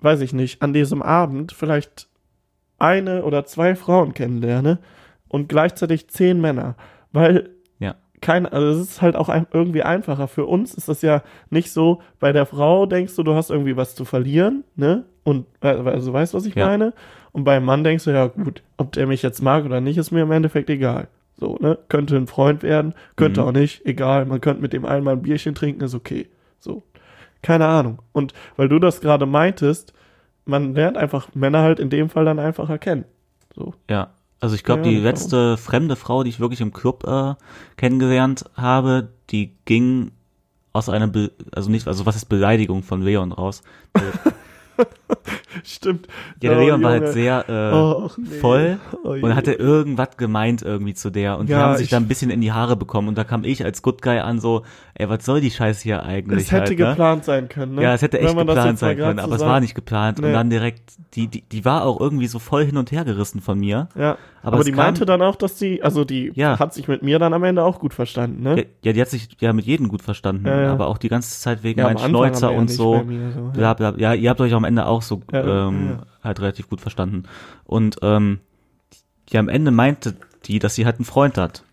weiß 0.00 0.20
ich 0.22 0.32
nicht, 0.32 0.62
an 0.62 0.72
diesem 0.72 1.02
Abend 1.02 1.52
vielleicht 1.52 2.08
eine 2.78 3.24
oder 3.24 3.44
zwei 3.44 3.74
Frauen 3.74 4.14
kennenlerne 4.14 4.78
und 5.28 5.48
gleichzeitig 5.48 6.08
zehn 6.08 6.40
Männer. 6.40 6.76
Weil. 7.12 7.50
Kein, 8.20 8.46
also 8.46 8.68
es 8.80 8.90
ist 8.90 9.02
halt 9.02 9.16
auch 9.16 9.28
ein, 9.28 9.46
irgendwie 9.52 9.82
einfacher. 9.82 10.28
Für 10.28 10.46
uns 10.46 10.74
ist 10.74 10.88
das 10.88 11.02
ja 11.02 11.22
nicht 11.50 11.70
so, 11.72 12.00
bei 12.20 12.32
der 12.32 12.46
Frau 12.46 12.86
denkst 12.86 13.14
du, 13.16 13.22
du 13.22 13.34
hast 13.34 13.50
irgendwie 13.50 13.76
was 13.76 13.94
zu 13.94 14.04
verlieren, 14.04 14.64
ne? 14.76 15.04
Und, 15.24 15.46
äh, 15.60 15.68
also 15.68 16.12
weißt 16.12 16.32
du, 16.32 16.38
was 16.38 16.46
ich 16.46 16.54
Ja. 16.54 16.66
meine? 16.66 16.94
Und 17.32 17.44
beim 17.44 17.64
Mann 17.64 17.84
denkst 17.84 18.04
du, 18.04 18.10
ja 18.10 18.26
gut, 18.26 18.62
ob 18.78 18.92
der 18.92 19.06
mich 19.06 19.22
jetzt 19.22 19.42
mag 19.42 19.64
oder 19.64 19.80
nicht, 19.80 19.98
ist 19.98 20.10
mir 20.10 20.22
im 20.22 20.32
Endeffekt 20.32 20.70
egal. 20.70 21.08
So, 21.36 21.56
ne? 21.60 21.78
Könnte 21.88 22.16
ein 22.16 22.26
Freund 22.26 22.62
werden, 22.62 22.94
könnte 23.16 23.42
Mhm. 23.42 23.46
auch 23.46 23.52
nicht, 23.52 23.84
egal. 23.86 24.24
Man 24.24 24.40
könnte 24.40 24.62
mit 24.62 24.72
dem 24.72 24.84
einmal 24.84 25.14
ein 25.14 25.22
Bierchen 25.22 25.54
trinken, 25.54 25.82
ist 25.84 25.94
okay. 25.94 26.28
So. 26.58 26.82
Keine 27.42 27.66
Ahnung. 27.66 27.98
Und 28.12 28.32
weil 28.56 28.68
du 28.68 28.78
das 28.80 29.00
gerade 29.00 29.24
meintest, 29.26 29.92
man 30.46 30.74
lernt 30.74 30.96
einfach 30.96 31.28
Männer 31.34 31.60
halt 31.60 31.78
in 31.78 31.90
dem 31.90 32.08
Fall 32.08 32.24
dann 32.24 32.38
einfach 32.40 32.68
erkennen. 32.70 33.04
So. 33.54 33.74
Ja. 33.88 34.10
Also 34.40 34.54
ich 34.54 34.64
glaube, 34.64 34.82
Ja, 34.82 34.90
die 34.90 34.98
letzte 34.98 35.56
fremde 35.56 35.96
Frau, 35.96 36.22
die 36.22 36.30
ich 36.30 36.40
wirklich 36.40 36.60
im 36.60 36.72
Club 36.72 37.04
äh, 37.04 37.34
kennengelernt 37.76 38.44
habe, 38.54 39.08
die 39.30 39.56
ging 39.64 40.12
aus 40.72 40.88
einer, 40.88 41.08
Be 41.08 41.32
also 41.52 41.70
nicht, 41.70 41.88
also 41.88 42.06
was 42.06 42.16
ist 42.16 42.26
Beleidigung 42.26 42.82
von 42.82 43.02
Leon 43.02 43.32
raus? 43.32 43.62
Stimmt. 45.64 46.06
Ja, 46.40 46.50
der 46.50 46.58
Oh, 46.58 46.60
Leon 46.62 46.82
war 46.82 46.94
Junge. 46.94 47.06
halt 47.06 47.14
sehr 47.14 47.44
äh, 47.48 47.74
Och, 47.74 48.16
nee. 48.18 48.26
voll 48.40 48.78
Oh, 49.04 49.10
und 49.10 49.34
hatte 49.34 49.52
irgendwas 49.52 50.16
gemeint 50.16 50.62
irgendwie 50.62 50.94
zu 50.94 51.10
der 51.10 51.38
und 51.38 51.48
die 51.48 51.52
Ja, 51.52 51.60
haben 51.60 51.76
sich 51.76 51.84
ich- 51.86 51.90
da 51.90 51.96
ein 51.96 52.08
bisschen 52.08 52.30
in 52.30 52.40
die 52.40 52.52
Haare 52.52 52.76
bekommen 52.76 53.08
und 53.08 53.18
da 53.18 53.24
kam 53.24 53.44
ich 53.44 53.64
als 53.64 53.82
Good 53.82 54.02
Guy 54.02 54.18
an 54.18 54.40
so, 54.40 54.62
ey, 54.94 55.08
was 55.08 55.24
soll 55.24 55.40
die 55.40 55.50
Scheiße 55.50 55.82
hier 55.82 56.02
eigentlich? 56.04 56.44
Es 56.44 56.52
hätte 56.52 56.60
halt, 56.70 56.70
ne? 56.70 56.76
geplant 56.76 57.24
sein 57.24 57.48
können, 57.48 57.74
ne? 57.76 57.82
Ja, 57.82 57.94
es 57.94 58.02
hätte 58.02 58.18
echt 58.20 58.36
geplant 58.36 58.78
sein 58.78 58.96
können, 58.96 59.18
so 59.18 59.24
aber 59.24 59.36
es 59.36 59.40
war 59.42 59.60
nicht 59.60 59.74
geplant 59.74 60.18
und 60.20 60.26
Nee. 60.26 60.32
dann 60.32 60.50
direkt, 60.50 60.92
die, 61.14 61.26
die, 61.28 61.42
die 61.42 61.64
war 61.64 61.84
auch 61.84 62.00
irgendwie 62.00 62.26
so 62.26 62.38
voll 62.38 62.64
hin 62.64 62.76
und 62.76 62.92
her 62.92 63.04
gerissen 63.04 63.40
von 63.40 63.58
mir. 63.58 63.88
Ja, 63.96 64.16
Aber 64.42 64.56
aber, 64.56 64.64
die 64.64 64.70
kam- 64.70 64.84
meinte 64.84 65.06
dann 65.06 65.22
auch, 65.22 65.36
dass 65.36 65.56
die, 65.56 65.82
also 65.82 66.04
die 66.04 66.30
Ja. 66.34 66.58
hat 66.58 66.74
sich 66.74 66.86
mit 66.88 67.02
mir 67.02 67.18
dann 67.18 67.32
am 67.34 67.42
Ende 67.44 67.64
auch 67.64 67.78
gut 67.80 67.94
verstanden, 67.94 68.42
ne? 68.42 68.56
Ja, 68.58 68.64
ja, 68.84 68.92
die 68.92 69.00
hat 69.00 69.08
sich 69.08 69.28
ja 69.40 69.52
mit 69.52 69.64
jedem 69.66 69.88
gut 69.88 70.02
verstanden, 70.02 70.46
aber 70.48 70.86
auch 70.88 70.98
die 70.98 71.08
ganze 71.08 71.38
Zeit 71.40 71.62
wegen 71.62 71.80
Ja, 71.80 71.86
mein 71.86 71.96
am 71.96 72.02
Anfang 72.04 72.10
Schnäuzer 72.10 72.52
und 72.52 72.70
so. 72.70 72.78
so, 72.78 72.94
ja. 73.10 73.50
Bla, 73.52 73.74
bla, 73.74 73.94
ja, 73.96 74.14
ihr 74.14 74.30
habt 74.30 74.40
euch 74.40 74.52
am 74.54 74.64
Ende 74.68 74.86
auch 74.86 75.02
so 75.02 75.20
Ja, 75.32 75.68
ähm, 75.68 75.90
ja. 75.98 76.06
halt 76.22 76.40
relativ 76.40 76.68
gut 76.68 76.80
verstanden. 76.80 77.24
Und 77.64 77.96
ähm, 78.02 78.38
ja, 79.30 79.40
am 79.40 79.48
Ende 79.48 79.70
meinte 79.72 80.14
die, 80.44 80.58
dass 80.60 80.74
sie 80.76 80.84
halt 80.86 80.96
einen 80.96 81.04
Freund 81.04 81.36
hat. 81.38 81.64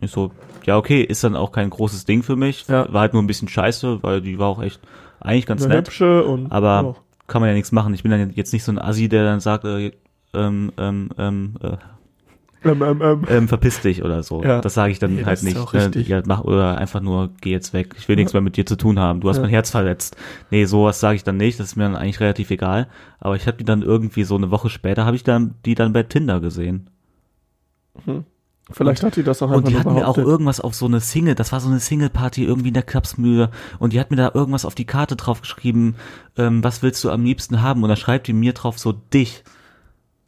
Ich 0.00 0.10
so, 0.10 0.30
ja, 0.64 0.76
okay, 0.76 1.02
ist 1.02 1.24
dann 1.24 1.34
auch 1.36 1.52
kein 1.52 1.70
großes 1.70 2.04
Ding 2.04 2.22
für 2.22 2.36
mich. 2.36 2.66
Ja. 2.68 2.92
War 2.92 3.00
halt 3.02 3.12
nur 3.14 3.22
ein 3.22 3.26
bisschen 3.26 3.48
scheiße, 3.48 4.02
weil 4.02 4.20
die 4.20 4.38
war 4.38 4.48
auch 4.48 4.62
echt 4.62 4.80
eigentlich 5.20 5.46
ganz 5.46 5.62
Eine 5.64 5.74
nett. 5.76 5.88
hübsche 5.88 6.24
und 6.24 6.52
Aber 6.52 6.80
auch. 6.84 7.00
kann 7.26 7.40
man 7.40 7.48
ja 7.48 7.54
nichts 7.54 7.72
machen. 7.72 7.92
Ich 7.94 8.02
bin 8.02 8.10
dann 8.12 8.30
jetzt 8.34 8.52
nicht 8.52 8.64
so 8.64 8.72
ein 8.72 8.78
Assi, 8.78 9.08
der 9.08 9.24
dann 9.24 9.40
sagt, 9.40 9.64
äh, 9.64 9.92
ähm, 10.32 10.72
ähm, 10.78 11.10
ähm, 11.18 11.54
äh, 11.62 11.76
Ähm, 12.62 12.82
ähm, 12.82 13.00
ähm. 13.02 13.24
ähm, 13.28 13.48
verpiss 13.48 13.80
dich 13.80 14.04
oder 14.04 14.22
so. 14.22 14.42
Ja. 14.44 14.60
Das 14.60 14.74
sage 14.74 14.92
ich 14.92 14.98
dann 14.98 15.14
Nee, 15.16 15.24
halt 15.24 15.42
nicht. 15.42 15.56
auch 15.56 15.72
Ne? 15.72 15.80
richtig. 15.84 16.08
Ja, 16.08 16.22
mach, 16.26 16.44
oder 16.44 16.76
einfach 16.78 17.00
nur, 17.00 17.30
geh 17.40 17.50
jetzt 17.50 17.72
weg. 17.72 17.94
Ich 17.98 18.06
will 18.08 18.16
nichts 18.16 18.32
mehr 18.34 18.42
mit 18.42 18.56
dir 18.56 18.66
zu 18.66 18.76
tun 18.76 18.98
haben. 18.98 19.20
Du 19.20 19.28
hast 19.28 19.36
Ja. 19.36 19.42
mein 19.42 19.50
Herz 19.50 19.70
verletzt. 19.70 20.16
Nee, 20.50 20.66
sowas 20.66 21.00
sage 21.00 21.16
ich 21.16 21.24
dann 21.24 21.38
nicht. 21.38 21.58
Das 21.58 21.68
ist 21.68 21.76
mir 21.76 21.84
dann 21.84 21.96
eigentlich 21.96 22.20
relativ 22.20 22.50
egal. 22.50 22.88
Aber 23.18 23.36
ich 23.36 23.46
habe 23.46 23.56
die 23.56 23.64
dann 23.64 23.82
irgendwie 23.82 24.24
so 24.24 24.36
eine 24.36 24.50
Woche 24.50 24.68
später, 24.68 25.06
habe 25.06 25.16
ich 25.16 25.24
dann 25.24 25.54
die 25.64 25.74
dann 25.74 25.92
bei 25.92 26.02
Tinder 26.02 26.40
gesehen. 26.40 26.90
Vielleicht 28.72 29.02
hat 29.02 29.16
die 29.16 29.22
das 29.24 29.42
auch 29.42 29.48
Und 29.50 29.66
einfach 29.66 29.68
die 29.68 29.74
nur 29.74 29.84
hat 29.84 29.92
mir 29.94 30.06
auch 30.08 30.16
irgendwas 30.18 30.60
auf 30.60 30.74
so 30.74 30.86
eine 30.86 31.00
Single, 31.00 31.34
das 31.34 31.50
war 31.50 31.60
so 31.60 31.68
eine 31.68 31.80
Single-Party 31.80 32.44
irgendwie 32.44 32.68
in 32.68 32.74
der 32.74 32.84
Klapsmühle 32.84 33.50
und 33.80 33.92
die 33.92 33.98
hat 34.00 34.10
mir 34.10 34.16
da 34.16 34.30
irgendwas 34.32 34.64
auf 34.64 34.76
die 34.76 34.84
Karte 34.86 35.16
drauf 35.16 35.40
geschrieben, 35.40 35.96
ähm, 36.36 36.62
was 36.62 36.82
willst 36.82 37.02
du 37.02 37.10
am 37.10 37.24
liebsten 37.24 37.62
haben? 37.62 37.82
Und 37.82 37.88
dann 37.88 37.96
schreibt 37.98 38.28
die 38.28 38.32
mir 38.32 38.52
drauf 38.52 38.78
so 38.78 38.92
dich. 38.92 39.42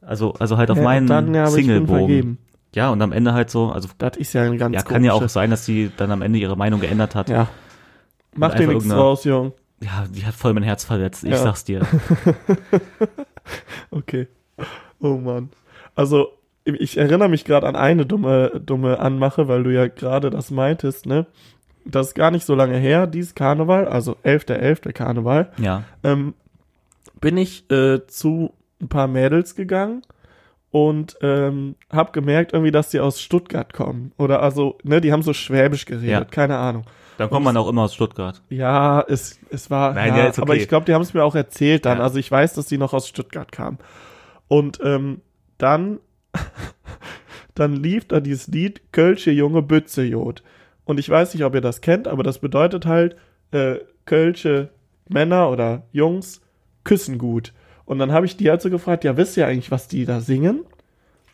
Also, 0.03 0.35
also 0.35 0.57
halt 0.57 0.71
auf 0.71 0.77
Ja, 0.79 0.83
meinen 0.85 1.07
dann, 1.07 1.35
ja, 1.35 1.47
Singlebogen. 1.47 2.39
Ja, 2.75 2.91
und 2.91 3.01
am 3.03 3.13
Ende 3.13 3.35
halt 3.35 3.51
so, 3.51 3.71
also 3.71 3.89
Das 3.99 4.17
ist 4.17 4.33
ja 4.33 4.43
ein 4.43 4.57
ganz 4.59 4.75
ja, 4.75 4.83
kann 4.83 5.05
ja 5.05 5.13
auch 5.13 5.29
sein, 5.29 5.51
dass 5.51 5.65
sie 5.67 5.91
dann 5.97 6.11
am 6.11 6.23
Ende 6.23 6.39
ihre 6.39 6.57
Meinung 6.57 6.81
geändert 6.81 7.15
hat. 7.15 7.29
Ja. 7.29 7.49
Mach 8.35 8.55
dir 8.55 8.67
nichts 8.67 8.89
draus, 8.89 9.25
Jung. 9.25 9.53
Ja, 9.81 10.05
die 10.11 10.25
hat 10.25 10.35
voll 10.35 10.55
mein 10.55 10.63
Herz 10.63 10.85
verletzt, 10.85 11.23
ich 11.25 11.31
Ja. 11.31 11.39
sag's 11.39 11.65
dir. 11.65 11.81
Okay. 13.91 14.29
Oh 15.01 15.17
Mann. 15.17 15.51
Also, 15.95 16.29
ich 16.65 16.97
erinnere 16.97 17.29
mich 17.29 17.45
gerade 17.45 17.67
an 17.67 17.77
eine 17.77 18.07
dumme, 18.07 18.61
dumme 18.65 18.99
Anmache, 19.01 19.49
weil 19.49 19.65
du 19.65 19.71
ja 19.75 19.89
gerade 19.89 20.31
das 20.31 20.51
meintest, 20.51 21.07
ne? 21.07 21.27
Das 21.85 22.09
ist 22.09 22.15
gar 22.15 22.31
nicht 22.31 22.47
so 22.47 22.55
lange 22.55 22.77
her, 22.77 23.07
dieses 23.09 23.35
Karneval, 23.35 23.89
also 23.89 24.17
11.11. 24.25 24.93
Karneval, 24.93 25.51
Ja. 25.59 25.83
ähm, 26.05 26.35
bin 27.21 27.37
ich 27.37 27.69
äh, 27.73 28.07
zu 28.07 28.53
ein 28.83 28.89
paar 28.89 29.07
Mädels 29.07 29.55
gegangen 29.55 30.03
und 30.71 31.17
ähm, 31.23 31.77
hab 31.91 32.13
gemerkt 32.13 32.53
irgendwie, 32.53 32.73
dass 32.73 32.91
die 32.91 33.01
aus 33.01 33.21
Stuttgart 33.21 33.73
kommen. 33.73 34.13
Oder 34.19 34.43
also, 34.43 34.79
ne, 34.83 35.01
die 35.01 35.13
haben 35.13 35.23
so 35.23 35.33
schwäbisch 35.33 35.85
geredet, 35.87 36.09
Ja. 36.11 36.25
keine 36.25 36.59
Ahnung. 36.59 36.85
Dann 37.19 37.29
kommt 37.31 37.45
man 37.45 37.57
auch 37.57 37.69
immer 37.69 37.83
aus 37.83 37.95
Stuttgart. 37.95 38.43
Ja, 38.49 39.05
es, 39.07 39.39
es 39.51 39.71
war. 39.71 39.93
Nein, 39.95 40.09
ja, 40.17 40.19
ja, 40.25 40.29
okay. 40.31 40.41
Aber 40.41 40.57
ich 40.57 40.67
glaube, 40.67 40.87
die 40.87 40.95
haben 40.95 41.03
es 41.03 41.15
mir 41.15 41.23
auch 41.23 41.35
erzählt 41.35 41.85
dann. 41.85 41.99
Ja. 41.99 42.05
Also 42.05 42.19
ich 42.19 42.31
weiß, 42.31 42.55
dass 42.55 42.67
die 42.67 42.79
noch 42.79 42.95
aus 42.95 43.07
Stuttgart 43.07 43.53
kamen. 43.53 43.79
Und 44.49 44.81
ähm, 44.83 45.21
dann, 45.59 46.01
dann 47.55 47.77
lief 47.77 48.09
da 48.09 48.21
dieses 48.21 48.49
Lied 48.49 48.81
Kölsche 48.93 49.31
Junge 49.31 49.63
Bützejod. 49.63 50.43
Und 50.85 50.99
ich 50.99 51.09
weiß 51.09 51.35
nicht, 51.35 51.45
ob 51.45 51.55
ihr 51.55 51.61
das 51.61 51.81
kennt, 51.81 52.09
aber 52.09 52.23
das 52.23 52.39
bedeutet 52.39 52.87
halt, 52.87 53.17
äh, 53.53 53.77
Kölsche 54.07 54.71
Männer 55.09 55.51
oder 55.51 55.83
Jungs 55.93 56.41
küssen 56.83 57.19
gut. 57.19 57.53
Und 57.93 57.99
dann 57.99 58.11
habe 58.11 58.25
ich 58.25 58.39
die 58.39 58.49
halt 58.49 58.63
so 58.63 58.71
gefragt, 58.71 59.05
ja, 59.05 59.19
wisst 59.19 59.37
ihr 59.37 59.47
eigentlich, 59.47 59.71
was 59.71 59.87
die 59.87 60.07
da 60.07 60.21
singen? 60.21 60.65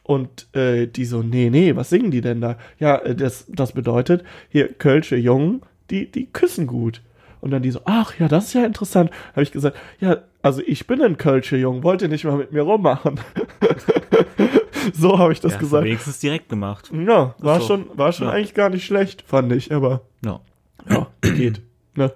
Und 0.03 0.53
äh, 0.57 0.89
die 0.89 1.05
so, 1.05 1.23
nee, 1.23 1.51
nee, 1.51 1.77
was 1.77 1.89
singen 1.89 2.11
die 2.11 2.21
denn 2.21 2.41
da? 2.41 2.57
Ja, 2.81 2.97
äh, 2.97 3.15
das, 3.15 3.47
das 3.49 3.71
bedeutet, 3.71 4.25
hier, 4.49 4.73
Kölsche 4.73 5.15
Jungen, 5.15 5.63
die, 5.91 6.11
die 6.11 6.27
küssen 6.27 6.67
gut. 6.67 7.01
Und 7.41 7.53
dann 7.53 7.63
die 7.63 7.71
so, 7.71 7.83
ach 7.85 8.19
ja, 8.19 8.27
das 8.27 8.47
ist 8.47 8.55
ja 8.55 8.65
interessant. 8.67 9.13
Habe 9.31 9.45
ich 9.45 9.53
gesagt, 9.53 9.77
ja, 10.01 10.17
also 10.43 10.61
ich 10.67 10.89
bin 10.89 11.01
ein 11.01 11.17
Kölsche 11.17 11.57
Jung, 11.57 11.85
wollt 11.85 12.03
ihr 12.03 12.09
nicht 12.09 12.25
mal 12.25 12.37
mit 12.37 12.51
mir 12.51 12.63
rummachen? 12.63 13.21
so 14.93 15.17
habe 15.17 15.33
ich 15.33 15.41
das 15.41 15.53
ja, 15.53 15.59
gesagt. 15.61 15.85
Wenigstens 15.85 16.19
direkt 16.19 16.49
gemacht. 16.49 16.91
Ja, 16.93 17.37
war 17.39 17.61
so. 17.61 17.69
schon, 17.69 17.87
war 17.95 18.11
schon 18.11 18.27
Ja. 18.27 18.33
eigentlich 18.33 18.55
gar 18.55 18.69
nicht 18.71 18.85
schlecht, 18.85 19.23
fand 19.23 19.53
ich, 19.53 19.73
aber 19.73 20.01
Ja. 20.25 20.41
ja, 20.91 21.07
geht. 21.23 21.61
Ne? 21.95 22.11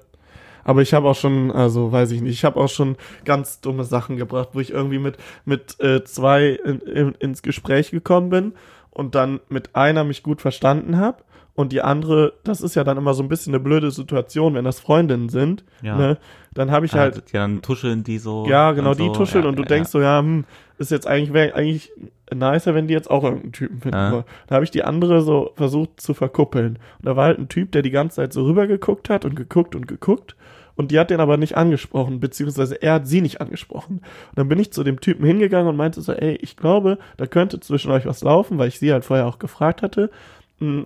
Aber 0.65 0.83
ich 0.83 0.95
habe 0.95 1.09
auch 1.09 1.17
schon, 1.17 1.51
also 1.51 1.93
weiß 1.93 2.11
ich 2.13 2.21
nicht, 2.21 2.35
ich 2.35 2.45
habe 2.45 2.61
auch 2.61 2.69
schon 2.69 2.97
ganz 3.25 3.61
dumme 3.61 3.85
Sachen 3.85 4.17
gebracht, 4.17 4.51
wo 4.53 4.61
ich 4.61 4.71
irgendwie 4.71 4.99
mit, 4.99 5.17
mit 5.45 5.81
äh, 5.81 6.05
zwei 6.05 6.59
in, 6.65 6.81
in, 6.81 7.15
ins 7.15 7.43
Gespräch 7.43 7.91
gekommen 7.91 8.31
bin 8.31 8.53
und 8.91 9.15
dann 9.15 9.41
mit 9.49 9.75
einer 9.75 10.05
mich 10.05 10.23
gut 10.23 10.41
verstanden 10.41 10.99
habe 10.99 11.23
und 11.55 11.73
die 11.73 11.83
andere, 11.83 12.33
das 12.45 12.61
ist 12.63 12.75
ja 12.75 12.85
dann 12.85 12.97
immer 12.97 13.15
so 13.15 13.23
ein 13.23 13.29
bisschen 13.29 13.55
eine 13.55 13.63
blöde 13.63 13.91
Situation, 13.91 14.55
wenn 14.55 14.65
das 14.65 14.81
Freundinnen 14.81 15.29
sind, 15.29 15.65
Ja. 15.83 15.97
ne? 15.97 16.19
Dann 16.55 16.71
habe 16.71 16.87
ich 16.87 16.93
halt, 16.95 17.17
ja, 17.33 17.41
dann 17.41 17.63
tuscheln 17.63 18.05
die 18.05 18.19
so. 18.19 18.47
ja, 18.47 18.73
genau, 18.73 18.95
die 18.95 19.07
so. 19.07 19.13
tuscheln 19.13 19.45
ja, 19.45 19.51
und 19.51 19.57
du 19.57 19.63
ja, 19.63 19.69
denkst 19.69 19.91
so, 19.91 20.01
ja, 20.01 20.19
hm, 20.19 20.45
ist 20.79 20.91
jetzt 20.91 21.07
eigentlich, 21.07 21.33
wäre 21.33 21.55
eigentlich 21.55 21.93
nicer, 22.35 22.75
wenn 22.75 22.89
die 22.89 22.95
jetzt 22.95 23.11
auch 23.11 23.25
irgendeinen 23.25 23.53
Typen 23.53 23.81
finden. 23.81 23.97
Ja. 23.97 24.25
Da 24.47 24.55
habe 24.55 24.65
ich 24.65 24.71
die 24.71 24.85
andere 24.85 25.23
so 25.23 25.53
versucht 25.55 26.01
zu 26.01 26.15
verkuppeln. 26.15 26.77
Und 26.99 27.07
da 27.07 27.17
war 27.17 27.27
halt 27.27 27.39
ein 27.39 27.49
Typ, 27.49 27.73
der 27.73 27.83
die 27.83 27.91
ganze 27.91 28.17
Zeit 28.17 28.33
so 28.33 28.45
rübergeguckt 28.45 29.11
hat 29.11 29.25
und 29.25 29.35
geguckt 29.35 29.75
und 29.75 29.87
geguckt. 29.87 30.37
Und 30.75 30.91
die 30.91 30.99
hat 30.99 31.11
den 31.11 31.21
aber 31.21 31.37
nicht 31.37 31.57
angesprochen, 31.57 32.19
beziehungsweise 32.21 32.81
er 32.81 32.95
hat 32.95 33.07
sie 33.07 33.21
nicht 33.21 33.41
angesprochen. 33.43 33.99
Und 33.99 34.37
dann 34.37 34.49
bin 34.49 34.59
ich 34.59 34.73
zu 34.73 34.83
dem 34.85 35.01
Typen 35.01 35.25
hingegangen 35.27 35.69
und 35.69 35.77
meinte 35.77 36.01
so, 36.01 36.13
ey, 36.13 36.37
ich 36.37 36.57
glaube, 36.57 36.99
da 37.19 37.27
könnte 37.27 37.61
zwischen 37.61 37.91
euch 37.91 38.07
was 38.07 38.23
laufen, 38.23 38.59
weil 38.59 38.69
ich 38.69 38.79
sie 38.79 38.93
halt 38.93 39.05
vorher 39.05 39.27
auch 39.27 39.39
gefragt 39.39 39.83
hatte, 39.83 40.11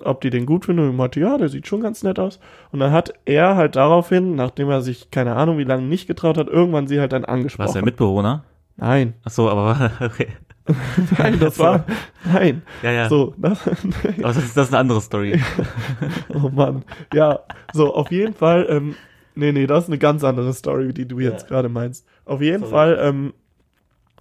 ob 0.05 0.21
die 0.21 0.31
den 0.31 0.47
gut 0.47 0.65
finden. 0.67 0.83
Und 0.85 0.91
ich 0.91 0.97
meinte, 0.97 1.21
ja, 1.21 1.37
der 1.39 1.49
sieht 1.49 1.67
schon 1.67 1.81
ganz 1.81 2.03
nett 2.03 2.19
aus. 2.19 2.41
Und 2.73 2.81
dann 2.81 2.93
hat 2.93 3.15
er 3.25 3.57
halt 3.57 3.77
daraufhin, 3.77 4.35
nachdem 4.35 4.71
er 4.71 4.83
sich, 4.83 5.11
keine 5.11 5.37
Ahnung, 5.37 5.59
wie 5.59 5.65
lange 5.65 5.87
nicht 5.87 6.07
getraut 6.07 6.39
hat, 6.39 6.49
irgendwann 6.49 6.87
sie 6.87 7.01
halt 7.01 7.13
dann 7.13 7.23
War 7.23 7.31
angesprochen. 7.31 7.67
es 7.69 7.73
der 7.73 7.85
Mitbewohner? 7.85 8.45
Nein, 8.77 9.15
Ach 9.25 9.31
so, 9.31 9.49
aber 9.49 9.91
okay. 10.01 10.29
nein, 11.19 11.39
das 11.39 11.59
war, 11.59 11.85
nein. 12.25 12.63
Ja, 12.83 12.91
ja. 12.91 13.09
So, 13.09 13.35
das, 13.39 13.67
Aber 13.69 13.83
das 14.19 14.37
ist, 14.37 14.57
das 14.57 14.67
ist 14.67 14.73
eine 14.73 14.81
andere 14.81 15.01
Story. 15.01 15.41
oh 16.35 16.49
Mann. 16.51 16.85
Ja, 17.13 17.41
so, 17.73 17.95
auf 17.95 18.11
jeden 18.11 18.35
Fall, 18.35 18.67
ähm, 18.69 18.97
nee, 19.35 19.53
nee, 19.53 19.67
das 19.67 19.85
ist 19.85 19.91
eine 19.91 19.99
ganz 19.99 20.25
andere 20.25 20.53
Story, 20.53 20.93
die 20.93 21.07
du 21.07 21.21
jetzt 21.21 21.47
gerade 21.49 21.69
meinst. 21.69 22.05
Auf 22.25 22.43
jeden 22.43 22.65
Sorry. 22.65 22.71
Fall, 22.73 22.99
ähm, 23.01 23.33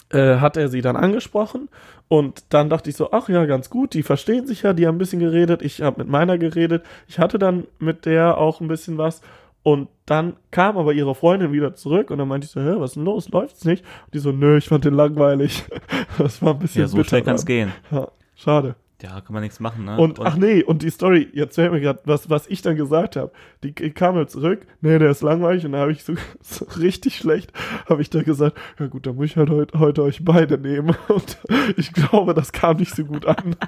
äh, 0.09 0.37
hat 0.37 0.57
er 0.57 0.69
sie 0.69 0.81
dann 0.81 0.95
angesprochen 0.95 1.69
und 2.07 2.43
dann 2.49 2.69
dachte 2.69 2.89
ich 2.89 2.95
so, 2.95 3.11
ach 3.11 3.29
ja, 3.29 3.45
ganz 3.45 3.69
gut, 3.69 3.93
die 3.93 4.03
verstehen 4.03 4.45
sich 4.45 4.61
ja, 4.61 4.73
die 4.73 4.87
haben 4.87 4.95
ein 4.95 4.99
bisschen 4.99 5.19
geredet, 5.19 5.61
ich 5.61 5.81
habe 5.81 5.99
mit 6.03 6.09
meiner 6.09 6.37
geredet, 6.37 6.83
ich 7.07 7.19
hatte 7.19 7.39
dann 7.39 7.65
mit 7.79 8.05
der 8.05 8.37
auch 8.37 8.61
ein 8.61 8.67
bisschen 8.67 8.97
was 8.97 9.21
und 9.63 9.87
dann 10.05 10.35
kam 10.51 10.77
aber 10.77 10.93
ihre 10.93 11.15
Freundin 11.15 11.51
wieder 11.51 11.73
zurück 11.73 12.11
und 12.11 12.19
dann 12.19 12.27
meinte 12.27 12.45
ich 12.45 12.51
so, 12.51 12.61
hä, 12.61 12.75
was 12.77 12.91
ist 12.91 12.95
denn 12.97 13.05
los, 13.05 13.29
läuft's 13.29 13.65
nicht? 13.65 13.83
Und 14.05 14.13
die 14.13 14.19
so, 14.19 14.31
nö, 14.31 14.57
ich 14.57 14.67
fand 14.67 14.85
den 14.85 14.93
langweilig. 14.93 15.63
Das 16.19 16.41
war 16.41 16.53
ein 16.53 16.59
bisschen 16.59 16.81
Ja, 16.81 16.87
so 16.87 16.97
bitter 16.97 17.09
schnell 17.09 17.23
kann's 17.23 17.45
gehen. 17.45 17.73
Ja, 17.91 18.07
schade. 18.35 18.75
Ja, 19.01 19.19
kann 19.19 19.33
man 19.33 19.43
nichts 19.43 19.59
machen, 19.59 19.83
ne? 19.85 19.97
Und, 19.97 20.21
ach 20.21 20.37
nee, 20.37 20.63
und 20.63 20.81
die 20.81 20.89
Story, 20.89 21.27
jetzt 21.33 21.55
fällt 21.55 21.73
mir 21.73 21.81
gerade, 21.81 21.99
was, 22.05 22.29
was 22.29 22.47
ich 22.47 22.61
dann 22.61 22.77
gesagt 22.77 23.17
habe. 23.17 23.31
Die, 23.61 23.75
die 23.75 23.91
kam 23.91 24.15
halt 24.15 24.29
zurück, 24.29 24.65
nee, 24.79 24.97
der 24.97 25.11
ist 25.11 25.21
langweilig 25.21 25.65
und 25.65 25.73
da 25.73 25.79
habe 25.79 25.91
ich 25.91 26.03
so, 26.03 26.13
so 26.41 26.65
richtig 26.79 27.17
schlecht, 27.17 27.51
habe 27.89 28.01
ich 28.01 28.09
da 28.09 28.23
gesagt, 28.23 28.57
ja 28.79 28.87
gut, 28.87 29.05
dann 29.05 29.15
muss 29.17 29.25
ich 29.25 29.37
halt 29.37 29.49
heute, 29.49 29.79
heute 29.79 30.01
euch 30.03 30.23
beide 30.23 30.57
nehmen. 30.57 30.95
Und 31.09 31.37
ich 31.77 31.91
glaube, 31.91 32.33
das 32.33 32.53
kam 32.53 32.77
nicht 32.77 32.95
so 32.95 33.03
gut 33.03 33.25
an. 33.25 33.55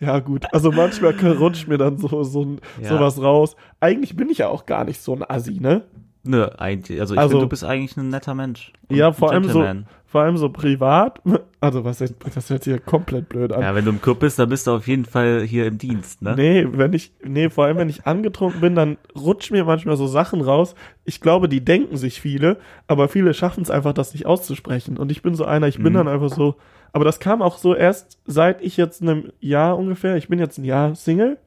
ja 0.00 0.18
gut, 0.20 0.44
also 0.52 0.70
manchmal 0.70 1.14
rutscht 1.36 1.68
mir 1.68 1.78
dann 1.78 1.98
so, 1.98 2.22
so 2.22 2.44
ein, 2.44 2.60
Ja. 2.82 2.90
sowas 2.90 3.20
raus. 3.20 3.56
Eigentlich 3.80 4.16
bin 4.16 4.28
ich 4.28 4.38
ja 4.38 4.48
auch 4.48 4.66
gar 4.66 4.84
nicht 4.84 5.00
so 5.00 5.14
ein 5.14 5.24
Assi, 5.28 5.58
ne? 5.60 5.82
Nö, 6.26 6.46
eigentlich. 6.58 7.00
Also 7.00 7.14
ich 7.14 7.20
Also- 7.20 7.30
finde, 7.32 7.44
du 7.46 7.48
bist 7.50 7.64
eigentlich 7.64 7.96
ein 7.96 8.08
netter 8.08 8.34
Mensch. 8.34 8.72
Ja, 8.90 9.12
vor 9.12 9.32
allem 9.32 9.44
so, 9.44 9.64
vor 10.06 10.22
allem 10.22 10.36
so 10.36 10.48
privat. 10.50 11.20
Also 11.58 11.84
was, 11.84 11.98
das 11.98 12.48
hört 12.50 12.62
sich 12.62 12.72
ja 12.74 12.78
komplett 12.78 13.28
blöd 13.28 13.52
an. 13.52 13.60
Ja, 13.60 13.74
wenn 13.74 13.84
du 13.84 13.90
im 13.90 14.00
Club 14.00 14.20
bist, 14.20 14.38
dann 14.38 14.48
bist 14.48 14.68
du 14.68 14.70
auf 14.72 14.86
jeden 14.86 15.04
Fall 15.04 15.40
hier 15.40 15.66
im 15.66 15.78
Dienst, 15.78 16.22
ne? 16.22 16.34
Nee, 16.36 16.64
wenn 16.70 16.92
ich, 16.92 17.10
nee, 17.24 17.50
vor 17.50 17.64
allem 17.64 17.76
wenn 17.78 17.88
ich 17.88 18.06
angetrunken 18.06 18.60
bin, 18.60 18.76
dann 18.76 18.98
rutschen 19.18 19.56
mir 19.56 19.64
manchmal 19.64 19.96
so 19.96 20.06
Sachen 20.06 20.42
raus. 20.42 20.76
Ich 21.04 21.20
glaube, 21.20 21.48
die 21.48 21.64
denken 21.64 21.96
sich 21.96 22.20
viele, 22.20 22.58
aber 22.86 23.08
viele 23.08 23.34
schaffen 23.34 23.62
es 23.64 23.70
einfach, 23.70 23.94
das 23.94 24.12
nicht 24.12 24.26
auszusprechen. 24.26 24.96
Und 24.96 25.10
ich 25.10 25.22
bin 25.22 25.34
so 25.34 25.44
einer, 25.44 25.66
ich 25.66 25.78
bin 25.78 25.92
Mhm. 25.92 25.96
dann 25.96 26.08
einfach 26.08 26.28
so, 26.28 26.54
aber 26.92 27.04
das 27.04 27.18
kam 27.18 27.42
auch 27.42 27.58
so 27.58 27.74
erst 27.74 28.18
seit 28.26 28.62
ich 28.62 28.76
jetzt 28.76 29.02
einem 29.02 29.32
Jahr 29.40 29.76
ungefähr, 29.76 30.16
ich 30.16 30.28
bin 30.28 30.38
jetzt 30.38 30.58
ein 30.58 30.64
Jahr 30.64 30.94
Single. 30.94 31.38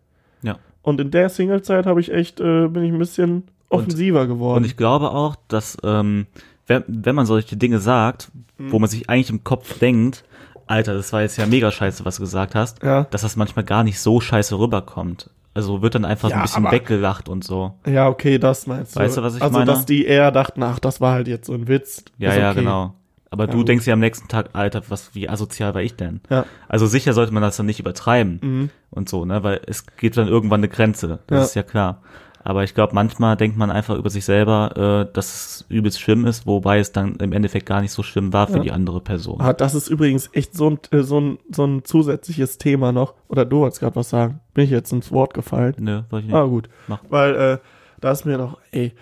Ja. 0.41 0.57
Und 0.81 0.99
in 0.99 1.11
der 1.11 1.29
Singlezeit 1.29 1.85
habe 1.85 2.01
ich 2.01 2.11
echt, 2.11 2.41
äh, 2.41 2.67
bin 2.67 2.83
ich 2.83 2.91
ein 2.91 2.99
bisschen 2.99 3.43
offensiver 3.69 4.27
geworden. 4.27 4.57
Und 4.57 4.65
ich 4.65 4.77
glaube 4.77 5.11
auch, 5.11 5.35
dass 5.47 5.77
ähm, 5.83 6.27
wenn, 6.67 6.83
wenn 6.87 7.15
man 7.15 7.25
solche 7.25 7.57
Dinge 7.57 7.79
sagt, 7.79 8.31
Mhm. 8.57 8.71
wo 8.73 8.79
man 8.79 8.89
sich 8.89 9.09
eigentlich 9.09 9.29
im 9.29 9.43
Kopf 9.45 9.79
denkt, 9.79 10.23
Alter, 10.67 10.93
das 10.93 11.13
war 11.13 11.21
jetzt 11.21 11.37
ja 11.37 11.45
mega 11.47 11.71
scheiße, 11.71 12.03
was 12.05 12.17
du 12.17 12.21
gesagt 12.23 12.53
hast, 12.55 12.83
Ja. 12.83 13.05
dass 13.05 13.21
das 13.21 13.35
manchmal 13.37 13.63
gar 13.65 13.83
nicht 13.83 13.99
so 13.99 14.19
scheiße 14.19 14.59
rüberkommt. 14.59 15.29
Also 15.53 15.81
wird 15.81 15.95
dann 15.95 16.05
einfach 16.05 16.29
Ja, 16.29 16.35
ein 16.37 16.41
bisschen 16.43 16.65
aber- 16.65 16.75
weggelacht 16.75 17.27
und 17.29 17.43
so. 17.43 17.73
ja, 17.87 18.07
okay, 18.07 18.37
das 18.37 18.67
meinst 18.67 18.95
du. 18.95 18.99
Weißt 18.99 19.17
du, 19.17 19.23
was 19.23 19.35
ich 19.37 19.41
also, 19.41 19.53
meine? 19.57 19.65
dass 19.71 19.85
die 19.85 20.05
eher 20.05 20.31
dachten, 20.31 20.61
ach, 20.61 20.77
das 20.79 20.99
war 21.01 21.13
halt 21.13 21.27
jetzt 21.27 21.47
so 21.47 21.53
ein 21.53 21.67
Witz. 21.67 22.03
Ja, 22.17 22.35
ja, 22.35 22.51
okay. 22.51 22.59
genau. 22.59 22.93
Aber 23.31 23.45
Ja, 23.45 23.51
du 23.51 23.57
gut. 23.59 23.67
denkst 23.69 23.85
ja 23.87 23.93
am 23.93 23.99
nächsten 23.99 24.27
Tag, 24.27 24.49
Alter, 24.53 24.81
was, 24.89 25.15
wie 25.15 25.29
asozial 25.29 25.73
war 25.73 25.81
ich 25.81 25.95
denn? 25.95 26.19
Ja. 26.29 26.45
Also 26.67 26.85
sicher 26.85 27.13
sollte 27.13 27.33
man 27.33 27.41
das 27.43 27.57
dann 27.57 27.65
nicht 27.65 27.79
übertreiben 27.79 28.39
Mhm. 28.41 28.69
und 28.91 29.07
so, 29.09 29.23
ne, 29.25 29.43
weil 29.43 29.61
es 29.67 29.85
geht 29.97 30.17
dann 30.17 30.27
irgendwann 30.27 30.59
eine 30.59 30.69
Grenze. 30.69 31.19
Das 31.27 31.37
Ja. 31.37 31.43
ist 31.45 31.55
ja 31.55 31.63
klar. 31.63 32.01
Aber 32.49 32.63
ich 32.63 32.73
glaube, 32.73 32.95
manchmal 32.95 33.37
denkt 33.37 33.57
man 33.57 33.69
einfach 33.69 33.95
über 33.95 34.09
sich 34.09 34.25
selber, 34.25 35.05
äh, 35.07 35.13
dass 35.13 35.27
es 35.27 35.65
übelst 35.69 36.01
schlimm 36.01 36.25
ist, 36.25 36.47
wobei 36.47 36.79
es 36.79 36.91
dann 36.91 37.17
im 37.17 37.31
Endeffekt 37.31 37.67
gar 37.67 37.79
nicht 37.79 37.91
so 37.91 38.01
schlimm 38.01 38.33
war 38.33 38.47
für 38.47 38.55
Ja. 38.57 38.59
die 38.63 38.71
andere 38.71 39.01
Person. 39.01 39.39
Ah, 39.39 39.53
das 39.53 39.75
ist 39.75 39.87
übrigens 39.87 40.31
echt 40.33 40.55
so 40.55 40.67
ein, 40.71 40.79
äh, 40.89 41.03
so 41.03 41.19
ein, 41.21 41.37
so 41.51 41.63
ein 41.67 41.85
zusätzliches 41.85 42.57
Thema 42.57 42.91
noch. 42.91 43.13
Oder 43.27 43.45
du 43.45 43.59
wolltest 43.59 43.81
gerade 43.81 43.95
was 43.95 44.09
sagen. 44.09 44.39
Bin 44.55 44.63
ich 44.63 44.71
jetzt 44.71 44.91
ins 44.91 45.11
Wort 45.11 45.35
gefallen? 45.35 45.75
Nö, 45.77 46.01
wollte 46.09 46.25
ich 46.25 46.31
nicht. 46.33 46.35
Ah, 46.41 46.45
gut. 46.45 46.69
Mach. 46.87 46.97
Weil, 47.09 47.35
äh, 47.35 47.57
da 48.01 48.09
ist 48.13 48.25
mir 48.25 48.39
noch, 48.39 48.57
ey, 48.71 48.93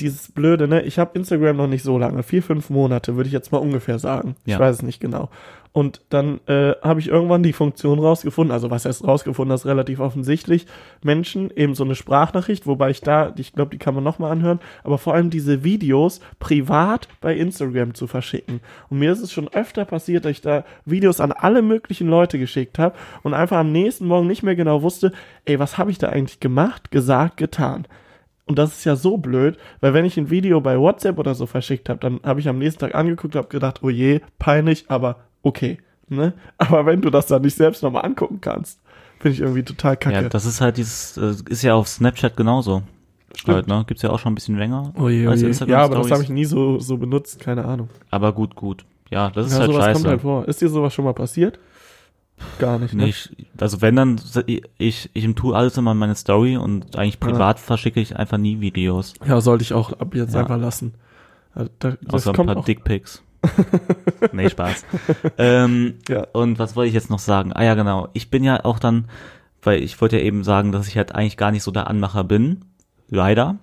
dieses 0.00 0.32
Blöde, 0.32 0.66
ne? 0.66 0.82
Ich 0.82 0.98
habe 0.98 1.16
Instagram 1.16 1.56
noch 1.56 1.68
nicht 1.68 1.82
so 1.82 1.98
lange, 1.98 2.22
vier, 2.22 2.42
fünf 2.42 2.70
Monate, 2.70 3.16
würde 3.16 3.28
ich 3.28 3.32
jetzt 3.32 3.52
mal 3.52 3.58
ungefähr 3.58 3.98
sagen. 3.98 4.36
Ja. 4.44 4.54
Ich 4.54 4.60
weiß 4.60 4.76
es 4.76 4.82
nicht 4.82 5.00
genau. 5.00 5.30
Und 5.74 6.02
dann 6.08 6.38
äh, 6.46 6.74
habe 6.82 7.00
ich 7.00 7.08
irgendwann 7.08 7.42
die 7.42 7.52
Funktion 7.52 7.98
rausgefunden, 7.98 8.52
also 8.52 8.70
was 8.70 8.84
heißt 8.84 9.04
rausgefunden, 9.04 9.50
das 9.50 9.62
ist 9.62 9.66
relativ 9.66 9.98
offensichtlich, 9.98 10.66
Menschen 11.02 11.50
eben 11.50 11.74
so 11.74 11.82
eine 11.82 11.96
Sprachnachricht, 11.96 12.68
wobei 12.68 12.90
ich 12.90 13.00
da, 13.00 13.34
ich 13.36 13.54
glaube, 13.54 13.72
die 13.72 13.78
kann 13.78 13.92
man 13.92 14.04
nochmal 14.04 14.30
anhören, 14.30 14.60
aber 14.84 14.98
vor 14.98 15.14
allem 15.14 15.30
diese 15.30 15.64
Videos 15.64 16.20
privat 16.38 17.08
bei 17.20 17.34
Instagram 17.34 17.94
zu 17.94 18.06
verschicken. 18.06 18.60
Und 18.88 19.00
mir 19.00 19.10
ist 19.10 19.20
es 19.20 19.32
schon 19.32 19.48
öfter 19.48 19.84
passiert, 19.84 20.24
dass 20.24 20.30
ich 20.30 20.42
da 20.42 20.64
Videos 20.84 21.18
an 21.18 21.32
alle 21.32 21.60
möglichen 21.60 22.06
Leute 22.06 22.38
geschickt 22.38 22.78
habe 22.78 22.94
und 23.24 23.34
einfach 23.34 23.56
am 23.56 23.72
nächsten 23.72 24.06
Morgen 24.06 24.28
nicht 24.28 24.44
mehr 24.44 24.54
genau 24.54 24.82
wusste, 24.82 25.12
ey, 25.44 25.58
was 25.58 25.76
habe 25.76 25.90
ich 25.90 25.98
da 25.98 26.08
eigentlich 26.08 26.38
gemacht, 26.38 26.92
gesagt, 26.92 27.36
getan. 27.36 27.88
Und 28.46 28.58
das 28.58 28.76
ist 28.76 28.84
ja 28.84 28.94
so 28.94 29.16
blöd, 29.16 29.56
weil 29.80 29.94
wenn 29.94 30.04
ich 30.04 30.18
ein 30.18 30.28
Video 30.28 30.60
bei 30.60 30.78
WhatsApp 30.78 31.18
oder 31.18 31.34
so 31.34 31.46
verschickt 31.46 31.88
habe, 31.88 32.00
dann 32.00 32.20
habe 32.22 32.40
ich 32.40 32.48
am 32.48 32.58
nächsten 32.58 32.80
Tag 32.80 32.94
angeguckt, 32.94 33.36
habe 33.36 33.48
gedacht, 33.48 33.80
oh 33.82 33.88
je, 33.88 34.20
peinlich, 34.38 34.84
aber 34.88 35.16
okay. 35.42 35.78
Ne? 36.06 36.34
Aber 36.58 36.84
wenn 36.84 37.00
du 37.00 37.08
das 37.08 37.26
dann 37.26 37.40
nicht 37.40 37.56
selbst 37.56 37.82
nochmal 37.82 38.04
angucken 38.04 38.38
kannst, 38.42 38.78
finde 39.20 39.36
ich 39.36 39.40
irgendwie 39.40 39.62
total 39.62 39.96
kacke. 39.96 40.14
Ja, 40.14 40.28
das 40.28 40.44
ist 40.44 40.60
halt 40.60 40.76
dieses, 40.76 41.16
äh, 41.16 41.34
ist 41.48 41.62
ja 41.62 41.74
auf 41.74 41.88
Snapchat 41.88 42.36
genauso. 42.36 42.82
Stimmt. 43.34 43.54
Halt, 43.54 43.68
ne? 43.68 43.84
Gibt's 43.86 44.02
ja 44.02 44.10
auch 44.10 44.18
schon 44.18 44.32
ein 44.32 44.34
bisschen 44.34 44.58
länger. 44.58 44.92
oh 44.98 45.08
je, 45.08 45.26
oh 45.26 45.32
je. 45.32 45.50
Ja, 45.66 45.78
aber 45.78 45.96
das 45.96 46.10
habe 46.10 46.22
ich 46.22 46.28
nie 46.28 46.44
so, 46.44 46.78
so 46.78 46.98
benutzt, 46.98 47.40
keine 47.40 47.64
Ahnung. 47.64 47.88
Aber 48.10 48.34
gut, 48.34 48.54
gut. 48.54 48.84
Ja, 49.10 49.30
das 49.30 49.46
ist 49.46 49.52
ja, 49.52 49.60
halt 49.60 49.70
sowas 49.70 49.84
scheiße. 49.84 49.94
kommt 49.94 50.08
halt 50.08 50.20
vor. 50.20 50.46
Ist 50.46 50.60
dir 50.60 50.68
sowas 50.68 50.92
schon 50.92 51.04
mal 51.04 51.14
passiert? 51.14 51.58
Gar 52.58 52.78
nicht, 52.78 52.94
ne? 52.94 53.06
Nicht, 53.06 53.34
also 53.60 53.80
wenn 53.80 53.96
dann, 53.96 54.20
ich, 54.78 55.10
ich 55.12 55.34
tue 55.34 55.56
alles 55.56 55.76
immer 55.76 55.92
in 55.92 55.98
meine 55.98 56.14
Story 56.14 56.56
und 56.56 56.96
eigentlich 56.96 57.20
privat 57.20 57.58
verschicke 57.58 58.00
ich 58.00 58.16
einfach 58.16 58.38
nie 58.38 58.60
Videos. 58.60 59.14
Ja, 59.26 59.40
sollte 59.40 59.62
ich 59.62 59.72
auch 59.72 59.92
ab 59.92 60.14
jetzt 60.14 60.34
Ja. 60.34 60.40
einfach 60.40 60.58
lassen. 60.58 60.94
Ja, 61.56 61.66
da, 61.78 61.94
das 62.02 62.26
Außer 62.26 62.38
ein 62.38 62.46
paar. 62.46 62.62
Dickpics. 62.64 63.22
nee, 64.32 64.48
Spaß. 64.48 64.84
ähm, 65.38 65.94
Ja. 66.08 66.26
Und 66.32 66.58
was 66.58 66.76
wollte 66.76 66.88
ich 66.88 66.94
jetzt 66.94 67.10
noch 67.10 67.18
sagen? 67.18 67.52
Ah 67.52 67.62
ja, 67.64 67.74
genau. 67.74 68.08
Ich 68.12 68.30
bin 68.30 68.42
ja 68.44 68.64
auch 68.64 68.78
dann, 68.78 69.08
weil 69.62 69.82
ich 69.82 70.00
wollte 70.00 70.18
ja 70.18 70.24
eben 70.24 70.44
sagen, 70.44 70.72
dass 70.72 70.88
ich 70.88 70.96
halt 70.96 71.14
eigentlich 71.14 71.36
gar 71.36 71.50
nicht 71.50 71.62
so 71.62 71.70
der 71.70 71.88
Anmacher 71.88 72.24
bin. 72.24 72.64
Leider. 73.08 73.56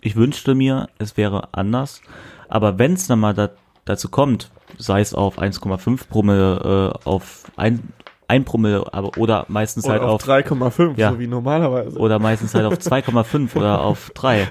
Ich 0.00 0.14
wünschte 0.16 0.54
mir, 0.54 0.88
es 0.98 1.16
wäre 1.16 1.48
anders. 1.52 2.00
Aber 2.48 2.78
wenn 2.78 2.92
es 2.92 3.06
dann 3.08 3.18
mal 3.20 3.34
da, 3.34 3.50
dazu 3.84 4.08
kommt, 4.08 4.50
sei 4.78 5.00
es 5.00 5.14
auf 5.14 5.38
1,5 5.40 6.06
Promille, 6.08 6.92
äh, 7.04 7.08
auf 7.08 7.44
ein, 7.56 7.92
ein 8.28 8.44
Promille, 8.44 8.84
aber 8.92 9.16
oder 9.18 9.46
meistens 9.48 9.84
Oder 9.84 9.94
halt 9.94 10.02
auf, 10.02 10.10
auf 10.22 10.24
3,5, 10.28 10.98
Ja. 10.98 11.12
so 11.12 11.18
wie 11.18 11.26
normalerweise. 11.26 11.98
oder 11.98 12.18
meistens 12.18 12.54
halt 12.54 12.64
auf 12.66 12.74
2,5 12.74 13.54
oder 13.56 13.80
auf 13.84 14.10
3. 14.14 14.48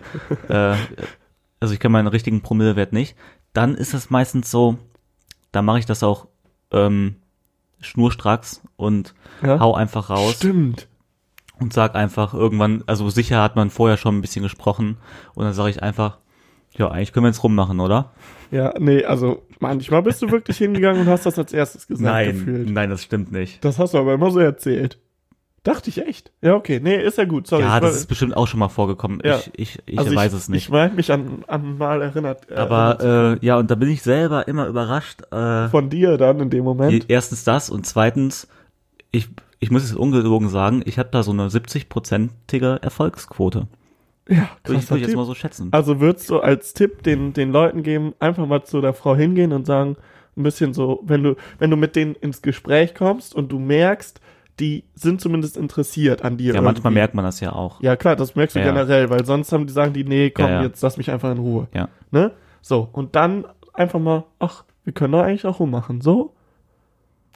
Äh, 0.49 0.75
also 1.59 1.73
ich 1.73 1.79
kenne 1.79 1.93
meinen 1.93 2.07
richtigen 2.07 2.41
Promillewert 2.41 2.93
nicht. 2.93 3.15
Dann 3.53 3.75
ist 3.75 3.93
es 3.93 4.09
meistens 4.09 4.51
so, 4.51 4.77
da 5.51 5.61
mache 5.61 5.79
ich 5.79 5.85
das 5.85 6.03
auch 6.03 6.27
ähm, 6.71 7.15
schnurstracks 7.81 8.61
und 8.75 9.13
ja? 9.43 9.59
hau 9.59 9.73
einfach 9.75 10.09
raus 10.09 10.35
Stimmt. 10.35 10.87
und 11.59 11.73
sag 11.73 11.95
einfach 11.95 12.33
irgendwann, 12.33 12.83
also 12.87 13.09
sicher 13.09 13.41
hat 13.41 13.55
man 13.55 13.69
vorher 13.69 13.97
schon 13.97 14.17
ein 14.17 14.21
bisschen 14.21 14.43
gesprochen 14.43 14.97
und 15.35 15.45
dann 15.45 15.53
sage 15.53 15.69
ich 15.69 15.81
einfach, 15.83 16.17
ja, 16.77 16.89
eigentlich 16.89 17.13
können 17.13 17.25
wir 17.25 17.29
jetzt 17.29 17.43
rummachen, 17.43 17.79
oder? 17.79 18.11
Ja, 18.51 18.73
nee, 18.79 19.03
also 19.03 19.43
manchmal 19.59 20.01
bist 20.01 20.21
du 20.21 20.29
wirklich 20.31 20.57
hingegangen 20.57 21.01
und 21.01 21.07
hast 21.07 21.25
das 21.25 21.37
als 21.39 21.53
erstes 21.53 21.87
gesagt 21.87 22.31
gefühlt. 22.31 22.69
nein, 22.69 22.89
das 22.89 23.03
stimmt 23.03 23.31
nicht. 23.31 23.63
Das 23.63 23.79
hast 23.79 23.93
du 23.93 23.97
aber 23.97 24.13
immer 24.13 24.31
so 24.31 24.39
erzählt. 24.39 24.99
Dachte 25.65 25.89
ich 25.89 26.05
echt. 26.05 26.31
Ja, 26.43 26.53
okay. 26.53 26.79
Nee, 26.81 27.03
ist 27.03 27.17
ja 27.17 27.25
gut. 27.25 27.47
Sorry. 27.47 27.63
ja, 27.63 27.79
das 27.79 27.95
ist 27.95 28.05
bestimmt 28.05 28.37
auch 28.37 28.45
schon 28.45 28.59
mal 28.59 28.69
vorgekommen. 28.69 29.19
Ja. 29.25 29.39
Ich, 29.39 29.51
ich, 29.55 29.79
ich 29.87 29.97
also 29.97 30.15
weiß 30.15 30.31
ich, 30.31 30.37
es 30.37 30.47
nicht. 30.47 30.65
Ich 30.65 30.69
meine 30.69 30.93
mich 30.93 31.11
an, 31.11 31.43
an 31.47 31.79
mal 31.79 32.03
erinnert. 32.03 32.51
äh, 32.51 32.53
Aber 32.53 32.99
erinnert 32.99 33.41
äh, 33.41 33.45
ja, 33.45 33.57
und 33.57 33.71
da 33.71 33.73
bin 33.73 33.89
ich 33.89 34.03
selber 34.03 34.47
immer 34.47 34.67
überrascht. 34.67 35.23
Äh, 35.31 35.69
von 35.69 35.89
dir 35.89 36.17
dann 36.17 36.39
in 36.39 36.51
dem 36.51 36.63
Moment. 36.63 37.05
Erstens 37.07 37.45
das 37.45 37.71
und 37.71 37.87
zweitens, 37.87 38.47
ich, 39.09 39.27
ich 39.59 39.71
muss 39.71 39.83
es 39.83 39.95
ungelogen 39.95 40.49
sagen, 40.49 40.83
ich 40.85 40.99
habe 40.99 41.09
da 41.11 41.23
so 41.23 41.31
eine 41.31 41.47
70-prozentige 41.47 42.83
Erfolgsquote. 42.83 43.67
Ja, 44.27 44.49
Würde 44.63 44.79
ich, 44.81 44.89
würde 44.89 45.01
ich 45.01 45.07
jetzt 45.07 45.15
mal 45.15 45.25
so 45.25 45.35
schätzen. 45.35 45.69
Also 45.71 45.99
würdest 45.99 46.29
du 46.29 46.39
als 46.39 46.73
Tipp 46.73 47.03
den, 47.03 47.33
den 47.33 47.51
Leuten 47.51 47.83
geben, 47.83 48.13
einfach 48.19 48.45
mal 48.47 48.63
zu 48.63 48.81
der 48.81 48.93
Frau 48.93 49.15
hingehen 49.15 49.53
und 49.53 49.65
sagen, 49.65 49.97
ein 50.37 50.43
bisschen 50.43 50.73
so, 50.73 51.01
wenn 51.05 51.23
du, 51.23 51.35
wenn 51.59 51.69
du 51.69 51.77
mit 51.77 51.95
denen 51.95 52.15
ins 52.15 52.41
Gespräch 52.41 52.93
kommst 52.95 53.33
und 53.35 53.51
du 53.51 53.59
merkst, 53.59 54.19
die 54.59 54.83
sind 54.95 55.21
zumindest 55.21 55.57
interessiert 55.57 56.23
an 56.23 56.37
dir. 56.37 56.53
ja, 56.55 56.61
manchmal 56.61 56.91
irgendwie. 56.91 56.99
merkt 57.01 57.13
man 57.13 57.25
das 57.25 57.39
ja 57.41 57.51
auch. 57.53 57.81
Ja, 57.81 57.95
klar, 57.95 58.15
das 58.15 58.35
merkst 58.35 58.55
du 58.55 58.59
Ja. 58.59 58.65
generell, 58.65 59.09
weil 59.09 59.25
sonst 59.25 59.51
haben 59.51 59.67
die 59.67 59.73
sagen 59.73 59.93
die, 59.93 60.03
nee, 60.05 60.29
komm, 60.29 60.45
Ja, 60.45 60.51
ja. 60.53 60.63
jetzt 60.63 60.81
lass 60.81 60.97
mich 60.97 61.11
einfach 61.11 61.31
in 61.31 61.37
Ruhe. 61.39 61.67
Ja. 61.73 61.89
Ne? 62.11 62.31
So, 62.61 62.87
und 62.91 63.15
dann 63.15 63.45
einfach 63.73 63.99
mal, 63.99 64.23
ach, 64.39 64.63
wir 64.85 64.93
können 64.93 65.11
doch 65.13 65.21
eigentlich 65.23 65.45
auch 65.45 65.59
rummachen. 65.59 66.01
So? 66.01 66.33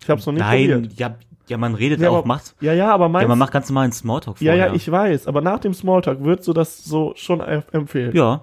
Ich 0.01 0.09
hab's 0.09 0.25
noch 0.25 0.33
nicht 0.33 0.41
Nein, 0.41 0.69
probiert. 0.71 0.93
ja, 0.99 1.15
ja, 1.49 1.57
man 1.57 1.75
redet 1.75 1.99
Ja, 1.99 2.09
auch, 2.09 2.17
aber- 2.19 2.27
macht, 2.27 2.55
Ja, 2.61 2.73
ja, 2.73 2.91
aber 2.93 3.05
ja, 3.05 3.09
meinst 3.09 3.27
man 3.29 3.37
macht 3.37 3.51
ganz 3.51 3.69
normal 3.69 3.83
einen 3.85 3.93
Smalltalk 3.93 4.39
Ja, 4.41 4.51
vorher. 4.53 4.67
ja, 4.67 4.73
ich 4.73 4.89
weiß, 4.89 5.27
aber 5.27 5.41
nach 5.41 5.59
dem 5.59 5.73
Smalltalk 5.73 6.23
würdest 6.23 6.47
du 6.47 6.53
das 6.53 6.83
so 6.83 7.13
schon 7.15 7.41
em- 7.41 7.63
empfehlen. 7.71 8.15
Ja, 8.15 8.41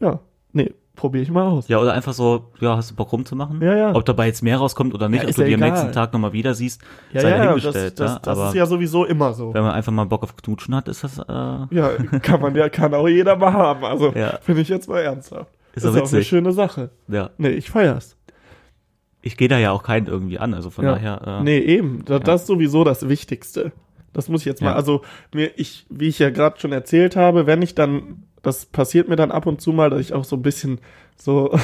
Ja. 0.00 0.20
Nee, 0.52 0.72
probiere 0.96 1.22
ich 1.24 1.30
mal 1.30 1.46
aus. 1.48 1.66
ja, 1.68 1.78
oder 1.80 1.92
einfach 1.94 2.12
so, 2.12 2.50
ja, 2.60 2.76
hast 2.76 2.90
du 2.90 2.94
Bock 2.94 3.12
rumzumachen? 3.12 3.60
Ja, 3.60 3.74
ja. 3.76 3.94
Ob 3.94 4.04
dabei 4.04 4.26
jetzt 4.26 4.42
mehr 4.42 4.58
rauskommt 4.58 4.94
oder 4.94 5.08
nicht, 5.08 5.22
Ja, 5.24 5.28
ob 5.28 5.34
du 5.34 5.40
ja 5.42 5.48
die 5.48 5.54
am 5.54 5.60
nächsten 5.60 5.90
Tag 5.92 6.12
nochmal 6.12 6.32
wieder 6.32 6.54
siehst, 6.54 6.80
Ja, 7.12 7.20
sei 7.22 7.30
ja, 7.30 7.36
das, 7.36 7.44
dahingestellt, 7.46 8.00
das, 8.00 8.12
ja. 8.12 8.18
das 8.20 8.38
aber 8.38 8.48
ist 8.50 8.54
ja 8.54 8.66
sowieso 8.66 9.04
immer 9.04 9.32
so. 9.34 9.52
wenn 9.54 9.62
man 9.62 9.72
einfach 9.72 9.90
mal 9.92 10.04
Bock 10.06 10.22
auf 10.22 10.36
Knutschen 10.36 10.74
hat, 10.76 10.86
ist 10.88 11.02
das, 11.02 11.18
äh, 11.18 11.22
Ja, 11.70 11.90
kann 12.22 12.40
man 12.40 12.54
ja, 12.54 12.68
kann 12.68 12.94
auch 12.94 13.08
jeder 13.08 13.34
mal 13.36 13.52
haben. 13.52 13.84
Also, 13.84 14.12
Ja. 14.14 14.38
finde 14.42 14.60
ich 14.62 14.68
jetzt 14.68 14.88
mal 14.88 15.00
ernsthaft. 15.00 15.52
Ist 15.74 15.82
ist 15.82 15.90
auch 15.90 15.94
eine 15.94 16.02
witzig. 16.02 16.28
schöne 16.28 16.52
Sache. 16.52 16.90
ja. 17.08 17.30
Nee, 17.38 17.48
ich 17.48 17.68
feier's. 17.70 18.16
Ich 19.26 19.36
gehe 19.38 19.48
da 19.48 19.58
ja 19.58 19.70
auch 19.72 19.82
keinen 19.82 20.06
irgendwie 20.06 20.38
an, 20.38 20.52
also 20.52 20.68
von 20.70 20.84
Ja. 20.84 20.92
daher, 20.92 21.22
äh, 21.40 21.42
Nee, 21.42 21.58
eben. 21.58 22.04
Da, 22.04 22.18
Das 22.18 22.42
ist 22.42 22.46
sowieso 22.46 22.84
das 22.84 23.08
Wichtigste. 23.08 23.72
Das 24.12 24.28
muss 24.28 24.42
ich 24.42 24.46
jetzt 24.46 24.60
mal, 24.60 24.70
Ja. 24.70 24.74
also 24.76 25.00
mir, 25.34 25.50
ich, 25.56 25.86
wie 25.88 26.08
ich 26.08 26.18
ja 26.18 26.28
gerade 26.30 26.60
schon 26.60 26.72
erzählt 26.72 27.16
habe, 27.16 27.46
wenn 27.46 27.62
ich 27.62 27.74
dann, 27.74 28.22
das 28.42 28.66
passiert 28.66 29.08
mir 29.08 29.16
dann 29.16 29.30
ab 29.32 29.46
und 29.46 29.60
zu 29.62 29.72
mal, 29.72 29.88
dass 29.90 30.00
ich 30.00 30.12
auch 30.12 30.24
so 30.24 30.36
ein 30.36 30.42
bisschen 30.42 30.78
so, 31.16 31.56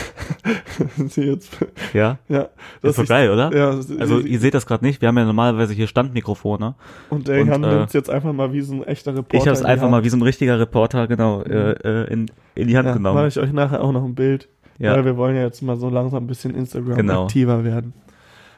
jetzt, 1.16 1.58
ja. 1.92 2.18
ja, 2.28 2.48
Das 2.82 2.90
ist 2.92 2.98
doch 2.98 3.02
ich- 3.04 3.08
geil, 3.08 3.30
oder? 3.30 3.54
Ja, 3.54 3.70
Also 4.00 4.20
ihr 4.20 4.38
seht 4.40 4.54
das 4.54 4.64
gerade 4.66 4.84
nicht, 4.84 5.00
wir 5.00 5.08
haben 5.08 5.18
ja 5.18 5.24
normalerweise 5.24 5.74
hier 5.74 5.86
Standmikrofone. 5.86 6.74
und 7.10 7.28
der 7.28 7.44
Jan 7.44 7.62
äh, 7.64 7.74
nimmt's 7.74 7.92
jetzt 7.92 8.10
einfach 8.10 8.32
mal 8.32 8.52
wie 8.52 8.60
so 8.62 8.74
ein 8.74 8.84
echter 8.84 9.12
Reporter. 9.14 9.36
Ich 9.36 9.42
habe 9.42 9.52
es 9.52 9.64
einfach 9.64 9.90
mal 9.90 10.02
wie 10.04 10.08
so 10.08 10.16
ein 10.16 10.22
richtiger 10.22 10.58
Reporter, 10.58 11.06
genau, 11.08 11.42
äh, 11.42 11.72
äh, 11.72 12.12
in, 12.12 12.30
in 12.54 12.68
die 12.68 12.76
Hand 12.76 12.86
ja, 12.88 12.94
genommen. 12.94 13.16
mache 13.16 13.28
ich 13.28 13.38
euch 13.38 13.52
nachher 13.52 13.82
auch 13.82 13.92
noch 13.92 14.04
ein 14.04 14.14
Bild. 14.14 14.48
Ja. 14.80 14.94
Weil 14.94 15.04
wir 15.04 15.16
wollen 15.16 15.36
ja 15.36 15.42
jetzt 15.42 15.60
mal 15.62 15.76
so 15.76 15.88
langsam 15.90 16.24
ein 16.24 16.26
bisschen 16.26 16.54
Instagram 16.54 16.96
Genau. 16.96 17.24
aktiver 17.24 17.62
werden. 17.64 17.92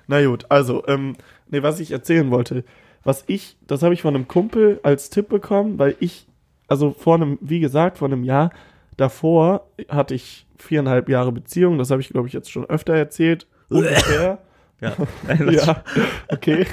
Na 0.07 0.25
gut, 0.25 0.47
also, 0.49 0.87
ähm, 0.87 1.17
nee, 1.51 1.63
was 1.63 1.81
ich 1.81 1.91
erzählen 1.91 2.31
wollte, 2.31 2.65
was 3.03 3.25
ich, 3.27 3.57
das 3.67 3.83
habe 3.83 3.93
ich 3.93 4.03
von 4.03 4.15
einem 4.15 4.29
Kumpel 4.29 4.79
als 4.85 5.11
Tipp 5.11 5.29
bekommen, 5.29 5.79
weil 5.79 5.97
ich, 5.99 6.27
also 6.69 6.93
vor 6.93 7.17
einem, 7.17 7.39
wie 7.41 7.61
gesagt, 7.61 7.99
vor 7.99 8.09
einem 8.09 8.23
Jahr 8.25 8.51
davor 8.97 9.67
hatte 9.89 10.15
ich 10.15 10.47
viereinhalb 10.57 11.09
Jahre 11.09 11.33
Beziehung, 11.33 11.77
das 11.77 11.91
habe 11.91 12.01
ich, 12.01 12.09
glaube 12.09 12.29
ich, 12.29 12.35
jetzt 12.35 12.51
schon 12.51 12.65
öfter 12.67 12.95
erzählt. 12.95 13.49
Ungefähr. 13.69 14.39
ja. 14.81 14.93
ja, 15.51 15.83
okay. 16.29 16.67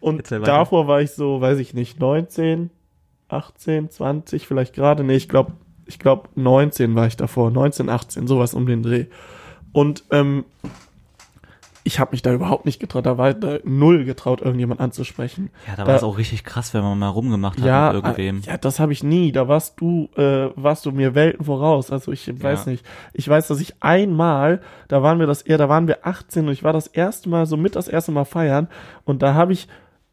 Und 0.00 0.28
davor 0.30 0.88
war 0.88 1.00
ich 1.02 1.12
so, 1.12 1.40
weiß 1.40 1.58
ich 1.58 1.74
nicht, 1.74 2.00
19, 2.00 2.70
18, 3.28 3.90
20, 3.90 4.46
vielleicht 4.48 4.74
gerade, 4.74 5.04
nee, 5.04 5.14
ich 5.14 5.28
glaube, 5.28 5.52
ich 5.92 5.98
glaube 5.98 6.28
19 6.34 6.94
war 6.94 7.06
ich 7.06 7.16
davor, 7.16 7.50
19, 7.50 7.88
18, 7.88 8.26
sowas 8.26 8.54
um 8.54 8.66
den 8.66 8.82
Dreh. 8.82 9.06
Und 9.72 10.04
ähm, 10.10 10.44
ich 11.84 11.98
habe 11.98 12.12
mich 12.12 12.22
da 12.22 12.32
überhaupt 12.32 12.64
nicht 12.64 12.78
getraut, 12.78 13.06
da 13.06 13.18
war 13.18 13.34
da 13.34 13.58
null 13.64 14.04
getraut, 14.04 14.40
irgendjemand 14.40 14.80
anzusprechen. 14.80 15.50
Ja, 15.66 15.74
da 15.74 15.82
Da- 15.82 15.88
war 15.88 15.96
es 15.96 16.04
auch 16.04 16.16
richtig 16.16 16.44
krass, 16.44 16.72
wenn 16.74 16.82
man 16.82 16.96
mal 16.98 17.08
rumgemacht 17.08 17.58
hat 17.58 17.66
Ja, 17.66 17.92
mit 17.92 18.04
irgendwem. 18.04 18.38
äh, 18.38 18.50
ja, 18.52 18.56
das 18.56 18.78
habe 18.78 18.92
ich 18.92 19.02
nie. 19.02 19.32
Da 19.32 19.48
warst 19.48 19.80
du, 19.80 20.08
äh, 20.16 20.50
warst 20.54 20.86
du 20.86 20.92
mir 20.92 21.16
Welten 21.16 21.44
voraus. 21.44 21.90
Also 21.90 22.12
ich 22.12 22.40
weiß 22.40 22.66
nicht. 22.66 22.86
Ich 23.14 23.28
weiß, 23.28 23.48
dass 23.48 23.60
ich 23.60 23.74
einmal, 23.82 24.60
da 24.86 25.02
waren 25.02 25.18
wir 25.18 25.26
das 25.26 25.42
eher, 25.42 25.58
da 25.58 25.68
waren 25.68 25.88
wir 25.88 26.06
18 26.06 26.46
und 26.46 26.52
ich 26.52 26.62
war 26.62 26.72
das 26.72 26.86
erste 26.86 27.28
Mal, 27.28 27.46
so 27.46 27.56
mit 27.56 27.74
das 27.74 27.88
erste 27.88 28.12
Mal 28.12 28.24
feiern 28.26 28.68
und 29.04 29.22
da 29.22 29.34
habe 29.34 29.52
ich 29.52 29.66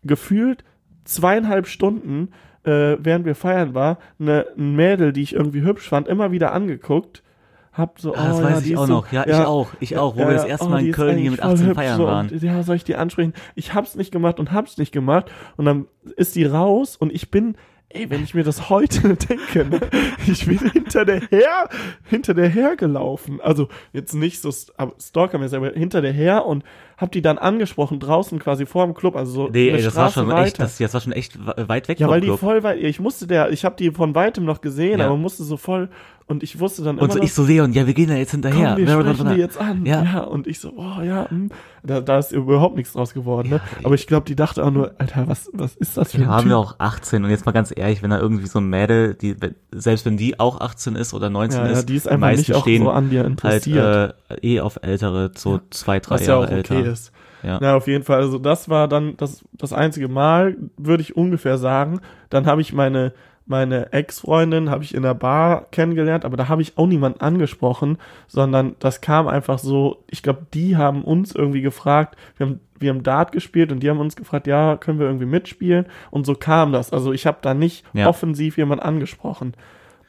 gefühlt 0.04 0.64
zweieinhalb 1.04 1.68
Stunden, 1.68 2.30
äh, 2.64 2.98
während 3.00 3.26
wir 3.26 3.36
feiern 3.36 3.74
war, 3.74 3.98
eine, 4.20 4.48
ein 4.58 4.76
Mädel, 4.76 5.14
die 5.14 5.22
ich 5.22 5.34
irgendwie 5.34 5.62
hübsch 5.62 5.88
fand, 5.88 6.08
immer 6.08 6.32
wieder 6.32 6.52
angeguckt. 6.54 7.24
Hab 7.72 8.00
so, 8.00 8.14
Ah, 8.14 8.28
das 8.28 8.40
oh, 8.40 8.44
weiß 8.44 8.66
ja, 8.66 8.72
ich 8.72 8.78
auch 8.78 8.88
so, 8.88 8.94
noch. 8.94 9.12
Ja, 9.12 9.26
ich 9.26 9.34
auch. 9.34 9.70
Ich 9.80 9.98
auch, 9.98 10.16
wo 10.16 10.20
wir 10.20 10.32
das 10.32 10.46
erste 10.46 10.68
Mal 10.68 10.82
die 10.82 10.88
in 10.88 10.94
Köln 10.94 11.18
hier 11.18 11.32
mit 11.32 11.40
voll 11.40 11.52
18 11.52 11.68
hübsch, 11.68 11.76
feiern 11.78 11.98
so, 11.98 12.06
waren. 12.06 12.30
Und, 12.30 12.44
ja, 12.44 12.64
soll 12.64 12.76
ich 12.76 12.84
die 12.84 12.96
ansprechen? 12.96 13.34
Ich 13.56 13.74
hab's 13.74 13.96
nicht 13.96 14.12
gemacht 14.12 14.40
und 14.40 14.52
hab's 14.52 14.78
nicht 14.78 14.92
gemacht. 14.92 15.32
Und 15.56 15.66
dann 15.66 15.86
ist 16.18 16.36
die 16.36 16.46
raus 16.46 16.98
und 16.98 17.14
ich 17.14 17.32
bin 17.32 17.56
ey, 17.90 18.10
wenn 18.10 18.24
ich 18.24 18.34
mir 18.34 18.44
das 18.44 18.70
heute 18.70 19.16
denke, 19.16 19.66
ne, 19.66 19.80
ich 20.28 20.46
bin 20.46 20.60
hinter 20.72 21.06
der 21.06 21.22
her, 21.22 21.70
hinter 22.06 22.34
der 22.34 22.48
hergelaufen. 22.48 23.42
Also 23.42 23.68
jetzt 23.94 24.14
nicht 24.14 24.42
so 24.42 24.52
Stalker-mäßig, 24.52 25.58
aber 25.58 25.72
hinter 25.72 26.02
der 26.02 26.14
her 26.14 26.46
und 26.46 26.64
hab 27.00 27.12
die 27.12 27.22
dann 27.22 27.38
angesprochen 27.38 28.00
draußen 28.00 28.40
quasi 28.40 28.66
vor 28.66 28.86
dem 28.86 28.94
Club, 28.94 29.16
also 29.16 29.32
so 29.32 29.50
Nee, 29.52 29.70
ey, 29.70 29.82
das 29.82 29.96
war 29.96 30.10
Straße 30.10 30.20
schon 30.26 30.28
weiter. 30.30 30.46
echt, 30.48 30.60
das, 30.60 30.78
das 30.78 30.94
war 30.94 31.02
schon 31.02 31.14
echt 31.14 31.40
we- 31.46 31.68
weit 31.70 31.88
weg 31.88 32.00
ja, 32.00 32.10
weil 32.10 32.22
die 32.22 32.28
Club. 32.28 32.40
voll 32.40 32.64
weit, 32.64 32.80
ich 32.80 33.00
musste 33.00 33.26
der, 33.28 33.52
ich 33.52 33.64
habe 33.66 33.76
die 33.78 33.92
von 33.92 34.16
weitem 34.16 34.44
noch 34.46 34.62
gesehen, 34.62 35.00
Ja. 35.00 35.06
aber 35.08 35.16
musste 35.18 35.44
so 35.44 35.56
voll 35.58 35.90
und 36.28 36.44
ich 36.44 36.60
wusste 36.60 36.84
dann 36.84 36.98
und 37.00 37.06
immer 37.06 37.14
so, 37.14 37.18
noch, 37.20 37.26
ich 37.26 37.34
so 37.34 37.44
Leon, 37.44 37.74
ja, 37.74 37.88
wir 37.88 37.94
gehen 37.96 38.10
da 38.10 38.16
jetzt 38.16 38.32
hinterher. 38.32 38.76
komm, 38.76 38.78
wir 38.78 38.86
Blablabla. 38.86 39.14
sprechen 39.16 39.34
die 39.36 39.42
jetzt 39.42 39.60
an. 39.60 39.86
Ja. 39.86 40.04
Ja. 40.04 40.20
und 40.20 40.46
ich 40.46 40.60
so, 40.60 40.74
oh 40.78 41.02
ja, 41.02 41.28
hm. 41.28 41.50
da, 41.82 42.02
da 42.02 42.20
ist 42.20 42.32
überhaupt 42.32 42.76
nichts 42.76 42.94
draus 42.94 43.16
geworden. 43.16 43.50
Ne? 43.50 43.62
Aber 43.84 43.96
ich 43.96 44.06
glaube, 44.06 44.28
die 44.28 44.36
dachte 44.36 44.64
auch 44.64 44.70
nur, 44.70 44.94
Alter, 45.00 45.28
was, 45.28 45.50
was 45.54 45.76
ist 45.78 45.98
das 45.98 46.12
für 46.12 46.20
Wir 46.20 46.26
ein 46.28 46.32
haben 46.32 46.42
Typ? 46.44 46.52
ja 46.52 46.58
auch 46.58 46.76
18 46.78 47.24
und 47.24 47.32
jetzt 47.32 47.48
mal 47.48 47.52
ganz 47.52 47.74
ehrlich, 47.76 48.04
wenn 48.04 48.12
da 48.12 48.20
irgendwie 48.20 48.46
so 48.46 48.60
ein 48.60 48.70
Mädel, 48.70 49.16
die, 49.16 49.36
selbst 49.72 50.06
wenn 50.06 50.18
die 50.18 50.40
auch 50.40 50.62
18 50.62 50.96
ist 50.96 51.16
oder 51.16 51.32
19 51.32 51.62
ja, 51.62 51.66
ja, 51.66 51.72
ist, 51.74 51.90
die 51.90 51.96
ist 51.96 52.06
die 52.06 52.10
einfach 52.12 52.30
nicht 52.30 52.54
auch 52.54 52.68
so 52.68 52.90
an 52.92 53.10
dir 53.10 53.20
halt 53.22 53.30
interessiert. 53.32 54.16
äh, 54.30 54.36
eh 54.48 54.60
auf 54.60 54.78
ältere, 54.84 55.32
so 55.36 55.62
zwei, 55.72 56.00
drei 56.00 56.18
ja 56.18 56.28
Jahre 56.28 56.44
okay 56.44 56.54
älter. 56.58 56.89
Ist. 56.90 57.12
Ja. 57.44 57.58
Na, 57.62 57.76
auf 57.76 57.88
jeden 57.88 58.04
Fall. 58.04 58.18
Also 58.20 58.38
das 58.38 58.70
war 58.70 58.88
dann 58.88 59.16
das, 59.18 59.44
das 59.54 59.72
einzige 59.74 60.08
Mal, 60.10 60.58
würde 60.78 61.02
ich 61.02 61.16
ungefähr 61.16 61.58
sagen. 61.58 62.02
Dann 62.30 62.46
habe 62.46 62.62
ich 62.62 62.74
meine, 62.74 63.14
meine 63.46 63.92
Ex-Freundin 63.94 64.70
habe 64.70 64.84
ich 64.84 64.94
in 64.94 65.02
der 65.04 65.14
Bar 65.16 65.66
kennengelernt, 65.72 66.24
aber 66.26 66.38
da 66.38 66.50
habe 66.50 66.62
ich 66.62 66.78
auch 66.78 66.86
niemanden 66.86 67.22
angesprochen, 67.22 67.98
sondern 68.28 68.76
das 68.80 69.02
kam 69.02 69.28
einfach 69.28 69.58
so, 69.58 70.04
ich 70.08 70.22
glaube, 70.22 70.46
die 70.54 70.78
haben 70.78 71.04
uns 71.04 71.34
irgendwie 71.34 71.62
gefragt, 71.62 72.16
wir 72.38 72.46
haben, 72.46 72.60
wir 72.78 72.90
haben 72.92 73.04
Dart 73.04 73.32
gespielt 73.32 73.72
und 73.72 73.80
die 73.82 73.90
haben 73.90 74.00
uns 74.00 74.16
gefragt, 74.16 74.46
ja, 74.46 74.78
können 74.78 75.00
wir 75.00 75.08
irgendwie 75.08 75.26
mitspielen? 75.26 75.86
Und 76.12 76.26
so 76.26 76.36
kam 76.36 76.72
das. 76.74 76.94
Also 76.94 77.12
ich 77.12 77.26
habe 77.26 77.40
da 77.42 77.54
nicht 77.54 77.86
Ja. 77.94 78.08
offensiv 78.08 78.58
jemanden 78.58 78.84
angesprochen. 78.84 79.54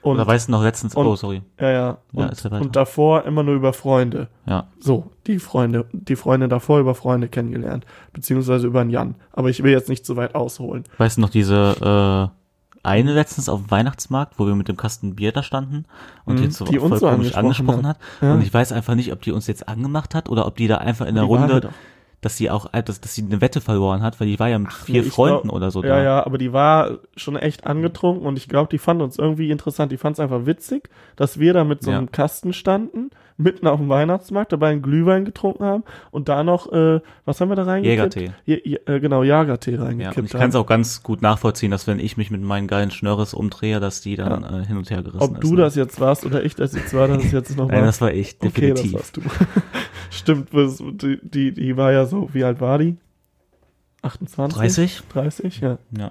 Und, 0.02 0.14
Oder 0.16 0.26
weißt 0.26 0.48
du 0.48 0.52
noch 0.52 0.62
letztens, 0.62 0.94
und- 0.94 1.06
oh, 1.06 1.14
sorry. 1.14 1.42
ja, 1.60 1.70
ja. 1.70 1.98
Ja, 2.12 2.26
Und, 2.28 2.52
und 2.52 2.76
davor 2.76 3.24
immer 3.26 3.42
nur 3.42 3.54
über 3.54 3.72
Freunde. 3.74 4.28
Ja. 4.46 4.66
So, 4.78 5.10
die 5.26 5.38
Freunde, 5.38 5.84
die 5.92 6.16
Freunde 6.16 6.48
davor 6.48 6.80
über 6.80 6.94
Freunde 6.94 7.28
kennengelernt, 7.28 7.84
beziehungsweise 8.14 8.66
über 8.66 8.80
einen 8.80 8.90
Jan. 8.90 9.14
Aber 9.32 9.50
ich 9.50 9.62
will 9.62 9.72
jetzt 9.72 9.90
nicht 9.90 10.06
zu 10.06 10.16
weit 10.16 10.34
ausholen. 10.34 10.84
Weißt 10.96 11.18
du 11.18 11.20
noch 11.20 11.28
diese 11.28 12.30
äh, 12.32 12.36
eine 12.82 13.12
letztens 13.12 13.50
auf 13.50 13.60
dem 13.60 13.70
Weihnachtsmarkt, 13.70 14.38
wo 14.38 14.46
wir 14.46 14.54
mit 14.54 14.68
dem 14.68 14.78
Kasten 14.78 15.16
Bier 15.16 15.32
da 15.32 15.42
standen 15.42 15.84
und 16.24 16.36
Mhm, 16.38 16.44
jetzt 16.44 16.56
so 16.56 16.64
die 16.64 16.78
uns 16.78 17.00
so 17.00 17.06
komisch 17.10 17.34
angesprochen 17.34 17.84
angesprochen 17.84 17.86
hat. 17.86 17.98
Ja. 18.22 18.32
Und 18.32 18.42
ich 18.42 18.54
weiß 18.54 18.72
einfach 18.72 18.94
nicht, 18.94 19.12
ob 19.12 19.20
die 19.20 19.32
uns 19.32 19.46
jetzt 19.48 19.68
angemacht 19.68 20.14
hat 20.14 20.30
oder 20.30 20.46
ob 20.46 20.56
die 20.56 20.66
da 20.66 20.78
einfach 20.78 21.04
in 21.06 21.14
der 21.14 21.24
Die 21.24 21.28
Runde, 21.30 21.68
dass 22.20 22.36
sie 22.36 22.50
auch, 22.50 22.72
äh, 22.74 22.82
dass, 22.82 23.00
dass 23.00 23.14
sie 23.14 23.22
eine 23.24 23.40
Wette 23.40 23.60
verloren 23.60 24.02
hat, 24.02 24.20
weil 24.20 24.26
die 24.28 24.38
war 24.38 24.48
ja 24.48 24.58
mit 24.58 24.72
vier 24.72 25.00
Nee, 25.02 25.08
ich 25.08 25.14
Freunden 25.14 25.44
glaub- 25.48 25.56
oder 25.56 25.70
so 25.70 25.82
Ja, 25.82 25.96
da. 25.96 26.02
ja, 26.02 26.26
aber 26.26 26.36
die 26.38 26.52
war 26.52 26.98
schon 27.16 27.36
echt 27.36 27.66
angetrunken 27.66 28.26
und 28.26 28.36
ich 28.36 28.48
glaube, 28.48 28.68
die 28.70 28.78
fand 28.78 29.00
uns 29.00 29.18
irgendwie 29.18 29.50
interessant. 29.50 29.90
Die 29.92 29.96
fand 29.96 30.14
es 30.16 30.20
einfach 30.20 30.44
witzig, 30.46 30.90
dass 31.16 31.38
wir 31.38 31.52
da 31.54 31.64
mit 31.64 31.82
so 31.82 31.90
Ja. 31.90 31.98
einem 31.98 32.10
Kasten 32.12 32.52
standen, 32.52 33.10
mitten 33.40 33.66
auf 33.66 33.78
dem 33.80 33.88
Weihnachtsmarkt, 33.88 34.52
dabei 34.52 34.70
einen 34.70 34.82
Glühwein 34.82 35.24
getrunken 35.24 35.64
haben 35.64 35.84
und 36.10 36.28
da 36.28 36.44
noch, 36.44 36.70
äh, 36.72 37.00
was 37.24 37.40
haben 37.40 37.48
wir 37.48 37.56
da 37.56 37.64
reingekippt? 37.64 38.16
Jägertee. 38.16 38.32
J 38.46 38.66
J 38.66 38.88
äh, 38.88 39.00
genau, 39.00 39.22
Jagertee 39.22 39.74
Ja, 39.76 39.82
reingekippt 39.84 40.18
und 40.18 40.24
ich 40.26 40.32
kann 40.32 40.50
es 40.50 40.54
auch 40.56 40.66
ganz 40.66 41.02
gut 41.02 41.22
nachvollziehen, 41.22 41.70
dass 41.70 41.86
wenn 41.86 41.98
ich 41.98 42.16
mich 42.16 42.30
mit 42.30 42.42
meinen 42.42 42.66
geilen 42.68 42.90
Schnörres 42.90 43.34
umdrehe, 43.34 43.80
dass 43.80 44.00
die 44.00 44.16
dann 44.16 44.44
äh, 44.44 44.64
hin 44.66 44.76
und 44.76 44.90
her 44.90 45.02
gerissen 45.02 45.22
Ob 45.22 45.34
ist. 45.34 45.42
du 45.42 45.50
ne? 45.54 45.62
das 45.62 45.74
jetzt 45.74 46.00
warst 46.00 46.24
oder 46.26 46.44
ich 46.44 46.54
das 46.54 46.74
jetzt 46.74 46.92
war, 46.94 47.08
das 47.08 47.24
ist 47.24 47.32
jetzt 47.32 47.56
nochmal. 47.56 47.76
Nein, 47.76 47.86
das 47.86 48.00
war 48.00 48.12
ich, 48.12 48.36
Okay, 48.40 48.70
das 48.70 48.82
definitiv. 48.82 48.92
warst 48.94 49.16
du. 49.16 49.20
Stimmt, 50.10 50.48
was- 50.52 50.78
die, 50.78 51.18
die, 51.22 51.52
die 51.52 51.76
war 51.76 51.92
ja 51.92 52.04
so, 52.06 52.28
wie 52.32 52.44
alt 52.44 52.60
war 52.60 52.78
die? 52.78 52.96
28? 54.02 54.56
30? 54.58 55.02
30, 55.12 55.60
ja. 55.60 55.78
Ja. 55.96 56.10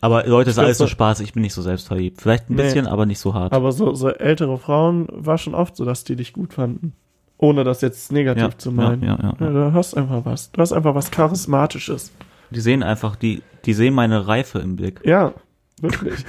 Aber 0.00 0.26
Leute, 0.26 0.50
ist 0.50 0.58
alles 0.58 0.78
so 0.78 0.86
Spaß, 0.86 1.20
ich 1.20 1.32
bin 1.32 1.42
nicht 1.42 1.54
so 1.54 1.62
selbstverliebt. 1.62 2.20
Vielleicht 2.20 2.50
ein 2.50 2.54
Nee. 2.56 2.62
bisschen, 2.62 2.86
aber 2.86 3.06
nicht 3.06 3.18
so 3.18 3.34
hart. 3.34 3.52
Aber 3.52 3.72
so, 3.72 3.94
so 3.94 4.08
ältere 4.08 4.58
Frauen 4.58 5.06
war 5.10 5.38
schon 5.38 5.54
oft 5.54 5.76
so, 5.76 5.84
dass 5.84 6.04
die 6.04 6.16
dich 6.16 6.32
gut 6.32 6.54
fanden. 6.54 6.92
Ohne 7.38 7.64
das 7.64 7.80
jetzt 7.82 8.12
negativ 8.12 8.42
ja, 8.42 8.58
zu 8.58 8.72
meinen. 8.72 9.02
Ja, 9.02 9.18
ja, 9.20 9.34
ja. 9.38 9.46
Ja, 9.46 9.52
du 9.52 9.72
hast 9.74 9.94
einfach 9.96 10.24
was. 10.24 10.50
Du 10.52 10.60
hast 10.60 10.72
einfach 10.72 10.94
was 10.94 11.10
Charismatisches. 11.10 12.12
Die 12.50 12.60
sehen 12.60 12.82
einfach, 12.82 13.16
die, 13.16 13.42
die 13.64 13.74
sehen 13.74 13.92
meine 13.94 14.26
Reife 14.26 14.58
im 14.60 14.76
Blick. 14.76 15.00
Ja, 15.04 15.34
wirklich. 15.80 16.24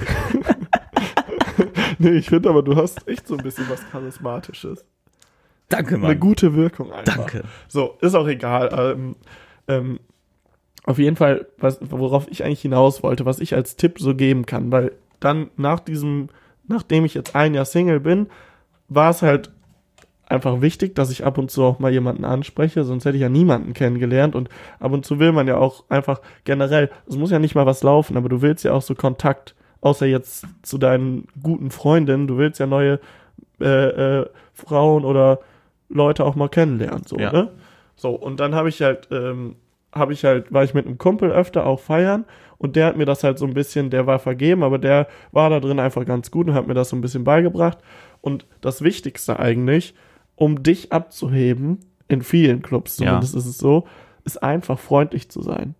nee, 1.98 2.10
ich 2.10 2.28
finde 2.28 2.50
aber, 2.50 2.62
du 2.62 2.76
hast 2.76 3.06
echt 3.08 3.26
so 3.26 3.36
ein 3.36 3.42
bisschen 3.42 3.68
was 3.70 3.80
Charismatisches. 3.90 4.84
Danke, 5.68 5.96
Eine 5.96 6.16
gute 6.18 6.54
Wirkung 6.54 6.92
einfach. 6.92 7.16
Danke. 7.16 7.44
So, 7.68 7.96
ist 8.00 8.14
auch 8.14 8.26
egal. 8.26 8.70
Ähm, 8.96 9.16
ähm, 9.68 10.00
auf 10.88 10.98
jeden 10.98 11.16
Fall, 11.16 11.46
was, 11.58 11.78
worauf 11.82 12.28
ich 12.30 12.44
eigentlich 12.44 12.62
hinaus 12.62 13.02
wollte, 13.02 13.26
was 13.26 13.40
ich 13.40 13.54
als 13.54 13.76
Tipp 13.76 13.98
so 13.98 14.14
geben 14.14 14.46
kann, 14.46 14.72
weil 14.72 14.92
dann 15.20 15.50
nach 15.58 15.80
diesem, 15.80 16.28
nachdem 16.66 17.04
ich 17.04 17.12
jetzt 17.12 17.36
ein 17.36 17.52
Jahr 17.52 17.66
Single 17.66 18.00
bin, 18.00 18.28
war 18.88 19.10
es 19.10 19.20
halt 19.20 19.50
einfach 20.24 20.62
wichtig, 20.62 20.94
dass 20.94 21.10
ich 21.10 21.26
ab 21.26 21.36
und 21.36 21.50
zu 21.50 21.62
auch 21.62 21.78
mal 21.78 21.92
jemanden 21.92 22.24
anspreche, 22.24 22.84
sonst 22.84 23.04
hätte 23.04 23.16
ich 23.16 23.22
ja 23.22 23.28
niemanden 23.28 23.74
kennengelernt 23.74 24.34
und 24.34 24.48
ab 24.80 24.92
und 24.92 25.04
zu 25.04 25.18
will 25.18 25.32
man 25.32 25.46
ja 25.46 25.58
auch 25.58 25.84
einfach 25.90 26.22
generell, 26.44 26.90
es 27.06 27.16
muss 27.16 27.30
ja 27.30 27.38
nicht 27.38 27.54
mal 27.54 27.66
was 27.66 27.82
laufen, 27.82 28.16
aber 28.16 28.30
du 28.30 28.40
willst 28.40 28.64
ja 28.64 28.72
auch 28.72 28.82
so 28.82 28.94
Kontakt, 28.94 29.54
außer 29.82 30.06
jetzt 30.06 30.46
zu 30.62 30.78
deinen 30.78 31.28
guten 31.42 31.70
Freundinnen, 31.70 32.26
du 32.26 32.38
willst 32.38 32.60
ja 32.60 32.66
neue 32.66 32.98
äh, 33.60 34.20
äh, 34.20 34.26
Frauen 34.54 35.04
oder 35.04 35.40
Leute 35.90 36.24
auch 36.24 36.34
mal 36.34 36.48
kennenlernen, 36.48 37.02
so, 37.06 37.18
Ja. 37.18 37.30
ne? 37.30 37.50
So, 37.96 38.10
und 38.10 38.40
dann 38.40 38.54
habe 38.54 38.70
ich 38.70 38.80
halt, 38.80 39.08
ähm, 39.10 39.56
habe 39.92 40.12
ich 40.12 40.24
halt, 40.24 40.52
war 40.52 40.64
ich 40.64 40.74
mit 40.74 40.86
einem 40.86 40.98
Kumpel 40.98 41.30
öfter 41.30 41.66
auch 41.66 41.80
feiern 41.80 42.24
und 42.58 42.76
der 42.76 42.86
hat 42.86 42.96
mir 42.96 43.06
das 43.06 43.24
halt 43.24 43.38
so 43.38 43.46
ein 43.46 43.54
bisschen, 43.54 43.90
der 43.90 44.06
war 44.06 44.18
vergeben, 44.18 44.62
aber 44.62 44.78
der 44.78 45.08
war 45.32 45.48
da 45.50 45.60
drin 45.60 45.80
einfach 45.80 46.04
ganz 46.04 46.30
gut 46.30 46.48
und 46.48 46.54
hat 46.54 46.66
mir 46.66 46.74
das 46.74 46.88
so 46.90 46.96
ein 46.96 47.00
bisschen 47.00 47.24
beigebracht. 47.24 47.78
Und 48.20 48.46
das 48.60 48.82
Wichtigste 48.82 49.38
eigentlich, 49.38 49.94
um 50.34 50.62
dich 50.62 50.92
abzuheben, 50.92 51.78
in 52.08 52.22
vielen 52.22 52.62
Clubs 52.62 52.98
Ja. 52.98 53.06
zumindest 53.06 53.34
ist 53.36 53.46
es 53.46 53.58
so, 53.58 53.86
ist 54.24 54.42
einfach 54.42 54.78
freundlich 54.78 55.30
zu 55.30 55.42
sein. 55.42 55.74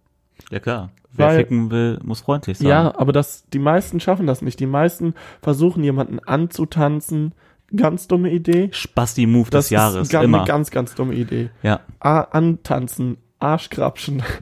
Ja, 0.51 0.61
klar. 0.61 0.91
Wer 1.13 1.27
Weil- 1.29 1.37
ficken 1.39 1.71
will, 1.71 1.99
muss 2.05 2.21
freundlich 2.21 2.59
sein. 2.59 2.69
Ja, 2.69 2.95
aber 2.97 3.13
das, 3.13 3.45
die 3.53 3.59
meisten 3.59 3.99
schaffen 3.99 4.27
das 4.27 4.41
nicht. 4.43 4.61
Die 4.61 4.67
meisten 4.67 5.15
versuchen 5.43 5.83
jemanden 5.83 6.21
anzutanzen. 6.21 7.33
Ganz 7.75 8.09
dumme 8.09 8.31
Idee. 8.31 8.69
Spasti-Move 8.73 9.51
Das 9.51 9.67
des 9.67 9.71
Jahres, 9.71 10.03
ist 10.03 10.13
ga- 10.13 10.23
immer. 10.23 10.39
eine 10.39 10.47
ganz, 10.47 10.71
ganz 10.71 10.95
dumme 10.95 11.15
Idee. 11.15 11.51
ja. 11.63 11.81
A 12.01 12.21
antanzen, 12.21 13.17
Arschkrapschen. 13.39 14.23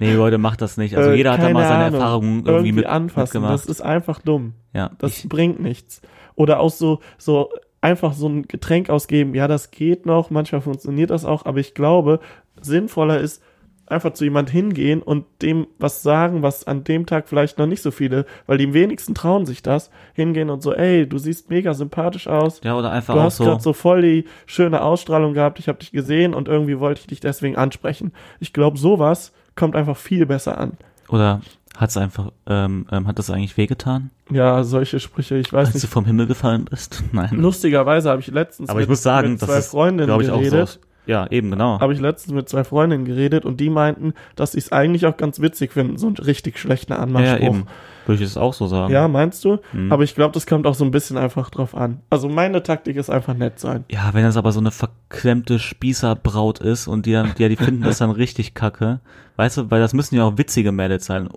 Nee, 0.00 0.12
Leute, 0.14 0.38
macht 0.38 0.62
das 0.62 0.76
nicht. 0.76 0.96
Also 0.96 1.10
Äh, 1.10 1.16
jeder 1.16 1.32
hat 1.32 1.42
da 1.42 1.50
mal 1.50 1.66
seine 1.66 1.84
Ahnung. 1.86 2.00
Erfahrungen 2.00 2.46
irgendwie, 2.46 2.72
mit, 2.72 2.86
anfassen. 2.86 3.40
mitgemacht. 3.40 3.54
Das 3.54 3.66
ist 3.66 3.80
einfach 3.80 4.20
dumm. 4.20 4.54
ja. 4.72 4.90
Das 4.98 5.18
ich, 5.24 5.28
bringt 5.28 5.60
nichts. 5.60 6.00
Oder 6.34 6.60
auch 6.60 6.70
so, 6.70 7.00
so 7.18 7.50
einfach 7.80 8.12
so 8.14 8.28
ein 8.28 8.42
Getränk 8.48 8.90
ausgeben. 8.90 9.34
Ja, 9.34 9.48
das 9.48 9.70
geht 9.70 10.06
noch. 10.06 10.30
Manchmal 10.30 10.60
funktioniert 10.60 11.10
das 11.10 11.24
auch. 11.24 11.44
Aber 11.46 11.58
ich 11.58 11.74
glaube, 11.74 12.20
sinnvoller 12.60 13.20
ist, 13.20 13.42
einfach 13.86 14.12
zu 14.12 14.24
jemand 14.24 14.50
hingehen 14.50 15.00
und 15.02 15.24
dem 15.42 15.66
was 15.78 16.02
sagen, 16.02 16.42
was 16.42 16.66
an 16.66 16.84
dem 16.84 17.06
Tag 17.06 17.28
vielleicht 17.28 17.58
noch 17.58 17.66
nicht 17.66 17.82
so 17.82 17.90
viele, 17.90 18.26
weil 18.46 18.58
die 18.58 18.72
wenigsten 18.74 19.14
trauen 19.14 19.46
sich 19.46 19.62
das, 19.62 19.90
hingehen 20.14 20.50
und 20.50 20.62
so, 20.62 20.72
ey, 20.74 21.08
du 21.08 21.18
siehst 21.18 21.50
mega 21.50 21.72
sympathisch 21.74 22.26
aus. 22.26 22.60
ja, 22.64 22.76
oder 22.76 22.90
einfach 22.90 23.14
Du 23.14 23.20
auch 23.20 23.24
hast 23.24 23.36
so. 23.36 23.44
gerade 23.44 23.62
so 23.62 23.72
voll 23.72 24.02
die 24.02 24.24
schöne 24.46 24.82
Ausstrahlung 24.82 25.34
gehabt, 25.34 25.58
ich 25.58 25.68
habe 25.68 25.78
dich 25.78 25.92
gesehen 25.92 26.34
und 26.34 26.48
irgendwie 26.48 26.78
wollte 26.80 27.00
ich 27.02 27.06
dich 27.06 27.20
deswegen 27.20 27.56
ansprechen. 27.56 28.12
Ich 28.40 28.52
glaube, 28.52 28.78
sowas 28.78 29.32
kommt 29.54 29.76
einfach 29.76 29.96
viel 29.96 30.26
besser 30.26 30.58
an. 30.58 30.72
Oder 31.08 31.40
hat's 31.76 31.96
einfach, 31.96 32.32
ähm, 32.46 32.86
ähm, 32.90 33.06
hat 33.06 33.18
das 33.18 33.30
eigentlich 33.30 33.56
wehgetan, 33.56 34.10
Ja, 34.30 34.64
solche 34.64 34.98
Sprüche, 34.98 35.36
ich 35.36 35.52
weiß 35.52 35.68
als 35.68 35.72
du 35.72 35.78
nicht. 35.86 35.92
vom 35.92 36.04
Himmel 36.06 36.26
gefallen 36.26 36.64
bist? 36.68 37.04
Nein. 37.12 37.30
Lustigerweise 37.34 38.10
habe 38.10 38.20
ich 38.20 38.26
letztens 38.28 38.68
Aber 38.70 38.80
ich 38.80 38.88
muss 38.88 39.02
sagen, 39.02 39.32
mit 39.32 39.42
das 39.42 39.48
zwei 39.48 39.58
ist, 39.58 39.68
Freundinnen 39.70 40.06
glaube 40.08 40.24
ich, 40.24 40.30
auch 40.30 40.38
geredet. 40.40 40.68
so. 40.68 40.80
Ja, 41.06 41.26
eben, 41.30 41.50
genau. 41.50 41.80
Habe 41.80 41.92
ich 41.92 42.00
letztens 42.00 42.34
mit 42.34 42.48
zwei 42.48 42.64
Freundinnen 42.64 43.04
geredet 43.04 43.44
und 43.44 43.60
die 43.60 43.70
meinten, 43.70 44.14
dass 44.34 44.52
sie 44.52 44.58
es 44.58 44.72
eigentlich 44.72 45.06
auch 45.06 45.16
ganz 45.16 45.40
witzig 45.40 45.72
finden, 45.72 45.96
so 45.96 46.06
einen 46.06 46.16
richtig 46.16 46.58
schlechten 46.58 46.92
ja, 46.92 46.98
ja, 46.98 47.02
Anmachspruch. 47.04 47.46
eben. 47.46 47.66
Würde 48.06 48.22
ich 48.22 48.28
es 48.28 48.36
auch 48.36 48.54
so 48.54 48.66
sagen. 48.68 48.92
Ja, 48.92 49.08
meinst 49.08 49.44
du? 49.44 49.58
Mhm. 49.72 49.90
Aber 49.90 50.04
ich 50.04 50.14
glaube, 50.14 50.32
das 50.32 50.46
kommt 50.46 50.66
auch 50.66 50.74
so 50.74 50.84
ein 50.84 50.92
bisschen 50.92 51.16
einfach 51.16 51.50
drauf 51.50 51.74
an. 51.74 52.00
Also 52.08 52.28
meine 52.28 52.62
Taktik 52.62 52.96
ist 52.96 53.10
einfach 53.10 53.34
nett 53.34 53.58
sein. 53.58 53.84
Ja, 53.90 54.10
wenn 54.12 54.22
das 54.22 54.36
aber 54.36 54.52
so 54.52 54.60
eine 54.60 54.70
verklemmte 54.70 55.58
Spießerbraut 55.58 56.60
ist 56.60 56.86
und 56.86 57.06
die 57.06 57.12
dann, 57.12 57.32
ja, 57.38 57.48
die 57.48 57.56
finden 57.56 57.82
das 57.82 57.98
dann 57.98 58.10
richtig 58.10 58.54
kacke. 58.54 59.00
Weißt 59.36 59.56
du, 59.56 59.70
weil 59.70 59.80
das 59.80 59.92
müssen 59.92 60.14
ja 60.14 60.24
auch 60.24 60.38
witzige 60.38 60.70
Mädels 60.70 61.06
sein. 61.06 61.28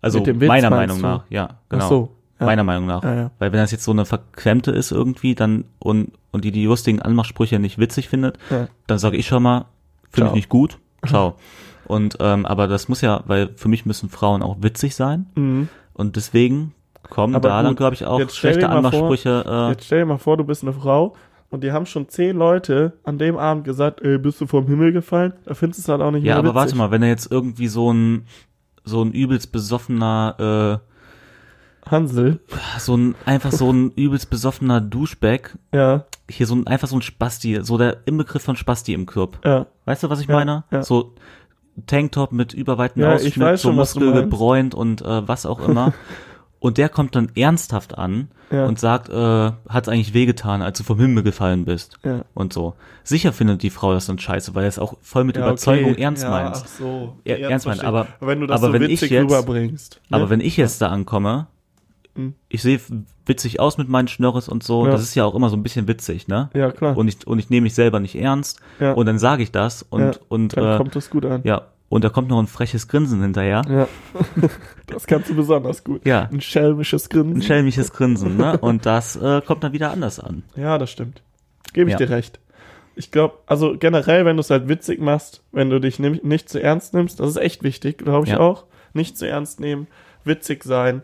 Also 0.00 0.22
meiner 0.34 0.70
Meinung 0.70 0.98
du? 0.98 1.02
nach, 1.02 1.24
ja, 1.28 1.58
genau. 1.68 1.84
Ach 1.84 1.88
so. 1.88 2.17
Ja. 2.40 2.46
Meiner 2.46 2.64
Meinung 2.64 2.86
nach. 2.86 3.02
Ja, 3.02 3.14
ja. 3.14 3.30
Weil 3.38 3.52
wenn 3.52 3.58
das 3.60 3.72
jetzt 3.72 3.82
so 3.84 3.90
eine 3.90 4.04
verklemmte 4.04 4.70
ist 4.70 4.92
irgendwie, 4.92 5.34
dann 5.34 5.64
und 5.78 6.12
und 6.30 6.44
die 6.44 6.52
die 6.52 6.66
lustigen 6.66 7.02
Anmachsprüche 7.02 7.58
nicht 7.58 7.78
witzig 7.78 8.08
findet, 8.08 8.38
Ja. 8.50 8.68
dann 8.86 8.98
sage 8.98 9.16
ich 9.16 9.26
schon 9.26 9.42
mal, 9.42 9.64
finde 10.10 10.28
ich 10.30 10.34
nicht 10.34 10.48
gut. 10.48 10.78
Ciao. 11.06 11.34
Und 11.86 12.18
ähm, 12.20 12.46
aber 12.46 12.68
das 12.68 12.88
muss 12.88 13.00
ja, 13.00 13.22
weil 13.26 13.48
für 13.56 13.68
mich 13.68 13.86
müssen 13.86 14.08
Frauen 14.08 14.42
auch 14.42 14.56
witzig 14.60 14.94
sein 14.94 15.26
Mhm. 15.34 15.68
und 15.94 16.16
deswegen 16.16 16.74
kommen 17.10 17.34
Aber 17.34 17.48
da 17.48 17.62
dann 17.62 17.70
gut, 17.72 17.78
glaube 17.78 17.94
ich 17.94 18.04
auch 18.04 18.20
schlechte 18.30 18.62
mal 18.62 18.68
vor, 18.68 18.76
Anmachsprüche. 18.76 19.44
äh, 19.48 19.68
Jetzt 19.70 19.86
stell 19.86 20.00
dir 20.00 20.06
mal 20.06 20.18
vor, 20.18 20.36
du 20.36 20.44
bist 20.44 20.62
eine 20.62 20.74
Frau 20.74 21.14
und 21.50 21.64
die 21.64 21.72
haben 21.72 21.86
schon 21.86 22.08
zehn 22.10 22.36
Leute 22.36 22.92
an 23.04 23.16
dem 23.18 23.36
Abend 23.38 23.64
gesagt, 23.64 24.02
ey, 24.02 24.18
bist 24.18 24.40
du 24.40 24.46
vom 24.46 24.66
Himmel 24.66 24.92
gefallen? 24.92 25.32
Da 25.46 25.54
findest 25.54 25.78
du 25.80 25.82
es 25.84 25.88
halt 25.88 26.02
auch 26.02 26.10
nicht 26.10 26.22
Ja, 26.24 26.34
mehr 26.34 26.38
aber 26.38 26.48
witzig. 26.50 26.54
warte 26.56 26.76
mal, 26.76 26.90
wenn 26.90 27.02
er 27.02 27.08
jetzt 27.08 27.32
irgendwie 27.32 27.68
so 27.68 27.90
ein 27.92 28.26
so 28.84 29.02
ein 29.02 29.12
übelst 29.12 29.50
besoffener 29.52 30.80
Hansel. 31.90 32.40
So 32.78 32.96
ein, 32.96 33.14
einfach 33.24 33.52
so 33.52 33.72
ein 33.72 33.90
übelst 33.96 34.30
besoffener 34.30 34.80
Duschback. 34.80 35.56
Ja, 35.74 36.04
Hier 36.30 36.46
so 36.46 36.54
ein, 36.54 36.66
einfach 36.66 36.88
so 36.88 36.96
ein 36.96 37.02
Spasti, 37.02 37.58
so 37.62 37.78
der 37.78 37.98
Inbegriff 38.06 38.42
von 38.42 38.56
Spasti 38.56 38.92
im 38.94 39.06
Club. 39.06 39.38
ja. 39.44 39.66
Weißt 39.84 40.02
du, 40.02 40.10
was 40.10 40.20
ich 40.20 40.28
Ja, 40.28 40.34
meine? 40.36 40.64
ja. 40.70 40.82
So 40.82 41.14
Tanktop 41.86 42.32
mit 42.32 42.54
überweiten 42.54 43.00
Ja, 43.00 43.14
Ausschnitt, 43.14 43.58
so 43.58 43.72
muskelgebräunt 43.72 44.74
und 44.74 45.00
äh, 45.02 45.26
was 45.28 45.46
auch 45.46 45.60
immer. 45.66 45.92
und 46.60 46.76
der 46.76 46.88
kommt 46.88 47.14
dann 47.14 47.30
ernsthaft 47.36 47.96
an 47.96 48.28
Ja. 48.50 48.66
und 48.66 48.78
sagt, 48.80 49.08
äh, 49.08 49.52
hat's 49.68 49.88
eigentlich 49.88 50.12
wehgetan, 50.12 50.60
als 50.60 50.76
du 50.78 50.84
vom 50.84 50.98
Himmel 50.98 51.22
gefallen 51.22 51.64
bist. 51.64 51.98
Ja. 52.04 52.24
Und 52.34 52.52
so. 52.52 52.74
Sicher 53.04 53.32
findet 53.32 53.62
die 53.62 53.70
Frau 53.70 53.92
das 53.94 54.06
dann 54.06 54.18
scheiße, 54.18 54.54
weil 54.56 54.64
er 54.64 54.68
es 54.68 54.78
auch 54.80 54.94
voll 55.02 55.22
mit 55.24 55.36
Ja, 55.36 55.44
Überzeugung 55.46 55.92
okay. 55.92 56.02
ernst 56.02 56.24
meint. 56.28 56.56
Ach 56.56 56.66
so. 56.66 57.16
Ja, 57.24 57.36
Jetzt 57.36 57.50
ernst 57.50 57.66
meint, 57.66 57.84
aber- 57.84 58.08
wenn 58.20 58.40
du 58.40 58.46
das 58.46 58.58
aber 58.60 58.66
so 58.66 58.72
wenn 58.74 58.82
ich 58.82 58.88
witzig 59.00 59.12
jetzt- 59.12 59.24
rüberbringst. 59.30 60.00
ne? 60.10 60.16
Aber 60.16 60.28
wenn 60.30 60.40
ich 60.40 60.56
jetzt 60.56 60.82
da 60.82 60.88
ankomme, 60.88 61.46
Mhm. 62.18 62.34
ich 62.48 62.62
sehe 62.62 62.80
witzig 63.26 63.60
aus 63.60 63.78
mit 63.78 63.88
meinen 63.88 64.08
Schnörres 64.08 64.48
und 64.48 64.62
so, 64.62 64.84
Ja. 64.86 64.92
das 64.92 65.02
ist 65.02 65.14
ja 65.14 65.24
auch 65.24 65.34
immer 65.34 65.48
so 65.50 65.56
ein 65.56 65.62
bisschen 65.62 65.86
witzig, 65.88 66.28
ne? 66.28 66.50
ja, 66.54 66.70
klar. 66.72 66.96
Und 66.96 67.08
ich, 67.08 67.26
und 67.26 67.38
ich 67.38 67.48
nehme 67.50 67.62
mich 67.64 67.74
selber 67.74 68.00
nicht 68.00 68.14
ernst 68.16 68.60
ja. 68.80 68.92
und 68.92 69.06
dann 69.06 69.18
sage 69.18 69.42
ich 69.42 69.52
das 69.52 69.82
und, 69.82 70.00
Ja, 70.00 70.12
und 70.28 70.56
dann 70.56 70.74
äh, 70.74 70.76
kommt 70.78 70.96
das 70.96 71.10
gut 71.10 71.24
an. 71.24 71.42
ja, 71.44 71.62
und 71.88 72.04
da 72.04 72.08
kommt 72.10 72.28
noch 72.28 72.38
ein 72.40 72.46
freches 72.46 72.88
Grinsen 72.88 73.22
hinterher. 73.22 73.62
Ja. 73.68 73.88
das 74.86 75.06
kannst 75.06 75.30
du 75.30 75.34
besonders 75.34 75.84
gut. 75.84 76.04
Ja, 76.06 76.28
Ein 76.30 76.40
schelmisches 76.40 77.08
Grinsen. 77.08 77.36
ein 77.36 77.42
schelmisches 77.42 77.92
Grinsen, 77.92 78.36
ne? 78.36 78.58
Und 78.58 78.84
das 78.84 79.16
äh, 79.16 79.40
kommt 79.40 79.64
dann 79.64 79.72
wieder 79.72 79.90
anders 79.90 80.20
an. 80.20 80.42
Ja, 80.56 80.76
das 80.78 80.90
stimmt. 80.90 81.22
Gebe 81.72 81.88
ich 81.90 81.96
dir 81.96 82.10
recht. 82.10 82.40
Ich 82.94 83.10
glaube, 83.10 83.34
also 83.46 83.76
generell, 83.78 84.24
wenn 84.24 84.36
du 84.36 84.40
es 84.40 84.50
halt 84.50 84.68
witzig 84.68 85.00
machst, 85.00 85.42
wenn 85.52 85.70
du 85.70 85.78
dich 85.80 85.98
nicht 85.98 86.48
zu 86.48 86.60
ernst 86.60 86.94
nimmst, 86.94 87.20
das 87.20 87.28
ist 87.30 87.36
echt 87.36 87.62
wichtig, 87.62 87.98
glaube 87.98 88.26
ich 88.26 88.32
Ja. 88.32 88.40
auch. 88.40 88.64
Nicht 88.92 89.16
zu 89.16 89.28
ernst 89.28 89.60
nehmen, 89.60 89.86
witzig 90.24 90.64
sein, 90.64 91.02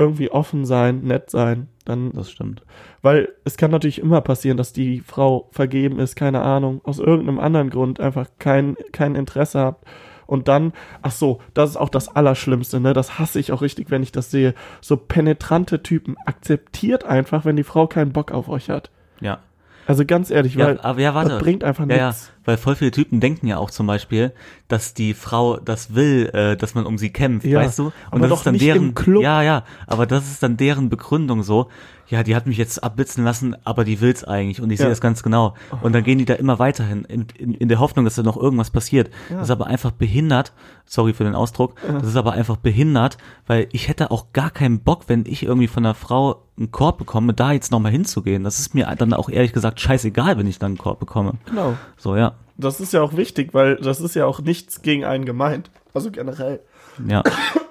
irgendwie 0.00 0.30
offen 0.30 0.64
sein, 0.64 1.02
nett 1.02 1.30
sein, 1.30 1.68
dann, 1.84 2.12
Das 2.12 2.30
stimmt. 2.30 2.62
weil 3.02 3.28
es 3.44 3.56
kann 3.56 3.70
natürlich 3.70 4.00
immer 4.00 4.20
passieren, 4.22 4.56
dass 4.56 4.72
die 4.72 5.00
Frau 5.00 5.48
vergeben 5.52 5.98
ist, 6.00 6.16
keine 6.16 6.40
Ahnung, 6.42 6.80
aus 6.84 6.98
irgendeinem 6.98 7.38
anderen 7.38 7.70
Grund 7.70 8.00
einfach 8.00 8.26
kein, 8.38 8.76
kein 8.92 9.14
Interesse 9.14 9.60
habt. 9.60 9.84
Und 10.26 10.46
dann, 10.48 10.72
ach 11.02 11.10
so, 11.10 11.40
das 11.54 11.70
ist 11.70 11.76
auch 11.76 11.88
das 11.88 12.08
Allerschlimmste, 12.14 12.78
ne? 12.80 12.92
Das 12.92 13.18
hasse 13.18 13.40
ich 13.40 13.50
auch 13.50 13.62
richtig, 13.62 13.90
wenn 13.90 14.02
ich 14.04 14.12
das 14.12 14.30
sehe. 14.30 14.54
So 14.80 14.96
penetrante 14.96 15.82
Typen 15.82 16.16
akzeptiert 16.24 17.04
einfach, 17.04 17.44
wenn 17.44 17.56
die 17.56 17.64
Frau 17.64 17.86
keinen 17.88 18.12
Bock 18.12 18.30
auf 18.30 18.48
euch 18.48 18.70
hat. 18.70 18.90
Ja. 19.20 19.40
Also 19.88 20.04
ganz 20.06 20.30
ehrlich, 20.30 20.54
Ja, 20.54 20.66
weil 20.66 20.80
aber 20.80 21.00
ja, 21.00 21.14
warte. 21.16 21.30
das 21.30 21.42
bringt 21.42 21.64
einfach 21.64 21.84
Ja, 21.88 21.96
ja, 21.96 22.06
nichts. 22.08 22.32
Weil 22.44 22.56
voll 22.56 22.74
viele 22.76 22.90
Typen 22.90 23.20
denken 23.20 23.46
ja 23.46 23.58
auch 23.58 23.70
zum 23.70 23.86
Beispiel, 23.86 24.32
dass 24.68 24.94
die 24.94 25.14
Frau 25.14 25.56
das 25.58 25.94
will, 25.94 26.30
äh, 26.32 26.56
dass 26.56 26.74
man 26.74 26.86
um 26.86 26.96
sie 26.98 27.10
kämpft, 27.10 27.46
Ja, 27.46 27.60
weißt 27.60 27.78
du? 27.78 27.84
Und 27.86 27.92
aber 28.10 28.20
das 28.20 28.28
doch 28.30 28.36
ist 28.38 28.46
dann 28.46 28.52
nicht 28.54 28.64
deren 28.66 28.82
im 28.88 28.94
Club. 28.94 29.22
Ja, 29.22 29.42
ja, 29.42 29.64
aber 29.86 30.06
das 30.06 30.30
ist 30.30 30.42
dann 30.42 30.56
deren 30.56 30.88
Begründung 30.88 31.42
so. 31.42 31.68
Ja, 32.08 32.24
die 32.24 32.34
hat 32.34 32.46
mich 32.48 32.56
jetzt 32.56 32.82
abblitzen 32.82 33.22
lassen, 33.22 33.54
aber 33.64 33.84
die 33.84 34.00
will's 34.00 34.24
eigentlich 34.24 34.60
und 34.60 34.70
ich 34.70 34.80
Ja. 34.80 34.86
sehe 34.86 34.90
das 34.90 35.00
ganz 35.00 35.22
genau. 35.22 35.54
Und 35.80 35.92
dann 35.94 36.02
gehen 36.02 36.18
die 36.18 36.24
da 36.24 36.34
immer 36.34 36.58
weiterhin 36.58 37.04
in, 37.04 37.26
in, 37.38 37.54
in 37.54 37.68
der 37.68 37.78
Hoffnung, 37.78 38.04
dass 38.04 38.16
da 38.16 38.24
noch 38.24 38.36
irgendwas 38.36 38.70
passiert. 38.70 39.10
Das 39.28 39.42
ist 39.44 39.50
aber 39.50 39.68
einfach 39.68 39.92
behindert. 39.92 40.52
Sorry 40.86 41.12
für 41.12 41.22
den 41.22 41.36
Ausdruck. 41.36 41.74
Das 41.86 42.02
ist 42.08 42.16
aber 42.16 42.32
einfach 42.32 42.56
behindert, 42.56 43.16
weil 43.46 43.68
ich 43.70 43.86
hätte 43.86 44.10
auch 44.10 44.32
gar 44.32 44.50
keinen 44.50 44.80
Bock, 44.80 45.04
wenn 45.06 45.24
ich 45.24 45.44
irgendwie 45.44 45.68
von 45.68 45.84
einer 45.86 45.94
Frau 45.94 46.42
einen 46.58 46.72
Korb 46.72 46.98
bekomme, 46.98 47.32
da 47.32 47.52
jetzt 47.52 47.70
nochmal 47.70 47.92
hinzugehen. 47.92 48.42
Das 48.42 48.58
ist 48.58 48.74
mir 48.74 48.92
dann 48.98 49.12
auch 49.14 49.28
ehrlich 49.30 49.52
gesagt 49.52 49.80
scheißegal, 49.80 50.36
wenn 50.36 50.48
ich 50.48 50.58
dann 50.58 50.72
einen 50.72 50.78
Korb 50.78 50.98
bekomme. 50.98 51.34
Genau. 51.46 51.74
So, 51.96 52.16
ja. 52.16 52.29
Das 52.56 52.80
ist 52.80 52.92
ja 52.92 53.02
auch 53.02 53.16
wichtig, 53.16 53.54
weil 53.54 53.76
das 53.76 54.00
ist 54.00 54.14
ja 54.14 54.26
auch 54.26 54.40
nichts 54.40 54.82
gegen 54.82 55.04
einen 55.04 55.24
gemeint. 55.24 55.70
Also 55.94 56.10
generell 56.10 56.60
Ja, 57.06 57.22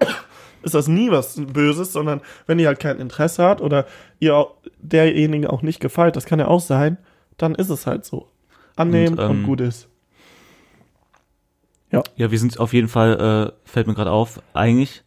ist 0.63 0.73
das 0.73 0.87
nie 0.87 1.11
was 1.11 1.35
Böses, 1.35 1.93
sondern 1.93 2.21
wenn 2.47 2.59
ihr 2.59 2.67
halt 2.67 2.79
kein 2.79 2.99
Interesse 2.99 3.43
hat 3.43 3.61
oder 3.61 3.85
ihr 4.19 4.35
auch, 4.35 4.55
derjenige 4.79 5.51
auch 5.51 5.61
nicht 5.61 5.79
gefällt, 5.79 6.15
das 6.15 6.25
kann 6.25 6.39
ja 6.39 6.47
auch 6.47 6.61
sein, 6.61 6.97
dann 7.37 7.55
ist 7.55 7.69
es 7.69 7.87
halt 7.87 8.05
so. 8.05 8.27
Annehmen 8.75 9.19
und, 9.19 9.25
Und, 9.25 9.31
ähm, 9.37 9.43
gut 9.45 9.61
ist. 9.61 9.87
ja, 12.15 12.31
wir 12.31 12.39
sind 12.39 12.59
auf 12.59 12.73
jeden 12.73 12.87
Fall, 12.87 13.53
äh, 13.65 13.69
fällt 13.69 13.87
mir 13.87 13.93
gerade 13.93 14.11
auf, 14.11 14.41
eigentlich 14.53 15.03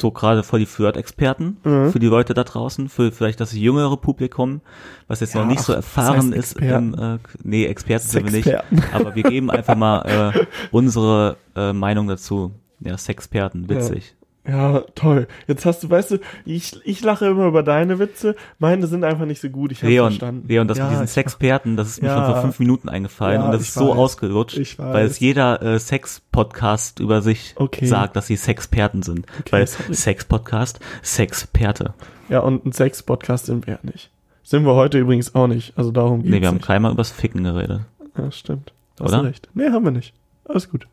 so 0.00 0.10
gerade 0.10 0.42
voll 0.42 0.60
die 0.60 0.66
Flirt-Experten 0.66 1.58
Mhm. 1.64 1.90
für 1.92 1.98
die 1.98 2.06
Leute 2.06 2.34
da 2.34 2.44
draußen, 2.44 2.88
für 2.88 3.12
vielleicht 3.12 3.40
das 3.40 3.52
jüngere 3.52 3.96
Publikum, 3.96 4.60
was 5.08 5.20
jetzt 5.20 5.34
Ja, 5.34 5.40
noch 5.42 5.46
nicht 5.48 5.60
so 5.62 5.72
erfahren 5.72 6.30
das 6.32 6.38
heißt 6.40 6.56
ist. 6.56 6.62
Im, 6.62 6.94
äh, 6.94 7.18
nee, 7.42 7.66
Experten 7.66 8.06
sind 8.08 8.24
wir 8.24 8.32
nicht. 8.32 8.48
Aber 8.92 9.14
wir 9.14 9.22
geben 9.22 9.50
einfach 9.50 9.76
mal 9.76 10.32
äh, 10.34 10.46
unsere 10.70 11.36
äh, 11.56 11.72
Meinung 11.72 12.08
dazu. 12.08 12.52
Ja, 12.80 12.96
Sexperten, 12.96 13.68
witzig. 13.68 14.16
Ja, 14.48 14.80
toll. 14.94 15.28
Jetzt 15.46 15.66
hast 15.66 15.82
du, 15.82 15.90
weißt 15.90 16.12
du, 16.12 16.18
ich, 16.46 16.80
ich 16.84 17.02
lache 17.02 17.26
immer 17.26 17.46
über 17.46 17.62
deine 17.62 17.98
Witze, 17.98 18.34
meine 18.58 18.86
sind 18.86 19.04
einfach 19.04 19.26
nicht 19.26 19.40
so 19.40 19.50
gut, 19.50 19.70
ich 19.70 19.82
habe 19.82 19.94
verstanden. 19.94 20.48
Leon, 20.48 20.66
das 20.66 20.78
ja, 20.78 20.84
mit 20.84 20.94
diesen 20.94 21.06
Sexperten, 21.08 21.76
das 21.76 21.88
ist 21.88 22.02
mir 22.02 22.08
Ja. 22.08 22.16
schon 22.16 22.32
vor 22.32 22.40
fünf 22.42 22.58
Minuten 22.58 22.88
eingefallen 22.88 23.40
Ja, 23.40 23.46
und 23.46 23.52
das 23.52 23.60
ist 23.62 23.74
so 23.74 23.90
weiß. 23.90 23.98
ausgelutscht, 23.98 24.56
Ich 24.56 24.78
weiß. 24.78 24.94
weil 24.94 25.06
es 25.06 25.20
jeder 25.20 25.60
äh, 25.62 25.78
Sex-Podcast 25.78 27.00
über 27.00 27.20
sich 27.20 27.52
Okay. 27.56 27.84
sagt, 27.84 28.16
dass 28.16 28.28
sie 28.28 28.36
Sexperten 28.36 29.02
sind. 29.02 29.26
Okay, 29.40 29.50
weil. 29.52 29.66
Sex-Podcast, 29.66 30.80
Sexperte. 31.02 31.92
Ja, 32.30 32.40
und 32.40 32.64
ein 32.64 32.72
Sex-Podcast 32.72 33.46
sind 33.46 33.66
wir 33.66 33.74
ja 33.74 33.80
nicht. 33.82 34.10
Sind 34.42 34.64
wir 34.64 34.74
heute 34.74 34.98
übrigens 34.98 35.34
auch 35.34 35.48
nicht, 35.48 35.76
also 35.76 35.92
darum 35.92 36.22
geht's 36.22 36.30
Nee, 36.34 36.40
wir 36.40 36.48
haben 36.48 36.60
keinmal 36.62 36.92
übers 36.92 37.10
Ficken 37.10 37.44
geredet. 37.44 37.82
Ja, 38.16 38.32
stimmt. 38.32 38.72
Hast 38.98 39.12
Oder? 39.12 39.24
recht. 39.24 39.48
Nee, 39.54 39.68
haben 39.70 39.84
wir 39.84 39.92
nicht. 39.92 40.14
Alles 40.46 40.68
gut. 40.70 40.86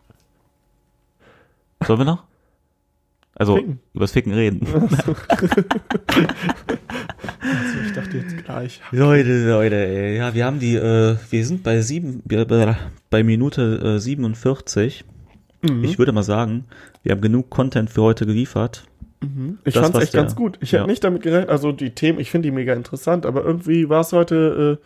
Sollen 1.86 2.00
wir 2.00 2.06
noch? 2.06 2.24
Also, 3.40 3.56
Ficken. 3.58 3.80
übers 3.94 4.12
Ficken 4.12 4.34
reden. 4.34 4.66
Also, 4.74 5.12
ich 7.86 7.94
dachte 7.94 8.18
jetzt 8.18 8.46
gleich. 8.46 8.82
Leute, 8.92 9.48
Leute, 9.50 9.76
ey. 9.76 10.18
Ja, 10.18 10.34
wir 10.34 10.46
haben 10.46 10.60
die, 10.60 10.76
äh, 10.76 11.16
wir 11.30 11.46
sind 11.46 11.64
bei 11.64 11.82
sieben, 11.82 12.22
bei, 13.10 13.24
Minute 13.24 13.96
äh, 13.96 14.00
47. 14.00 15.06
Mhm. 15.62 15.84
Ich 15.84 16.00
würde 16.00 16.12
mal 16.12 16.24
sagen, 16.24 16.66
wir 17.04 17.12
haben 17.12 17.22
genug 17.22 17.50
Content 17.50 17.90
für 17.90 18.02
heute 18.02 18.26
geliefert. 18.26 18.84
Mhm. 19.22 19.60
Ich 19.66 19.74
Das, 19.76 19.84
fand's 19.84 20.00
echt 20.04 20.14
der- 20.14 20.22
ganz 20.22 20.36
gut. 20.36 20.58
Ich 20.62 20.72
ja. 20.72 20.80
hätte 20.80 20.90
nicht 20.90 21.04
damit 21.04 21.22
gerechnet, 21.24 21.50
also 21.50 21.72
die 21.72 21.92
Themen, 21.92 22.20
ich 22.20 22.32
finde 22.32 22.50
die 22.50 22.56
mega 22.56 22.74
interessant, 22.74 23.26
aber 23.26 23.44
irgendwie 23.44 23.90
war 23.90 24.02
es 24.02 24.14
heute 24.14 24.80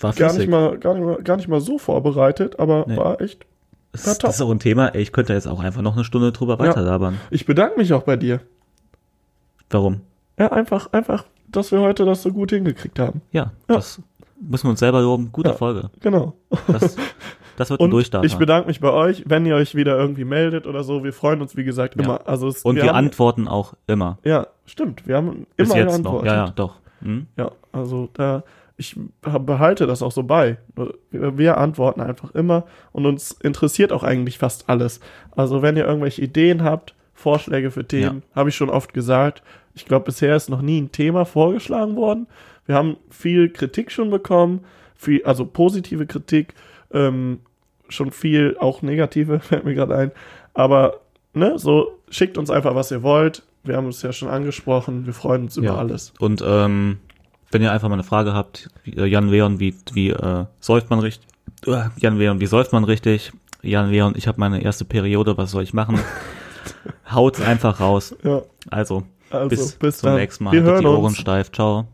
War 0.00 0.14
äh, 0.14 0.18
gar, 0.18 0.30
flüssig. 0.30 0.38
nicht 0.38 0.50
mal, 0.50 0.78
gar, 0.78 0.94
nicht 0.94 1.04
mal, 1.04 1.22
gar 1.22 1.36
nicht 1.36 1.48
mal 1.48 1.60
so 1.60 1.78
vorbereitet, 1.78 2.58
aber 2.58 2.84
Nee. 2.88 2.96
war 2.96 3.20
echt. 3.20 3.44
Das, 4.04 4.06
Ja, 4.06 4.26
das 4.26 4.36
ist 4.36 4.40
auch 4.42 4.50
ein 4.50 4.58
Thema, 4.58 4.94
ich 4.94 5.12
könnte 5.12 5.32
jetzt 5.32 5.46
auch 5.48 5.60
einfach 5.60 5.82
noch 5.82 5.94
eine 5.94 6.04
Stunde 6.04 6.32
drüber 6.32 6.54
Ja. 6.54 6.58
weiter 6.60 6.82
labern. 6.82 7.18
Ich 7.30 7.46
bedanke 7.46 7.78
mich 7.78 7.92
auch 7.92 8.02
bei 8.02 8.16
dir. 8.16 8.40
Warum? 9.70 10.00
Ja, 10.38 10.52
einfach, 10.52 10.92
einfach, 10.92 11.24
dass 11.48 11.72
wir 11.72 11.80
heute 11.80 12.04
das 12.04 12.22
so 12.22 12.32
gut 12.32 12.50
hingekriegt 12.50 12.98
haben. 12.98 13.22
Ja, 13.32 13.52
Ja. 13.68 13.76
das 13.76 14.00
müssen 14.40 14.64
wir 14.66 14.70
uns 14.70 14.80
selber 14.80 15.00
loben. 15.00 15.30
Gute 15.32 15.50
Ja. 15.50 15.54
Folge. 15.56 15.90
Genau. 16.00 16.34
Das, 16.68 16.96
das 17.56 17.70
wird 17.70 17.80
ein 17.80 17.84
Und 17.84 17.90
Durchstarter. 17.90 18.26
ich 18.26 18.36
bedanke 18.36 18.68
mich 18.68 18.80
bei 18.80 18.90
euch, 18.92 19.24
wenn 19.26 19.46
ihr 19.46 19.56
euch 19.56 19.74
wieder 19.74 19.96
irgendwie 19.98 20.24
meldet 20.24 20.66
oder 20.66 20.84
so. 20.84 21.02
Wir 21.04 21.12
freuen 21.12 21.40
uns, 21.40 21.56
wie 21.56 21.64
gesagt, 21.64 21.96
Ja. 21.96 22.02
immer. 22.04 22.20
Also 22.28 22.48
es, 22.48 22.62
Und 22.62 22.76
wir, 22.76 22.86
haben, 22.86 22.96
antworten 22.96 23.48
auch 23.48 23.74
immer. 23.86 24.18
Ja, 24.24 24.46
stimmt. 24.66 25.06
Wir 25.06 25.16
haben 25.16 25.46
Bis 25.56 25.68
immer 25.70 25.78
jetzt 25.78 26.02
noch. 26.02 26.24
Ja, 26.24 26.34
ja, 26.34 26.48
doch. 26.54 26.74
Hm? 27.02 27.26
Ja, 27.36 27.50
also 27.72 28.08
da, 28.12 28.42
ich 28.76 28.96
behalte 29.22 29.86
das 29.86 30.02
auch 30.02 30.12
so 30.12 30.22
bei. 30.22 30.58
Wir, 31.10 31.56
antworten 31.56 32.00
einfach 32.00 32.34
immer 32.34 32.66
und 32.92 33.06
uns 33.06 33.32
interessiert 33.32 33.92
auch 33.92 34.02
eigentlich 34.02 34.38
fast 34.38 34.68
alles. 34.68 35.00
Also 35.34 35.62
wenn 35.62 35.76
ihr 35.76 35.86
irgendwelche 35.86 36.22
Ideen 36.22 36.62
habt, 36.62 36.94
Vorschläge 37.14 37.70
für 37.70 37.86
Themen, 37.86 38.22
habe 38.34 38.50
ich 38.50 38.56
schon 38.56 38.68
oft 38.68 38.92
gesagt. 38.92 39.42
Ich 39.74 39.86
glaube, 39.86 40.04
bisher 40.04 40.36
ist 40.36 40.50
noch 40.50 40.60
nie 40.60 40.80
ein 40.80 40.92
Thema 40.92 41.24
vorgeschlagen 41.24 41.96
worden. 41.96 42.26
Wir 42.66 42.74
haben 42.74 42.96
viel 43.10 43.48
Kritik 43.48 43.90
schon 43.90 44.10
bekommen, 44.10 44.60
viel, 44.94 45.24
also 45.24 45.46
positive 45.46 46.06
Kritik, 46.06 46.54
ähm, 46.92 47.40
schon 47.88 48.10
viel 48.10 48.56
auch 48.60 48.82
negative, 48.82 49.40
fällt 49.40 49.64
mir 49.64 49.74
gerade 49.74 49.96
ein. 49.96 50.12
Aber 50.52 51.00
ne, 51.32 51.58
so 51.58 51.92
schickt 52.10 52.36
uns 52.36 52.50
einfach, 52.50 52.74
was 52.74 52.90
ihr 52.90 53.02
wollt. 53.02 53.42
Wir 53.64 53.76
haben 53.76 53.88
es 53.88 54.02
ja 54.02 54.12
schon 54.12 54.28
angesprochen. 54.28 55.06
Wir 55.06 55.14
freuen 55.14 55.44
uns 55.44 55.56
über 55.56 55.68
Ja. 55.68 55.76
alles. 55.76 56.12
Und 56.18 56.44
ähm, 56.46 56.98
wenn 57.50 57.62
ihr 57.62 57.72
einfach 57.72 57.88
mal 57.88 57.94
eine 57.94 58.04
Frage 58.04 58.32
habt, 58.34 58.68
äh, 58.86 59.04
Jan 59.06 59.28
Leon, 59.28 59.60
wie, 59.60 59.74
wie 59.92 60.10
äh, 60.10 60.44
säuft 60.60 60.90
man 60.90 60.98
richtig? 61.00 61.26
Äh, 61.66 61.88
Jan 61.98 62.18
Leon, 62.18 62.40
wie 62.40 62.46
säuft 62.46 62.72
man 62.72 62.84
richtig? 62.84 63.32
Jan 63.62 63.90
Leon, 63.90 64.14
ich 64.16 64.28
habe 64.28 64.38
meine 64.40 64.62
erste 64.62 64.84
Periode, 64.84 65.36
was 65.38 65.50
soll 65.50 65.62
ich 65.62 65.74
machen? 65.74 65.98
Haut's 67.10 67.40
einfach 67.40 67.80
raus. 67.80 68.14
Ja. 68.22 68.42
Also, 68.70 69.04
Also, 69.30 69.48
bis, 69.48 69.72
bis, 69.72 69.98
zum 69.98 70.14
nächsten 70.14 70.44
Mal. 70.44 70.52
Wir 70.52 70.60
Haltet 70.60 70.74
hören 70.74 70.82
die 70.82 70.88
Ohren 70.88 71.04
uns. 71.06 71.18
steif. 71.18 71.50
Ciao. 71.52 71.86